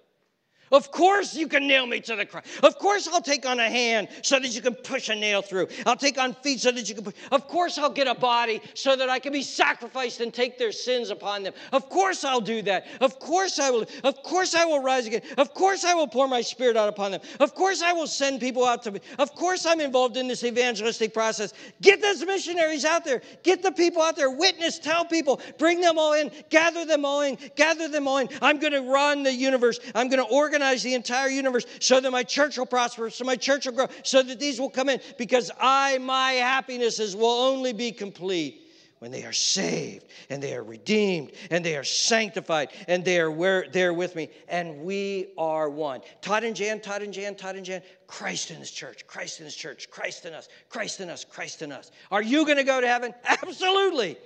Of 0.73 0.91
course, 0.91 1.35
you 1.35 1.47
can 1.47 1.67
nail 1.67 1.85
me 1.85 1.99
to 2.01 2.15
the 2.15 2.25
cross. 2.25 2.45
Of 2.63 2.79
course, 2.79 3.07
I'll 3.07 3.21
take 3.21 3.45
on 3.45 3.59
a 3.59 3.69
hand 3.69 4.07
so 4.23 4.39
that 4.39 4.55
you 4.55 4.61
can 4.61 4.73
push 4.73 5.09
a 5.09 5.15
nail 5.15 5.43
through. 5.43 5.67
I'll 5.85 5.95
take 5.95 6.17
on 6.17 6.33
feet 6.33 6.61
so 6.61 6.71
that 6.71 6.89
you 6.89 6.95
can 6.95 7.03
push. 7.03 7.13
Of 7.31 7.47
course, 7.47 7.77
I'll 7.77 7.91
get 7.91 8.07
a 8.07 8.15
body 8.15 8.59
so 8.73 8.95
that 8.95 9.07
I 9.07 9.19
can 9.19 9.31
be 9.31 9.43
sacrificed 9.43 10.19
and 10.19 10.33
take 10.33 10.57
their 10.57 10.71
sins 10.71 11.11
upon 11.11 11.43
them. 11.43 11.53
Of 11.71 11.89
course, 11.89 12.23
I'll 12.23 12.41
do 12.41 12.63
that. 12.63 12.87
Of 13.01 13.19
course, 13.19 13.59
I 13.59 13.69
will. 13.69 13.85
Of 14.03 14.23
course, 14.23 14.55
I 14.55 14.65
will 14.65 14.81
rise 14.81 15.05
again. 15.05 15.21
Of 15.37 15.53
course, 15.53 15.83
I 15.85 15.93
will 15.93 16.07
pour 16.07 16.27
my 16.27 16.41
spirit 16.41 16.75
out 16.75 16.89
upon 16.89 17.11
them. 17.11 17.21
Of 17.39 17.53
course, 17.53 17.83
I 17.83 17.93
will 17.93 18.07
send 18.07 18.39
people 18.39 18.65
out 18.65 18.81
to 18.83 18.91
me. 18.91 18.99
Of 19.19 19.35
course, 19.35 19.67
I'm 19.67 19.79
involved 19.79 20.17
in 20.17 20.27
this 20.27 20.43
evangelistic 20.43 21.13
process. 21.13 21.53
Get 21.81 22.01
those 22.01 22.25
missionaries 22.25 22.83
out 22.83 23.05
there. 23.05 23.21
Get 23.43 23.61
the 23.61 23.71
people 23.71 24.01
out 24.01 24.15
there. 24.15 24.31
Witness, 24.31 24.79
tell 24.79 25.05
people, 25.05 25.39
bring 25.59 25.81
them 25.81 25.99
all 25.99 26.13
in, 26.13 26.31
gather 26.49 26.83
them 26.83 27.05
all 27.05 27.21
in, 27.21 27.37
gather 27.55 27.87
them 27.87 28.07
all 28.07 28.17
in. 28.17 28.29
I'm 28.41 28.57
going 28.57 28.73
to 28.73 28.81
run 28.81 29.21
the 29.21 29.33
universe. 29.33 29.79
I'm 29.93 30.09
going 30.09 30.25
to 30.25 30.33
organize 30.33 30.62
organize 30.63 30.83
the 30.83 30.93
entire 30.93 31.29
universe 31.29 31.65
so 31.79 31.99
that 31.99 32.11
my 32.11 32.23
church 32.23 32.57
will 32.57 32.65
prosper, 32.65 33.09
so 33.09 33.25
my 33.25 33.35
church 33.35 33.65
will 33.65 33.73
grow, 33.73 33.87
so 34.03 34.23
that 34.23 34.39
these 34.39 34.59
will 34.59 34.69
come 34.69 34.89
in. 34.89 34.99
Because 35.17 35.51
I, 35.59 35.97
my 35.99 36.33
happinesses 36.33 37.15
will 37.15 37.25
only 37.25 37.73
be 37.73 37.91
complete 37.91 38.61
when 38.99 39.11
they 39.11 39.25
are 39.25 39.33
saved 39.33 40.05
and 40.29 40.41
they 40.41 40.55
are 40.55 40.63
redeemed 40.63 41.33
and 41.51 41.65
they 41.65 41.75
are 41.75 41.83
sanctified 41.83 42.69
and 42.87 43.03
they 43.03 43.19
are 43.19 43.29
where, 43.29 43.65
there 43.73 43.93
with 43.93 44.15
me 44.15 44.29
and 44.47 44.79
we 44.79 45.27
are 45.37 45.69
one. 45.69 46.01
Todd 46.21 46.45
and 46.45 46.55
Jan, 46.55 46.79
Todd 46.79 47.01
and 47.01 47.13
Jan, 47.13 47.35
Todd 47.35 47.57
and 47.57 47.65
Jan, 47.65 47.81
Christ 48.07 48.51
in 48.51 48.57
his 48.57 48.71
church, 48.71 49.05
Christ 49.05 49.39
in 49.39 49.45
his 49.45 49.55
church, 49.55 49.89
Christ 49.89 50.25
in 50.25 50.33
us, 50.33 50.47
Christ 50.69 51.01
in 51.01 51.09
us, 51.09 51.25
Christ 51.25 51.61
in 51.61 51.73
us. 51.73 51.91
Are 52.11 52.23
you 52.23 52.45
going 52.45 52.57
to 52.57 52.63
go 52.63 52.79
to 52.79 52.87
heaven? 52.87 53.13
Absolutely. 53.25 54.17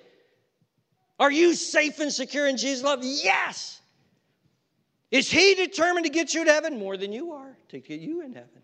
Are 1.19 1.31
you 1.31 1.55
safe 1.55 1.99
and 1.99 2.13
secure 2.13 2.45
in 2.45 2.57
Jesus' 2.57 2.83
love? 2.83 2.99
Yes. 3.01 3.76
Is 5.12 5.30
he 5.30 5.55
determined 5.55 6.05
to 6.05 6.12
get 6.12 6.34
you 6.34 6.43
to 6.45 6.51
heaven 6.51 6.78
more 6.78 6.97
than 6.97 7.14
you 7.14 7.32
are 7.32 7.55
to 7.70 7.80
get 7.80 8.01
you 8.01 8.22
in 8.22 8.34
heaven? 8.34 8.62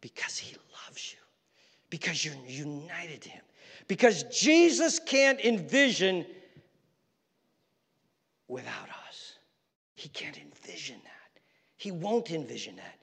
Because 0.00 0.38
he 0.38 0.56
loves 0.86 1.12
you, 1.12 1.18
because 1.90 2.24
you're 2.24 2.34
united 2.46 3.20
to 3.22 3.28
him, 3.30 3.42
because 3.88 4.22
Jesus 4.24 4.98
can't 4.98 5.40
envision 5.40 6.24
without 8.48 8.88
us. 9.08 9.34
He 9.94 10.08
can't 10.08 10.38
envision 10.38 10.96
that. 11.04 11.40
He 11.76 11.90
won't 11.90 12.30
envision 12.30 12.76
that. 12.76 12.98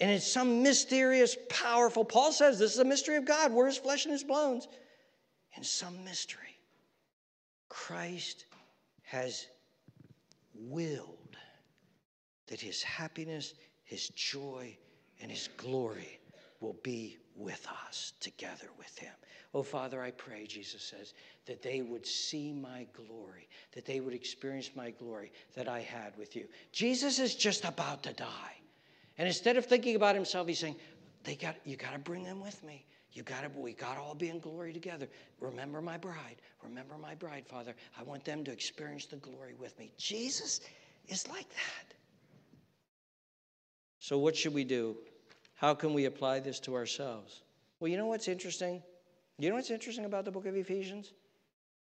And 0.00 0.10
it's 0.10 0.30
some 0.30 0.62
mysterious, 0.62 1.36
powerful, 1.48 2.04
Paul 2.04 2.32
says 2.32 2.58
this 2.58 2.72
is 2.72 2.78
a 2.78 2.84
mystery 2.84 3.16
of 3.16 3.24
God. 3.24 3.52
We're 3.52 3.66
his 3.66 3.78
flesh 3.78 4.04
and 4.04 4.12
his 4.12 4.24
bones. 4.24 4.68
In 5.56 5.64
some 5.64 6.04
mystery, 6.04 6.58
Christ 7.68 8.44
has 9.02 9.46
willed 10.54 11.27
that 12.48 12.60
his 12.60 12.82
happiness, 12.82 13.54
his 13.84 14.08
joy, 14.10 14.76
and 15.20 15.30
his 15.30 15.48
glory 15.56 16.18
will 16.60 16.76
be 16.82 17.16
with 17.36 17.66
us 17.86 18.12
together 18.20 18.68
with 18.78 18.98
him. 18.98 19.12
Oh, 19.54 19.62
Father, 19.62 20.02
I 20.02 20.10
pray, 20.10 20.46
Jesus 20.46 20.82
says, 20.82 21.14
that 21.46 21.62
they 21.62 21.80
would 21.80 22.06
see 22.06 22.52
my 22.52 22.86
glory, 22.92 23.48
that 23.72 23.86
they 23.86 24.00
would 24.00 24.12
experience 24.12 24.70
my 24.74 24.90
glory 24.90 25.32
that 25.54 25.68
I 25.68 25.80
had 25.80 26.16
with 26.18 26.36
you. 26.36 26.46
Jesus 26.72 27.18
is 27.18 27.34
just 27.34 27.64
about 27.64 28.02
to 28.02 28.12
die. 28.12 28.56
And 29.16 29.26
instead 29.26 29.56
of 29.56 29.64
thinking 29.64 29.96
about 29.96 30.14
himself, 30.14 30.46
he's 30.48 30.58
saying, 30.58 30.76
they 31.24 31.34
got, 31.34 31.56
you 31.64 31.76
got 31.76 31.92
to 31.92 31.98
bring 31.98 32.24
them 32.24 32.40
with 32.40 32.62
me. 32.62 32.84
You 33.12 33.22
got 33.22 33.42
to, 33.42 33.58
we 33.58 33.72
got 33.72 33.94
to 33.94 34.00
all 34.00 34.14
be 34.14 34.28
in 34.28 34.38
glory 34.38 34.72
together. 34.72 35.08
Remember 35.40 35.80
my 35.80 35.96
bride. 35.96 36.36
Remember 36.62 36.96
my 36.98 37.14
bride, 37.14 37.46
Father. 37.46 37.74
I 37.98 38.02
want 38.02 38.24
them 38.24 38.44
to 38.44 38.52
experience 38.52 39.06
the 39.06 39.16
glory 39.16 39.54
with 39.58 39.78
me. 39.78 39.92
Jesus 39.96 40.60
is 41.08 41.26
like 41.28 41.48
that. 41.48 41.94
So, 44.08 44.16
what 44.16 44.34
should 44.34 44.54
we 44.54 44.64
do? 44.64 44.96
How 45.56 45.74
can 45.74 45.92
we 45.92 46.06
apply 46.06 46.40
this 46.40 46.58
to 46.60 46.74
ourselves? 46.74 47.42
Well, 47.78 47.90
you 47.90 47.98
know 47.98 48.06
what's 48.06 48.26
interesting? 48.26 48.82
You 49.38 49.50
know 49.50 49.56
what's 49.56 49.70
interesting 49.70 50.06
about 50.06 50.24
the 50.24 50.30
book 50.30 50.46
of 50.46 50.56
Ephesians? 50.56 51.12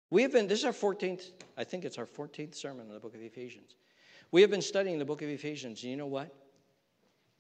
We 0.08 0.22
have 0.22 0.30
been, 0.30 0.46
this 0.46 0.60
is 0.60 0.64
our 0.64 0.70
14th, 0.70 1.32
I 1.56 1.64
think 1.64 1.84
it's 1.84 1.98
our 1.98 2.06
14th 2.06 2.54
sermon 2.54 2.86
in 2.86 2.94
the 2.94 3.00
book 3.00 3.16
of 3.16 3.22
Ephesians. 3.22 3.74
We 4.30 4.40
have 4.40 4.52
been 4.52 4.62
studying 4.62 5.00
the 5.00 5.04
book 5.04 5.20
of 5.20 5.28
Ephesians, 5.30 5.82
and 5.82 5.90
you 5.90 5.96
know 5.96 6.06
what? 6.06 6.32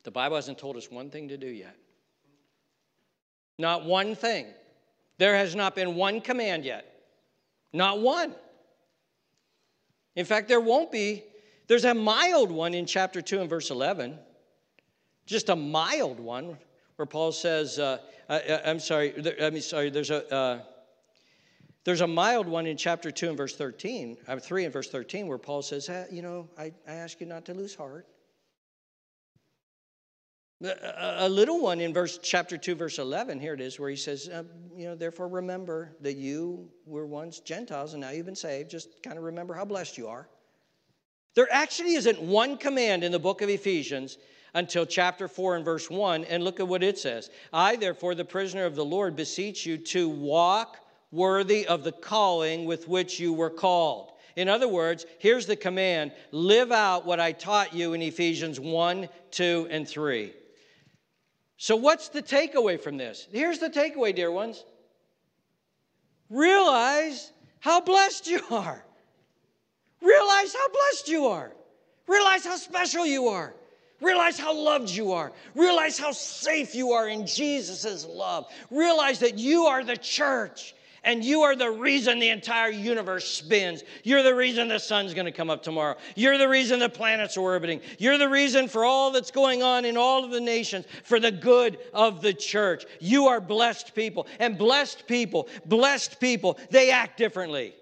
The 0.02 0.10
Bible 0.10 0.34
hasn't 0.34 0.58
told 0.58 0.76
us 0.76 0.90
one 0.90 1.10
thing 1.10 1.28
to 1.28 1.36
do 1.36 1.46
yet. 1.46 1.76
Not 3.60 3.84
one 3.84 4.16
thing. 4.16 4.46
There 5.16 5.36
has 5.36 5.54
not 5.54 5.76
been 5.76 5.94
one 5.94 6.20
command 6.20 6.64
yet. 6.64 7.04
Not 7.72 8.00
one. 8.00 8.34
In 10.16 10.24
fact, 10.24 10.48
there 10.48 10.60
won't 10.60 10.90
be. 10.90 11.22
There's 11.68 11.84
a 11.84 11.94
mild 11.94 12.50
one 12.50 12.74
in 12.74 12.84
chapter 12.84 13.22
2 13.22 13.42
and 13.42 13.48
verse 13.48 13.70
11 13.70 14.18
just 15.32 15.48
a 15.48 15.56
mild 15.56 16.20
one 16.20 16.56
where 16.96 17.06
Paul 17.06 17.32
says, 17.32 17.78
uh, 17.78 17.98
I, 18.28 18.38
am 18.38 18.78
sorry, 18.78 19.14
I 19.42 19.50
mean, 19.50 19.62
sorry, 19.62 19.90
there's 19.90 20.10
a, 20.10 20.32
uh, 20.32 20.60
there's 21.84 22.02
a 22.02 22.06
mild 22.06 22.46
one 22.46 22.66
in 22.66 22.76
chapter 22.76 23.10
2 23.10 23.28
and 23.30 23.36
verse 23.36 23.56
13, 23.56 24.18
uh, 24.28 24.38
3 24.38 24.64
and 24.64 24.72
verse 24.72 24.88
13, 24.88 25.26
where 25.26 25.38
Paul 25.38 25.62
says, 25.62 25.90
You 26.12 26.22
know, 26.22 26.48
I, 26.56 26.72
I 26.86 26.92
ask 26.92 27.20
you 27.20 27.26
not 27.26 27.44
to 27.46 27.54
lose 27.54 27.74
heart. 27.74 28.06
A, 30.62 31.26
a 31.26 31.28
little 31.28 31.60
one 31.60 31.80
in 31.80 31.92
verse 31.92 32.20
chapter 32.22 32.56
2, 32.56 32.76
verse 32.76 32.98
11, 32.98 33.40
here 33.40 33.54
it 33.54 33.60
is, 33.60 33.80
where 33.80 33.90
he 33.90 33.96
says, 33.96 34.28
uh, 34.28 34.44
You 34.76 34.88
know, 34.88 34.94
therefore 34.94 35.26
remember 35.26 35.96
that 36.02 36.14
you 36.14 36.70
were 36.86 37.06
once 37.06 37.40
Gentiles 37.40 37.94
and 37.94 38.02
now 38.02 38.10
you've 38.10 38.26
been 38.26 38.36
saved. 38.36 38.70
Just 38.70 39.02
kind 39.02 39.18
of 39.18 39.24
remember 39.24 39.54
how 39.54 39.64
blessed 39.64 39.98
you 39.98 40.06
are. 40.06 40.28
There 41.34 41.48
actually 41.50 41.94
isn't 41.94 42.20
one 42.20 42.58
command 42.58 43.02
in 43.02 43.10
the 43.10 43.18
book 43.18 43.40
of 43.40 43.48
Ephesians 43.48 44.18
until 44.54 44.86
chapter 44.86 45.28
4 45.28 45.56
and 45.56 45.64
verse 45.64 45.90
1. 45.90 46.24
And 46.24 46.44
look 46.44 46.60
at 46.60 46.68
what 46.68 46.82
it 46.82 46.98
says 46.98 47.30
I, 47.52 47.76
therefore, 47.76 48.14
the 48.14 48.24
prisoner 48.24 48.64
of 48.64 48.74
the 48.74 48.84
Lord, 48.84 49.16
beseech 49.16 49.66
you 49.66 49.78
to 49.78 50.08
walk 50.08 50.78
worthy 51.10 51.66
of 51.66 51.84
the 51.84 51.92
calling 51.92 52.64
with 52.64 52.88
which 52.88 53.20
you 53.20 53.32
were 53.32 53.50
called. 53.50 54.12
In 54.34 54.48
other 54.48 54.68
words, 54.68 55.04
here's 55.18 55.46
the 55.46 55.56
command 55.56 56.12
live 56.30 56.72
out 56.72 57.04
what 57.04 57.20
I 57.20 57.32
taught 57.32 57.74
you 57.74 57.92
in 57.92 58.00
Ephesians 58.00 58.58
1, 58.58 59.08
2, 59.30 59.68
and 59.70 59.86
3. 59.86 60.32
So, 61.58 61.76
what's 61.76 62.08
the 62.08 62.22
takeaway 62.22 62.80
from 62.80 62.96
this? 62.96 63.28
Here's 63.30 63.58
the 63.58 63.70
takeaway, 63.70 64.14
dear 64.14 64.30
ones 64.30 64.64
realize 66.32 67.30
how 67.60 67.80
blessed 67.80 68.26
you 68.26 68.42
are. 68.50 68.84
Realize 70.00 70.54
how 70.54 70.68
blessed 70.68 71.08
you 71.08 71.26
are. 71.26 71.52
Realize 72.08 72.44
how 72.44 72.56
special 72.56 73.06
you 73.06 73.28
are. 73.28 73.54
Realize 74.02 74.38
how 74.38 74.54
loved 74.54 74.90
you 74.90 75.12
are. 75.12 75.32
Realize 75.54 75.98
how 75.98 76.10
safe 76.10 76.74
you 76.74 76.92
are 76.92 77.08
in 77.08 77.26
Jesus' 77.26 78.04
love. 78.04 78.46
Realize 78.70 79.20
that 79.20 79.38
you 79.38 79.64
are 79.66 79.84
the 79.84 79.96
church 79.96 80.74
and 81.04 81.24
you 81.24 81.42
are 81.42 81.56
the 81.56 81.70
reason 81.70 82.18
the 82.18 82.28
entire 82.28 82.70
universe 82.70 83.26
spins. 83.26 83.82
You're 84.04 84.22
the 84.22 84.34
reason 84.34 84.68
the 84.68 84.78
sun's 84.78 85.14
going 85.14 85.26
to 85.26 85.32
come 85.32 85.50
up 85.50 85.62
tomorrow. 85.62 85.96
You're 86.14 86.38
the 86.38 86.48
reason 86.48 86.78
the 86.78 86.88
planets 86.88 87.36
are 87.36 87.40
orbiting. 87.40 87.80
You're 87.98 88.18
the 88.18 88.28
reason 88.28 88.68
for 88.68 88.84
all 88.84 89.10
that's 89.10 89.30
going 89.30 89.62
on 89.62 89.84
in 89.84 89.96
all 89.96 90.24
of 90.24 90.30
the 90.30 90.40
nations 90.40 90.84
for 91.04 91.18
the 91.18 91.32
good 91.32 91.78
of 91.92 92.22
the 92.22 92.32
church. 92.32 92.84
You 93.00 93.26
are 93.26 93.40
blessed 93.40 93.94
people. 93.94 94.26
And 94.38 94.58
blessed 94.58 95.06
people, 95.06 95.48
blessed 95.66 96.20
people, 96.20 96.58
they 96.70 96.90
act 96.90 97.18
differently. 97.18 97.74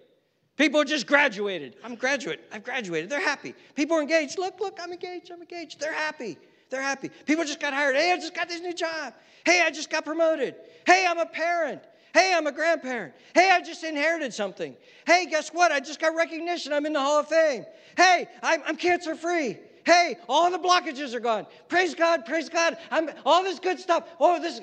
People 0.61 0.85
just 0.85 1.07
graduated. 1.07 1.77
I'm 1.83 1.95
graduate. 1.95 2.47
I've 2.53 2.63
graduated. 2.63 3.09
They're 3.09 3.19
happy. 3.19 3.55
People 3.75 3.97
are 3.97 4.03
engaged. 4.03 4.39
Look, 4.39 4.61
look, 4.61 4.79
I'm 4.79 4.93
engaged. 4.93 5.31
I'm 5.33 5.41
engaged. 5.41 5.81
They're 5.81 5.91
happy. 5.91 6.37
They're 6.69 6.83
happy. 6.83 7.09
People 7.25 7.47
just 7.47 7.61
got 7.61 7.73
hired. 7.73 7.97
Hey, 7.97 8.13
I 8.13 8.17
just 8.17 8.35
got 8.35 8.47
this 8.47 8.61
new 8.61 8.75
job. 8.75 9.15
Hey, 9.47 9.63
I 9.65 9.71
just 9.71 9.89
got 9.89 10.05
promoted. 10.05 10.55
Hey, 10.85 11.07
I'm 11.09 11.17
a 11.17 11.25
parent. 11.25 11.81
Hey, 12.13 12.35
I'm 12.37 12.47
a 12.47 12.53
grandparent. 12.53 13.15
Hey, 13.35 13.51
I 13.51 13.63
just 13.63 13.85
inherited 13.85 14.35
something. 14.35 14.77
Hey, 15.07 15.25
guess 15.25 15.49
what? 15.49 15.73
I 15.73 15.81
just 15.81 15.99
got 15.99 16.15
recognition. 16.15 16.75
I'm 16.75 16.85
in 16.85 16.93
the 16.93 17.01
Hall 17.01 17.21
of 17.21 17.29
Fame. 17.29 17.65
Hey, 17.97 18.29
I'm, 18.43 18.61
I'm 18.67 18.77
cancer 18.77 19.15
free. 19.15 19.57
Hey, 19.87 20.19
all 20.29 20.51
the 20.51 20.59
blockages 20.59 21.15
are 21.15 21.21
gone. 21.21 21.47
Praise 21.69 21.95
God, 21.95 22.27
praise 22.27 22.51
God. 22.51 22.77
I'm 22.91 23.09
all 23.25 23.43
this 23.43 23.61
good 23.61 23.81
stuff. 23.81 24.07
Oh, 24.21 24.39
this 24.39 24.61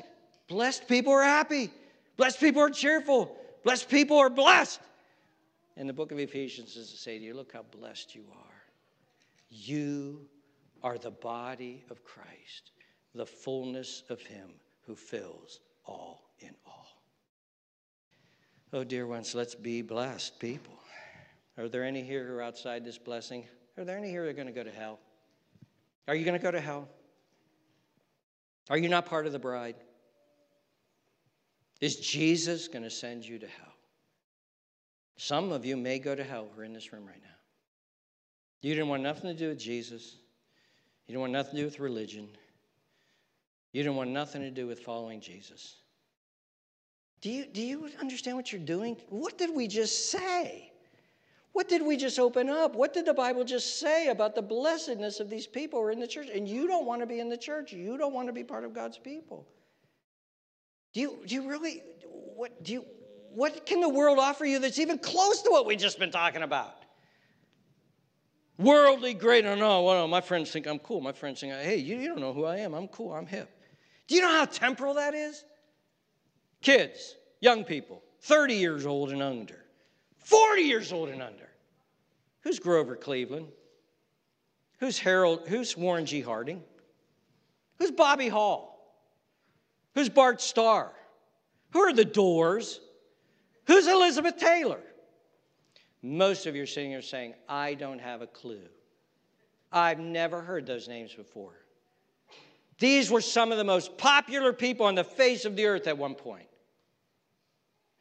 blessed 0.48 0.88
people 0.88 1.14
are 1.14 1.24
happy. 1.24 1.72
Blessed 2.18 2.40
people 2.40 2.62
are 2.62 2.70
cheerful. 2.70 3.36
Blessed 3.64 3.90
people 3.90 4.20
are 4.20 4.30
blessed. 4.30 4.80
And 5.78 5.88
the 5.88 5.94
book 5.94 6.12
of 6.12 6.18
Ephesians 6.18 6.76
is 6.76 6.90
to 6.90 6.98
say 6.98 7.20
to 7.20 7.24
you, 7.24 7.36
look 7.36 7.54
how 7.54 7.62
blessed 7.62 8.16
you 8.16 8.24
are. 8.32 8.64
You 9.50 10.28
are 10.82 10.98
the 10.98 11.12
body 11.12 11.86
of 11.92 12.04
Christ, 12.04 12.72
the 13.14 13.28
fullness 13.28 14.02
of 14.10 14.20
Him 14.22 14.50
who 14.82 14.96
fills 14.96 15.60
all 15.86 16.32
in 16.40 16.56
all. 16.66 16.88
Oh, 18.74 18.84
dear 18.84 19.06
ones, 19.06 19.36
let's 19.36 19.54
be 19.54 19.84
blessed 19.84 20.40
people. 20.40 20.74
Are 21.60 21.70
there 21.70 21.84
any 21.84 22.02
here 22.02 22.28
who 22.28 22.34
are 22.34 22.42
outside 22.42 22.84
this 22.84 22.98
blessing? 22.98 23.46
Are 23.78 23.86
there 23.86 23.98
any 23.98 24.10
here 24.10 24.24
who 24.24 24.30
are 24.30 24.34
going 24.34 24.48
to 24.48 24.54
go 24.54 24.64
to 24.64 24.72
hell? 24.72 25.00
Are 26.08 26.16
you 26.16 26.26
going 26.26 26.38
to 26.38 26.44
go 26.44 26.52
to 26.52 26.60
hell? 26.60 26.90
Are 28.70 28.78
you 28.78 28.90
not 28.90 29.06
part 29.06 29.28
of 29.28 29.32
the 29.32 29.40
bride? 29.40 29.76
Is 31.82 31.98
Jesus 31.98 32.68
going 32.68 32.84
to 32.84 32.90
send 32.90 33.24
you 33.26 33.38
to 33.38 33.48
hell? 33.48 33.77
Some 35.18 35.52
of 35.52 35.66
you 35.66 35.76
may 35.76 36.00
go 36.00 36.16
to 36.16 36.24
hell 36.24 36.48
who 36.54 36.62
are 36.62 36.64
in 36.64 36.74
this 36.74 36.94
room 36.94 37.06
right 37.06 37.22
now. 37.22 37.30
You 38.62 38.74
didn't 38.74 38.90
want 38.90 39.04
nothing 39.04 39.32
to 39.32 39.34
do 39.34 39.50
with 39.50 39.60
Jesus. 39.60 40.18
You 41.06 41.14
didn't 41.14 41.22
want 41.22 41.34
nothing 41.34 41.56
to 41.56 41.62
do 41.62 41.66
with 41.66 41.80
religion. 41.80 42.30
You 43.74 43.84
didn't 43.84 43.96
want 43.96 44.12
nothing 44.12 44.42
to 44.42 44.52
do 44.52 44.68
with 44.68 44.80
following 44.80 45.20
Jesus. 45.20 45.78
Do 47.22 47.32
you, 47.32 47.46
do 47.46 47.62
you 47.62 47.90
understand 48.00 48.38
what 48.38 48.52
you're 48.52 48.62
doing? 48.62 48.96
What 49.10 49.38
did 49.38 49.54
we 49.54 49.68
just 49.68 50.12
say? 50.12 50.72
What 51.54 51.68
did 51.68 51.82
we 51.82 51.98
just 51.98 52.20
open 52.20 52.50
up? 52.50 52.76
What 52.76 52.94
did 52.94 53.08
the 53.08 53.14
Bible 53.14 53.44
just 53.44 53.80
say 53.80 54.10
about 54.10 54.36
the 54.36 54.42
blessedness 54.44 55.20
of 55.20 55.30
these 55.30 55.48
people 55.48 55.80
who 55.80 55.86
are 55.86 55.92
in 55.92 56.00
the 56.00 56.08
church? 56.08 56.28
And 56.32 56.48
you 56.48 56.68
don't 56.68 56.86
want 56.86 57.02
to 57.02 57.08
be 57.08 57.20
in 57.20 57.30
the 57.30 57.38
church. 57.38 57.74
You 57.74 57.98
don't 57.98 58.14
want 58.14 58.28
to 58.28 58.34
be 58.34 58.44
part 58.44 58.64
of 58.64 58.76
God's 58.76 59.00
people. 59.00 59.48
Do 60.94 61.02
you, 61.02 61.20
do 61.26 61.34
you 61.34 61.50
really, 61.50 61.82
what, 62.36 62.64
do 62.64 62.74
you, 62.74 62.86
what 63.38 63.68
can 63.68 63.82
the 63.82 63.90
world 63.90 64.18
offer 64.18 64.46
you 64.46 64.58
that's 64.58 64.80
even 64.80 64.98
close 64.98 65.44
to 65.44 65.52
what 65.52 65.68
we've 65.68 65.78
just 65.78 66.00
been 66.00 66.10
talking 66.10 66.42
about? 66.42 66.74
Worldly 68.58 69.14
great. 69.14 69.46
No, 69.46 69.54
no, 69.54 69.84
well, 69.84 70.08
my 70.08 70.22
friends 70.22 70.50
think 70.50 70.66
I'm 70.66 70.80
cool. 70.80 71.02
My 71.02 71.12
friends 71.12 71.42
think, 71.42 71.54
hey, 71.54 71.76
you, 71.76 71.98
you 71.98 72.08
don't 72.08 72.20
know 72.20 72.34
who 72.34 72.46
I 72.46 72.58
am. 72.58 72.74
I'm 72.74 72.88
cool. 72.88 73.14
I'm 73.14 73.28
hip. 73.28 73.48
Do 74.08 74.16
you 74.16 74.22
know 74.22 74.32
how 74.32 74.46
temporal 74.46 74.96
that 74.96 75.14
is? 75.14 75.46
Kids, 76.64 77.14
young 77.40 77.64
people, 77.64 78.02
30 78.22 78.56
years 78.56 78.88
old 78.88 79.12
and 79.12 79.22
under, 79.22 79.64
40 80.18 80.64
years 80.64 80.92
old 80.92 81.10
and 81.10 81.22
under. 81.22 81.48
Who's 82.42 82.58
Grover 82.58 82.96
Cleveland? 82.96 83.50
Who's 84.80 84.98
Harold? 84.98 85.42
Who's 85.48 85.78
Warren 85.78 86.08
G. 86.08 86.22
Harding? 86.22 86.64
Who's 87.78 87.92
Bobby 87.92 88.30
Hall? 88.30 88.98
Who's 89.94 90.10
Bart 90.10 90.42
Starr? 90.42 90.92
Who 91.74 91.82
are 91.82 91.94
the 91.94 92.04
Doors? 92.04 92.80
Who's 93.68 93.86
Elizabeth 93.86 94.38
Taylor? 94.38 94.80
Most 96.02 96.46
of 96.46 96.56
you 96.56 96.64
are 96.64 96.68
sitting 96.68 96.92
here 96.92 97.02
saying, 97.02 97.34
I 97.50 97.74
don't 97.74 98.00
have 98.00 98.22
a 98.22 98.28
clue. 98.28 98.62
I've 99.72 100.00
never 100.00 100.42
heard 100.42 100.66
those 100.66 100.88
names 100.88 101.14
before. 101.14 101.54
These 102.80 103.12
were 103.12 103.22
some 103.22 103.52
of 103.52 103.58
the 103.58 103.66
most 103.66 103.98
popular 103.98 104.54
people 104.54 104.86
on 104.86 104.96
the 104.96 105.04
face 105.04 105.44
of 105.44 105.56
the 105.56 105.66
earth 105.66 105.88
at 105.88 105.98
one 105.98 106.16
point. 106.16 106.48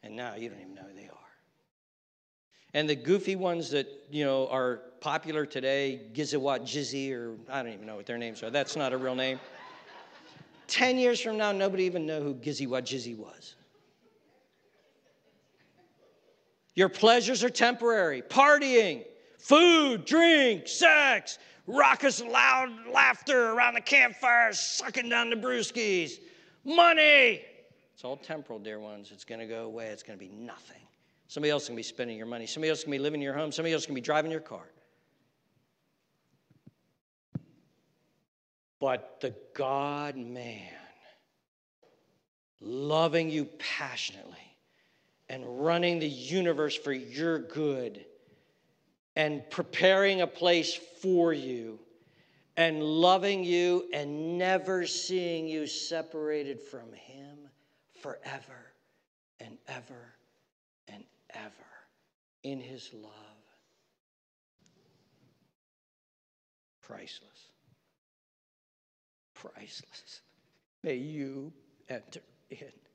And 0.03 0.15
now 0.15 0.35
you 0.35 0.49
don't 0.49 0.61
even 0.61 0.75
know 0.75 0.83
who 0.87 0.95
they 0.95 1.09
are. 1.09 1.17
And 2.73 2.87
the 2.87 2.95
goofy 2.95 3.35
ones 3.35 3.71
that, 3.71 3.87
you 4.09 4.23
know, 4.23 4.47
are 4.47 4.83
popular 5.01 5.45
today, 5.45 5.99
Gizawat 6.13 6.61
Jizzy, 6.61 7.11
or 7.11 7.35
I 7.49 7.61
don't 7.61 7.73
even 7.73 7.85
know 7.85 7.97
what 7.97 8.05
their 8.05 8.17
names 8.17 8.41
are. 8.41 8.49
That's 8.49 8.77
not 8.77 8.93
a 8.93 8.97
real 8.97 9.15
name. 9.15 9.39
Ten 10.67 10.97
years 10.97 11.19
from 11.19 11.37
now, 11.37 11.51
nobody 11.51 11.83
even 11.83 12.05
know 12.05 12.21
who 12.21 12.35
Gizawat 12.35 12.83
Jizzy 12.83 13.17
was. 13.17 13.56
Your 16.77 16.89
pleasures 16.89 17.43
are 17.43 17.49
temporary. 17.49 18.21
Partying, 18.21 19.03
food, 19.39 20.05
drink, 20.05 20.67
sex, 20.67 21.39
raucous, 21.65 22.21
loud 22.21 22.69
laughter 22.93 23.49
around 23.53 23.73
the 23.73 23.81
campfire, 23.81 24.53
sucking 24.53 25.09
down 25.09 25.31
the 25.31 25.35
brewskis, 25.35 26.19
money. 26.63 27.41
It's 27.95 28.03
all 28.03 28.15
temporal, 28.15 28.59
dear 28.59 28.79
ones. 28.79 29.09
It's 29.11 29.23
going 29.23 29.39
to 29.39 29.47
go 29.47 29.65
away. 29.65 29.87
It's 29.87 30.03
going 30.03 30.19
to 30.19 30.23
be 30.23 30.31
nothing. 30.31 30.77
Somebody 31.27 31.49
else 31.49 31.65
to 31.65 31.73
be 31.73 31.81
spending 31.81 32.15
your 32.15 32.27
money. 32.27 32.45
Somebody 32.45 32.69
else 32.69 32.83
to 32.83 32.89
be 32.91 32.99
living 32.99 33.21
in 33.21 33.25
your 33.25 33.33
home. 33.33 33.51
Somebody 33.51 33.73
else 33.73 33.87
to 33.87 33.93
be 33.93 33.99
driving 33.99 34.29
your 34.29 34.39
car. 34.39 34.69
But 38.79 39.19
the 39.19 39.33
God 39.55 40.15
man, 40.15 40.69
loving 42.61 43.31
you 43.31 43.45
passionately, 43.57 44.46
and 45.29 45.43
running 45.65 45.99
the 45.99 46.07
universe 46.07 46.75
for 46.75 46.93
your 46.93 47.39
good 47.39 48.05
and 49.15 49.47
preparing 49.49 50.21
a 50.21 50.27
place 50.27 50.79
for 51.01 51.33
you 51.33 51.79
and 52.55 52.81
loving 52.81 53.43
you 53.43 53.87
and 53.93 54.37
never 54.37 54.85
seeing 54.85 55.47
you 55.47 55.67
separated 55.67 56.61
from 56.61 56.91
Him 56.93 57.37
forever 58.01 58.73
and 59.39 59.57
ever 59.67 60.13
and 60.87 61.03
ever 61.31 61.51
in 62.43 62.59
His 62.59 62.91
love. 62.93 63.11
Priceless. 66.81 67.51
Priceless. 69.33 70.21
May 70.83 70.95
you 70.95 71.51
enter 71.89 72.21
in. 72.49 72.86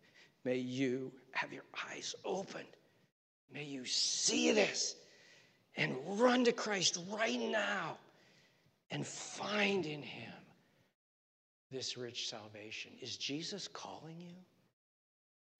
May 0.44 0.58
you 0.58 1.12
have 1.32 1.52
your 1.52 1.64
eyes 1.90 2.14
opened. 2.24 2.66
May 3.52 3.64
you 3.64 3.84
see 3.84 4.52
this 4.52 4.96
and 5.76 5.96
run 6.06 6.44
to 6.44 6.52
Christ 6.52 6.98
right 7.12 7.40
now 7.40 7.96
and 8.90 9.06
find 9.06 9.86
in 9.86 10.02
him 10.02 10.32
this 11.70 11.96
rich 11.96 12.28
salvation. 12.28 12.92
Is 13.00 13.16
Jesus 13.16 13.68
calling 13.68 14.20
you? 14.20 14.34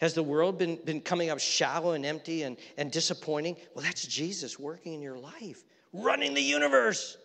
Has 0.01 0.15
the 0.15 0.23
world 0.23 0.59
been, 0.59 0.79
been 0.85 1.01
coming 1.01 1.31
up 1.31 1.39
shallow 1.39 1.93
and 1.93 2.05
empty 2.05 2.43
and, 2.43 2.57
and 2.77 2.91
disappointing? 2.91 3.57
Well, 3.75 3.85
that's 3.85 4.05
Jesus 4.07 4.59
working 4.59 4.95
in 4.95 5.01
your 5.01 5.17
life, 5.17 5.63
running 5.93 6.35
the 6.35 6.43
universe 6.43 7.17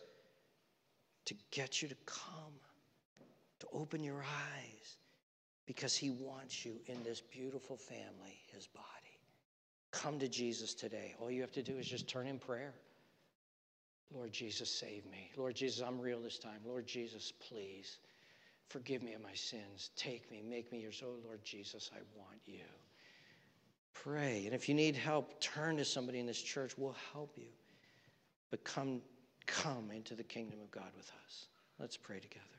to 1.25 1.33
get 1.51 1.81
you 1.81 1.87
to 1.87 1.95
come, 2.05 2.53
to 3.59 3.67
open 3.73 4.03
your 4.03 4.21
eyes 4.21 4.97
because 5.67 5.95
he 5.95 6.09
wants 6.09 6.65
you 6.65 6.79
in 6.87 7.03
this 7.03 7.21
beautiful 7.21 7.77
family, 7.77 8.39
his 8.55 8.65
body. 8.65 8.85
Come 9.91 10.17
to 10.19 10.27
Jesus 10.27 10.73
today. 10.73 11.13
All 11.19 11.29
you 11.29 11.41
have 11.41 11.51
to 11.51 11.61
do 11.61 11.77
is 11.77 11.87
just 11.87 12.07
turn 12.07 12.25
in 12.25 12.39
prayer. 12.39 12.73
Lord 14.13 14.31
Jesus, 14.31 14.69
save 14.69 15.05
me. 15.05 15.29
Lord 15.35 15.55
Jesus, 15.55 15.85
I'm 15.85 15.99
real 15.99 16.21
this 16.21 16.39
time. 16.39 16.59
Lord 16.65 16.87
Jesus, 16.87 17.33
please 17.49 17.97
forgive 18.69 19.03
me 19.03 19.13
of 19.13 19.21
my 19.21 19.33
sins. 19.33 19.91
Take 19.97 20.31
me, 20.31 20.41
make 20.47 20.71
me 20.71 20.79
yours. 20.79 21.03
Oh, 21.05 21.15
Lord 21.25 21.43
Jesus, 21.43 21.91
I 21.93 21.99
want 22.17 22.39
you. 22.45 22.63
Pray. 23.93 24.43
And 24.45 24.53
if 24.53 24.69
you 24.69 24.75
need 24.75 24.95
help, 24.95 25.39
turn 25.41 25.75
to 25.77 25.85
somebody 25.85 26.19
in 26.19 26.25
this 26.25 26.41
church. 26.41 26.77
We'll 26.77 26.95
help 27.11 27.33
you. 27.35 27.49
But 28.49 28.63
come, 28.63 29.01
come 29.45 29.91
into 29.93 30.15
the 30.15 30.23
kingdom 30.23 30.59
of 30.61 30.71
God 30.71 30.91
with 30.95 31.11
us. 31.25 31.47
Let's 31.79 31.97
pray 31.97 32.19
together. 32.19 32.56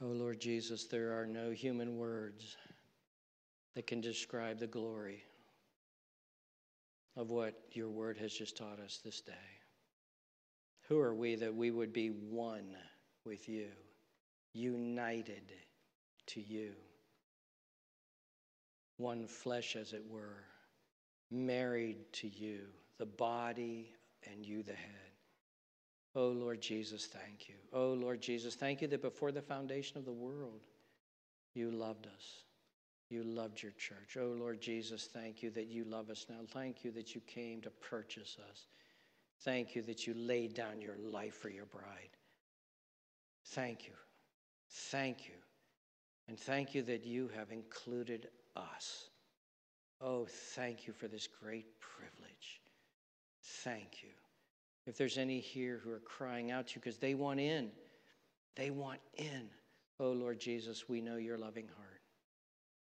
Oh 0.00 0.06
Lord 0.06 0.40
Jesus, 0.40 0.84
there 0.84 1.18
are 1.18 1.26
no 1.26 1.50
human 1.50 1.98
words 1.98 2.56
that 3.74 3.88
can 3.88 4.00
describe 4.00 4.58
the 4.58 4.66
glory 4.68 5.24
of 7.16 7.30
what 7.30 7.54
your 7.72 7.88
word 7.88 8.16
has 8.18 8.32
just 8.32 8.56
taught 8.56 8.78
us 8.78 9.00
this 9.04 9.20
day. 9.20 9.32
Who 10.88 11.00
are 11.00 11.14
we 11.14 11.34
that 11.34 11.54
we 11.54 11.72
would 11.72 11.92
be 11.92 12.10
one 12.10 12.76
with 13.24 13.48
you, 13.48 13.70
united 14.52 15.52
to 16.28 16.40
you, 16.40 16.72
one 18.98 19.26
flesh 19.26 19.74
as 19.74 19.92
it 19.92 20.04
were, 20.08 20.44
married 21.30 22.12
to 22.12 22.28
you, 22.28 22.60
the 22.98 23.06
body 23.06 23.90
and 24.30 24.46
you 24.46 24.62
the 24.62 24.72
head? 24.74 25.07
Oh, 26.14 26.28
Lord 26.28 26.60
Jesus, 26.60 27.06
thank 27.06 27.48
you. 27.48 27.54
Oh, 27.72 27.92
Lord 27.92 28.20
Jesus, 28.20 28.54
thank 28.54 28.80
you 28.82 28.88
that 28.88 29.02
before 29.02 29.30
the 29.30 29.42
foundation 29.42 29.98
of 29.98 30.04
the 30.04 30.12
world, 30.12 30.62
you 31.54 31.70
loved 31.70 32.06
us. 32.06 32.44
You 33.10 33.22
loved 33.22 33.62
your 33.62 33.72
church. 33.72 34.16
Oh, 34.20 34.34
Lord 34.38 34.60
Jesus, 34.60 35.08
thank 35.12 35.42
you 35.42 35.50
that 35.50 35.66
you 35.66 35.84
love 35.84 36.10
us 36.10 36.26
now. 36.28 36.40
Thank 36.46 36.84
you 36.84 36.90
that 36.92 37.14
you 37.14 37.20
came 37.22 37.60
to 37.62 37.70
purchase 37.70 38.36
us. 38.50 38.66
Thank 39.42 39.74
you 39.74 39.82
that 39.82 40.06
you 40.06 40.14
laid 40.14 40.54
down 40.54 40.80
your 40.80 40.96
life 40.98 41.34
for 41.34 41.48
your 41.48 41.66
bride. 41.66 42.16
Thank 43.46 43.86
you. 43.86 43.94
Thank 44.70 45.26
you. 45.26 45.34
And 46.28 46.38
thank 46.38 46.74
you 46.74 46.82
that 46.82 47.04
you 47.04 47.30
have 47.34 47.50
included 47.50 48.28
us. 48.56 49.08
Oh, 50.00 50.26
thank 50.26 50.86
you 50.86 50.92
for 50.92 51.08
this 51.08 51.26
great 51.26 51.80
privilege. 51.80 52.60
Thank 53.42 54.02
you. 54.02 54.10
If 54.88 54.96
there's 54.96 55.18
any 55.18 55.38
here 55.38 55.82
who 55.84 55.90
are 55.90 56.00
crying 56.00 56.50
out 56.50 56.68
to 56.68 56.76
you 56.76 56.80
because 56.80 56.96
they 56.96 57.12
want 57.12 57.40
in, 57.40 57.70
they 58.56 58.70
want 58.70 59.00
in. 59.18 59.50
Oh, 60.00 60.12
Lord 60.12 60.40
Jesus, 60.40 60.88
we 60.88 61.02
know 61.02 61.16
your 61.16 61.36
loving 61.36 61.68
heart. 61.76 62.00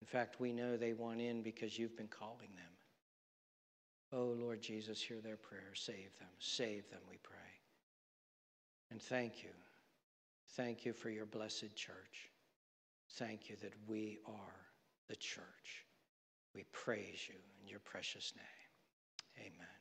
In 0.02 0.06
fact, 0.06 0.38
we 0.38 0.52
know 0.52 0.76
they 0.76 0.92
want 0.92 1.22
in 1.22 1.40
because 1.40 1.78
you've 1.78 1.96
been 1.96 2.08
calling 2.08 2.50
them. 2.54 2.72
Oh, 4.12 4.36
Lord 4.38 4.60
Jesus, 4.60 5.00
hear 5.00 5.22
their 5.22 5.38
prayer. 5.38 5.72
Save 5.74 6.18
them. 6.18 6.28
Save 6.38 6.90
them, 6.90 7.00
we 7.08 7.16
pray. 7.22 7.38
And 8.90 9.00
thank 9.00 9.42
you. 9.42 9.50
Thank 10.50 10.84
you 10.84 10.92
for 10.92 11.08
your 11.08 11.26
blessed 11.26 11.74
church. 11.74 12.30
Thank 13.12 13.48
you 13.48 13.56
that 13.62 13.72
we 13.86 14.18
are 14.26 14.66
the 15.08 15.16
church. 15.16 15.86
We 16.54 16.64
praise 16.72 17.26
you 17.26 17.36
in 17.62 17.68
your 17.68 17.80
precious 17.80 18.34
name. 18.36 19.46
Amen. 19.46 19.75